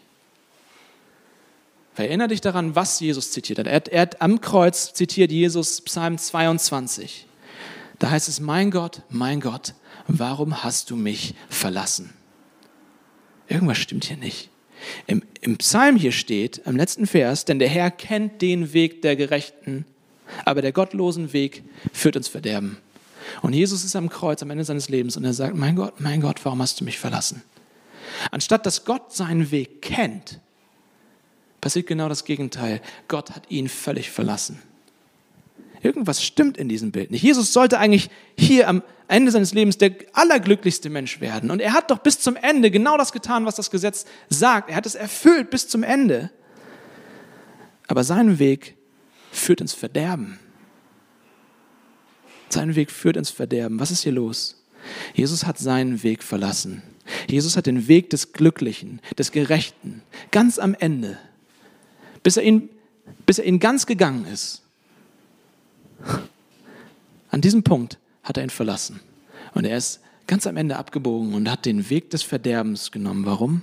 Erinnere 1.97 2.29
dich 2.29 2.43
daran, 2.43 2.75
was 2.75 3.01
Jesus 3.01 3.33
zitiert 3.33 3.59
hat. 3.59 3.67
Er 3.67 3.77
hat, 3.77 3.89
er 3.89 4.03
hat 4.03 4.21
am 4.21 4.41
Kreuz 4.43 4.93
zitiert 4.93 5.33
Jesus 5.33 5.81
Psalm 5.81 6.19
22. 6.19 7.27
Da 7.99 8.11
heißt 8.11 8.29
es, 8.29 8.41
mein 8.41 8.71
Gott, 8.71 9.03
mein 9.09 9.41
Gott, 9.41 9.75
warum 10.07 10.63
hast 10.63 10.91
du 10.91 10.97
mich 10.97 11.35
verlassen? 11.49 12.13
Irgendwas 13.49 13.79
stimmt 13.79 14.05
hier 14.05 14.17
nicht. 14.17 14.51
Im, 15.07 15.23
Im 15.41 15.57
Psalm 15.57 15.97
hier 15.97 16.13
steht, 16.13 16.59
im 16.59 16.77
letzten 16.77 17.07
Vers, 17.07 17.45
denn 17.45 17.59
der 17.59 17.69
Herr 17.69 17.91
kennt 17.91 18.43
den 18.43 18.73
Weg 18.73 19.03
der 19.03 19.17
Gerechten, 19.17 19.87
aber 20.45 20.61
der 20.61 20.73
gottlosen 20.73 21.33
Weg 21.33 21.63
führt 21.93 22.17
ins 22.17 22.29
Verderben. 22.29 22.79
Und 23.43 23.55
Jesus 23.55 23.85
ist 23.85 23.97
am 23.97 24.09
Kreuz 24.09 24.43
am 24.43 24.51
Ende 24.51 24.65
seines 24.65 24.89
Lebens 24.89 25.17
und 25.17 25.25
er 25.25 25.33
sagt, 25.33 25.57
mein 25.57 25.77
Gott, 25.77 26.01
mein 26.01 26.21
Gott, 26.21 26.45
warum 26.45 26.61
hast 26.61 26.81
du 26.81 26.85
mich 26.85 26.99
verlassen? 26.99 27.43
Anstatt 28.31 28.67
dass 28.67 28.85
Gott 28.85 29.13
seinen 29.13 29.51
Weg 29.51 29.83
kennt, 29.83 30.41
passiert 31.61 31.87
genau 31.87 32.09
das 32.09 32.25
Gegenteil. 32.25 32.81
Gott 33.09 33.33
hat 33.33 33.51
ihn 33.51 33.69
völlig 33.69 34.11
verlassen. 34.11 34.61
Irgendwas 35.83 36.23
stimmt 36.23 36.57
in 36.57 36.69
diesem 36.69 36.93
Bild 36.93 37.11
nicht. 37.11 37.23
Jesus 37.23 37.53
sollte 37.53 37.79
eigentlich 37.79 38.11
hier 38.37 38.69
am 38.69 38.83
Ende 39.09 39.31
seines 39.31 39.55
Lebens 39.55 39.79
der 39.79 39.93
allerglücklichste 40.13 40.91
Mensch 40.91 41.21
werden. 41.21 41.51
Und 41.51 41.61
er 41.61 41.73
hat 41.73 41.91
doch 41.91 41.99
bis 41.99 42.19
zum 42.19 42.37
Ende 42.37 42.71
genau 42.71 42.97
das 42.97 43.13
getan, 43.13 43.47
was 43.47 43.55
das 43.55 43.71
Gesetz 43.71 44.05
sagt. 44.29 44.71
Er 44.71 44.77
hat 44.77 44.87
es 44.87 44.95
erfüllt 44.95 45.51
bis 45.51 45.69
zum 45.69 45.83
Ende. 45.83 46.31
Aber 47.87 48.03
sein 48.05 48.39
Weg 48.39 48.77
führt 49.31 49.61
ins 49.61 49.75
Verderben. 49.75 50.39
Sein 52.49 52.75
Weg 52.75 52.91
führt 52.91 53.17
ins 53.17 53.31
Verderben. 53.31 53.79
Was 53.79 53.91
ist 53.91 54.03
hier 54.03 54.13
los? 54.13 54.65
Jesus 55.15 55.47
hat 55.47 55.59
seinen 55.59 56.03
Weg 56.03 56.23
verlassen. 56.23 56.83
Jesus 57.29 57.57
hat 57.57 57.67
den 57.67 57.89
Weg 57.89 58.11
des 58.11 58.33
Glücklichen, 58.33 59.01
des 59.19 59.31
Gerechten, 59.33 60.03
ganz 60.31 60.59
am 60.59 60.75
Ende, 60.75 61.19
bis 62.23 62.37
er 62.37 62.43
ihn, 62.43 62.69
bis 63.27 63.39
er 63.39 63.45
ihn 63.45 63.61
ganz 63.61 63.87
gegangen 63.87 64.27
ist, 64.27 64.63
an 67.31 67.41
diesem 67.41 67.63
Punkt 67.63 67.99
hat 68.23 68.37
er 68.37 68.43
ihn 68.43 68.51
verlassen. 68.51 69.01
Und 69.55 69.65
er 69.65 69.77
ist 69.77 70.01
ganz 70.27 70.47
am 70.47 70.57
Ende 70.57 70.77
abgebogen 70.77 71.35
und 71.35 71.51
hat 71.51 71.65
den 71.65 71.89
Weg 71.91 72.11
des 72.11 72.23
Verderbens 72.23 72.91
genommen. 72.91 73.25
Warum? 73.27 73.63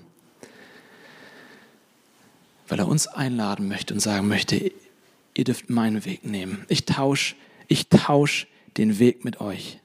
Weil 2.68 2.80
er 2.80 2.88
uns 2.88 3.08
einladen 3.08 3.68
möchte 3.68 3.94
und 3.94 4.00
sagen 4.00 4.28
möchte, 4.28 4.72
ihr 5.36 5.44
dürft 5.44 5.70
meinen 5.70 6.06
Weg 6.06 6.26
nehmen. 6.26 6.66
Ich 6.70 6.86
tausche 6.86 7.36
ich 7.68 7.88
tausch 7.88 8.48
den 8.78 9.00
Weg 9.00 9.26
mit 9.26 9.42
euch. 9.42 9.80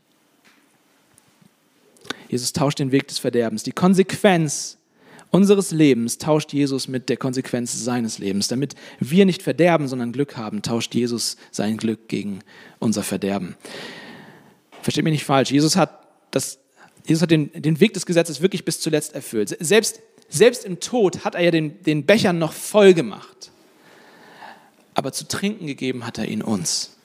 Jesus 2.28 2.52
tauscht 2.52 2.78
den 2.78 2.92
Weg 2.92 3.08
des 3.08 3.18
Verderbens. 3.18 3.62
Die 3.62 3.72
Konsequenz 3.72 4.76
unseres 5.30 5.70
Lebens 5.70 6.18
tauscht 6.18 6.52
Jesus 6.52 6.88
mit 6.88 7.08
der 7.08 7.16
Konsequenz 7.16 7.84
seines 7.84 8.18
Lebens. 8.18 8.48
Damit 8.48 8.74
wir 9.00 9.24
nicht 9.24 9.42
verderben, 9.42 9.88
sondern 9.88 10.12
Glück 10.12 10.36
haben, 10.36 10.62
tauscht 10.62 10.94
Jesus 10.94 11.36
sein 11.50 11.76
Glück 11.76 12.08
gegen 12.08 12.40
unser 12.78 13.02
Verderben. 13.02 13.56
Versteht 14.82 15.04
mich 15.04 15.12
nicht 15.12 15.24
falsch. 15.24 15.50
Jesus 15.50 15.76
hat, 15.76 16.06
das, 16.30 16.58
Jesus 17.06 17.22
hat 17.22 17.30
den, 17.30 17.50
den 17.52 17.80
Weg 17.80 17.94
des 17.94 18.06
Gesetzes 18.06 18.40
wirklich 18.40 18.64
bis 18.64 18.80
zuletzt 18.80 19.14
erfüllt. 19.14 19.56
Selbst, 19.60 20.00
selbst 20.28 20.64
im 20.64 20.80
Tod 20.80 21.24
hat 21.24 21.34
er 21.34 21.42
ja 21.42 21.50
den, 21.50 21.82
den 21.82 22.06
Becher 22.06 22.32
noch 22.32 22.52
voll 22.52 22.94
gemacht. 22.94 23.50
Aber 24.94 25.12
zu 25.12 25.28
trinken 25.28 25.66
gegeben 25.66 26.06
hat 26.06 26.18
er 26.18 26.26
ihn 26.26 26.42
uns 26.42 26.97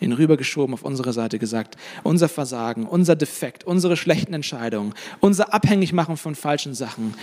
ihn 0.00 0.12
rübergeschoben 0.12 0.74
auf 0.74 0.82
unsere 0.82 1.12
Seite 1.12 1.38
gesagt, 1.38 1.76
unser 2.02 2.28
Versagen, 2.28 2.86
unser 2.86 3.16
Defekt, 3.16 3.64
unsere 3.64 3.96
schlechten 3.96 4.34
Entscheidungen, 4.34 4.94
unser 5.20 5.54
Abhängigmachen 5.54 6.16
von 6.16 6.34
falschen 6.34 6.74
Sachen. 6.74 7.14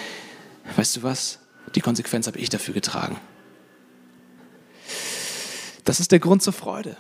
Weißt 0.76 0.98
du 0.98 1.04
was? 1.04 1.40
Die 1.76 1.82
Konsequenz 1.82 2.28
habe 2.28 2.40
ich 2.40 2.50
dafür 2.50 2.74
getragen. 2.74 3.18
Das 5.84 6.00
ist 6.00 6.12
der 6.12 6.20
Grund 6.20 6.44
zur 6.44 6.54
Freude. 6.54 6.98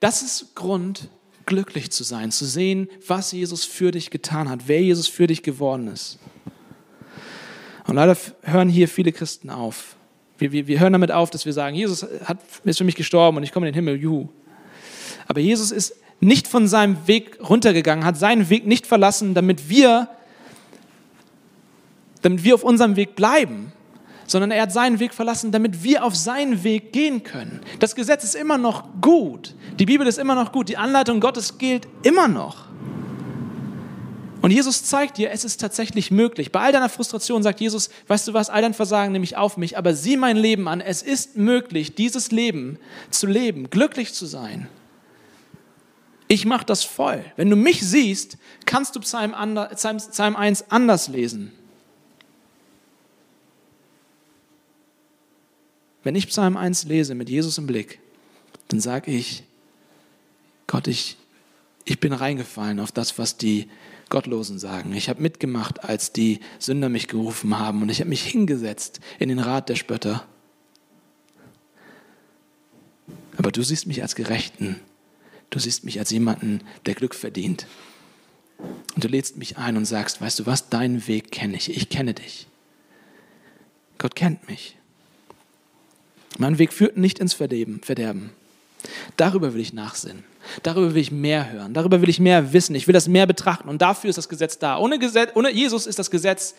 Das 0.00 0.22
ist 0.22 0.54
Grund, 0.54 1.08
glücklich 1.46 1.90
zu 1.90 2.04
sein, 2.04 2.30
zu 2.30 2.44
sehen, 2.44 2.88
was 3.06 3.32
Jesus 3.32 3.64
für 3.64 3.90
dich 3.90 4.10
getan 4.10 4.48
hat, 4.48 4.60
wer 4.66 4.80
Jesus 4.82 5.08
für 5.08 5.26
dich 5.26 5.42
geworden 5.42 5.88
ist. 5.88 6.18
Und 7.86 7.96
leider 7.96 8.16
hören 8.42 8.68
hier 8.68 8.88
viele 8.88 9.12
Christen 9.12 9.50
auf. 9.50 9.96
Wir, 10.38 10.52
wir, 10.52 10.66
wir 10.66 10.80
hören 10.80 10.92
damit 10.92 11.12
auf, 11.12 11.30
dass 11.30 11.46
wir 11.46 11.52
sagen, 11.52 11.76
Jesus 11.76 12.06
hat, 12.24 12.38
ist 12.64 12.78
für 12.78 12.84
mich 12.84 12.96
gestorben 12.96 13.36
und 13.36 13.42
ich 13.42 13.52
komme 13.52 13.68
in 13.68 13.72
den 13.72 13.76
Himmel, 13.76 14.00
juhu. 14.00 14.28
Aber 15.26 15.40
Jesus 15.40 15.70
ist 15.70 15.94
nicht 16.20 16.48
von 16.48 16.68
seinem 16.68 17.06
Weg 17.06 17.38
runtergegangen, 17.48 18.04
hat 18.04 18.18
seinen 18.18 18.48
Weg 18.48 18.66
nicht 18.66 18.86
verlassen, 18.86 19.34
damit 19.34 19.68
wir, 19.68 20.08
damit 22.22 22.44
wir 22.44 22.54
auf 22.54 22.64
unserem 22.64 22.96
Weg 22.96 23.14
bleiben, 23.16 23.72
sondern 24.26 24.50
er 24.50 24.62
hat 24.62 24.72
seinen 24.72 25.00
Weg 25.00 25.12
verlassen, 25.12 25.52
damit 25.52 25.82
wir 25.82 26.04
auf 26.04 26.16
seinen 26.16 26.64
Weg 26.64 26.92
gehen 26.92 27.22
können. 27.22 27.60
Das 27.78 27.94
Gesetz 27.94 28.24
ist 28.24 28.34
immer 28.34 28.58
noch 28.58 28.84
gut. 29.00 29.54
Die 29.78 29.86
Bibel 29.86 30.06
ist 30.06 30.18
immer 30.18 30.34
noch 30.34 30.52
gut. 30.52 30.68
Die 30.68 30.76
Anleitung 30.76 31.20
Gottes 31.20 31.58
gilt 31.58 31.86
immer 32.02 32.28
noch. 32.28 32.64
Und 34.40 34.50
Jesus 34.50 34.84
zeigt 34.84 35.16
dir, 35.16 35.30
es 35.30 35.42
ist 35.44 35.58
tatsächlich 35.58 36.10
möglich. 36.10 36.52
Bei 36.52 36.60
all 36.60 36.72
deiner 36.72 36.90
Frustration 36.90 37.42
sagt 37.42 37.60
Jesus, 37.60 37.88
weißt 38.08 38.28
du 38.28 38.34
was, 38.34 38.50
all 38.50 38.60
dein 38.60 38.74
Versagen 38.74 39.12
nehme 39.12 39.24
ich 39.24 39.38
auf 39.38 39.56
mich, 39.56 39.78
aber 39.78 39.94
sieh 39.94 40.18
mein 40.18 40.36
Leben 40.36 40.68
an. 40.68 40.82
Es 40.82 41.00
ist 41.02 41.36
möglich, 41.36 41.94
dieses 41.94 42.30
Leben 42.30 42.78
zu 43.08 43.26
leben, 43.26 43.70
glücklich 43.70 44.12
zu 44.12 44.26
sein. 44.26 44.68
Ich 46.28 46.46
mache 46.46 46.64
das 46.64 46.84
voll. 46.84 47.24
Wenn 47.36 47.50
du 47.50 47.56
mich 47.56 47.86
siehst, 47.86 48.38
kannst 48.64 48.96
du 48.96 49.00
Psalm, 49.00 49.34
Psalm, 49.74 49.98
Psalm 49.98 50.36
1 50.36 50.70
anders 50.70 51.08
lesen. 51.08 51.52
Wenn 56.02 56.14
ich 56.14 56.28
Psalm 56.28 56.56
1 56.56 56.84
lese 56.84 57.14
mit 57.14 57.28
Jesus 57.28 57.58
im 57.58 57.66
Blick, 57.66 57.98
dann 58.68 58.80
sage 58.80 59.10
ich, 59.10 59.44
Gott, 60.66 60.86
ich, 60.86 61.16
ich 61.84 62.00
bin 62.00 62.12
reingefallen 62.12 62.80
auf 62.80 62.92
das, 62.92 63.18
was 63.18 63.36
die 63.36 63.68
Gottlosen 64.10 64.58
sagen. 64.58 64.92
Ich 64.92 65.08
habe 65.08 65.22
mitgemacht, 65.22 65.84
als 65.84 66.12
die 66.12 66.40
Sünder 66.58 66.88
mich 66.88 67.08
gerufen 67.08 67.58
haben 67.58 67.82
und 67.82 67.88
ich 67.88 68.00
habe 68.00 68.10
mich 68.10 68.22
hingesetzt 68.22 69.00
in 69.18 69.28
den 69.28 69.38
Rat 69.38 69.68
der 69.68 69.76
Spötter. 69.76 70.26
Aber 73.36 73.50
du 73.50 73.62
siehst 73.62 73.86
mich 73.86 74.02
als 74.02 74.14
Gerechten 74.14 74.80
Du 75.54 75.60
siehst 75.60 75.84
mich 75.84 76.00
als 76.00 76.10
jemanden, 76.10 76.62
der 76.84 76.96
Glück 76.96 77.14
verdient. 77.14 77.68
Und 78.58 79.04
du 79.04 79.06
lädst 79.06 79.36
mich 79.36 79.56
ein 79.56 79.76
und 79.76 79.84
sagst, 79.84 80.20
weißt 80.20 80.40
du 80.40 80.46
was, 80.46 80.68
deinen 80.68 81.06
Weg 81.06 81.30
kenne 81.30 81.56
ich. 81.56 81.70
Ich 81.70 81.88
kenne 81.90 82.12
dich. 82.12 82.48
Gott 83.98 84.16
kennt 84.16 84.48
mich. 84.48 84.76
Mein 86.38 86.58
Weg 86.58 86.72
führt 86.72 86.96
nicht 86.96 87.20
ins 87.20 87.34
Verderben. 87.34 88.30
Darüber 89.16 89.54
will 89.54 89.60
ich 89.60 89.72
nachsinnen. 89.72 90.24
Darüber 90.64 90.92
will 90.92 91.00
ich 91.00 91.12
mehr 91.12 91.52
hören. 91.52 91.72
Darüber 91.72 92.02
will 92.02 92.08
ich 92.08 92.18
mehr 92.18 92.52
wissen. 92.52 92.74
Ich 92.74 92.88
will 92.88 92.92
das 92.92 93.06
mehr 93.06 93.28
betrachten. 93.28 93.68
Und 93.68 93.80
dafür 93.80 94.10
ist 94.10 94.16
das 94.16 94.28
Gesetz 94.28 94.58
da. 94.58 94.78
Ohne, 94.78 94.98
Gesetz, 94.98 95.30
ohne 95.36 95.52
Jesus 95.52 95.86
ist 95.86 96.00
das 96.00 96.10
Gesetz 96.10 96.56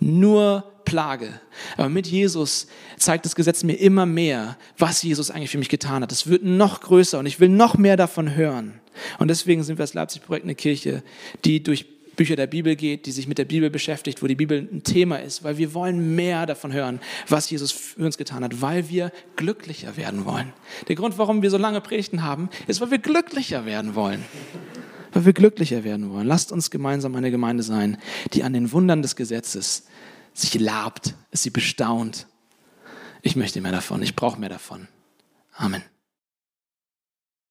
nur 0.00 0.64
Plage. 0.84 1.40
Aber 1.76 1.88
mit 1.88 2.06
Jesus 2.06 2.66
zeigt 2.96 3.24
das 3.24 3.34
Gesetz 3.34 3.62
mir 3.62 3.74
immer 3.74 4.06
mehr, 4.06 4.56
was 4.78 5.02
Jesus 5.02 5.30
eigentlich 5.30 5.50
für 5.50 5.58
mich 5.58 5.68
getan 5.68 6.02
hat. 6.02 6.12
Es 6.12 6.26
wird 6.26 6.44
noch 6.44 6.80
größer 6.80 7.18
und 7.18 7.26
ich 7.26 7.40
will 7.40 7.50
noch 7.50 7.76
mehr 7.76 7.96
davon 7.96 8.34
hören. 8.34 8.80
Und 9.18 9.28
deswegen 9.28 9.62
sind 9.62 9.78
wir 9.78 9.82
als 9.82 9.94
Leipzig-Projekt 9.94 10.44
eine 10.44 10.54
Kirche, 10.54 11.02
die 11.44 11.62
durch 11.62 11.86
Bücher 12.18 12.36
der 12.36 12.48
Bibel 12.48 12.74
geht, 12.74 13.06
die 13.06 13.12
sich 13.12 13.28
mit 13.28 13.38
der 13.38 13.44
Bibel 13.44 13.70
beschäftigt, 13.70 14.22
wo 14.22 14.26
die 14.26 14.34
Bibel 14.34 14.68
ein 14.70 14.82
Thema 14.82 15.16
ist, 15.16 15.44
weil 15.44 15.56
wir 15.56 15.72
wollen 15.72 16.16
mehr 16.16 16.46
davon 16.46 16.72
hören, 16.72 17.00
was 17.28 17.48
Jesus 17.48 17.70
für 17.70 18.04
uns 18.04 18.18
getan 18.18 18.42
hat, 18.42 18.60
weil 18.60 18.88
wir 18.88 19.12
glücklicher 19.36 19.96
werden 19.96 20.24
wollen. 20.24 20.52
Der 20.88 20.96
Grund, 20.96 21.16
warum 21.16 21.42
wir 21.42 21.50
so 21.50 21.58
lange 21.58 21.80
Predigten 21.80 22.24
haben, 22.24 22.50
ist, 22.66 22.80
weil 22.80 22.90
wir 22.90 22.98
glücklicher 22.98 23.66
werden 23.66 23.94
wollen. 23.94 24.24
Weil 25.12 25.24
wir 25.24 25.32
glücklicher 25.32 25.84
werden 25.84 26.10
wollen. 26.10 26.26
Lasst 26.26 26.52
uns 26.52 26.70
gemeinsam 26.70 27.14
eine 27.14 27.30
Gemeinde 27.30 27.62
sein, 27.62 27.98
die 28.32 28.42
an 28.42 28.52
den 28.52 28.72
Wundern 28.72 29.02
des 29.02 29.16
Gesetzes 29.16 29.86
sich 30.34 30.58
labt, 30.58 31.14
sie 31.32 31.50
bestaunt. 31.50 32.26
Ich 33.22 33.36
möchte 33.36 33.60
mehr 33.60 33.72
davon, 33.72 34.02
ich 34.02 34.14
brauche 34.14 34.38
mehr 34.38 34.48
davon. 34.48 34.88
Amen. 35.54 35.82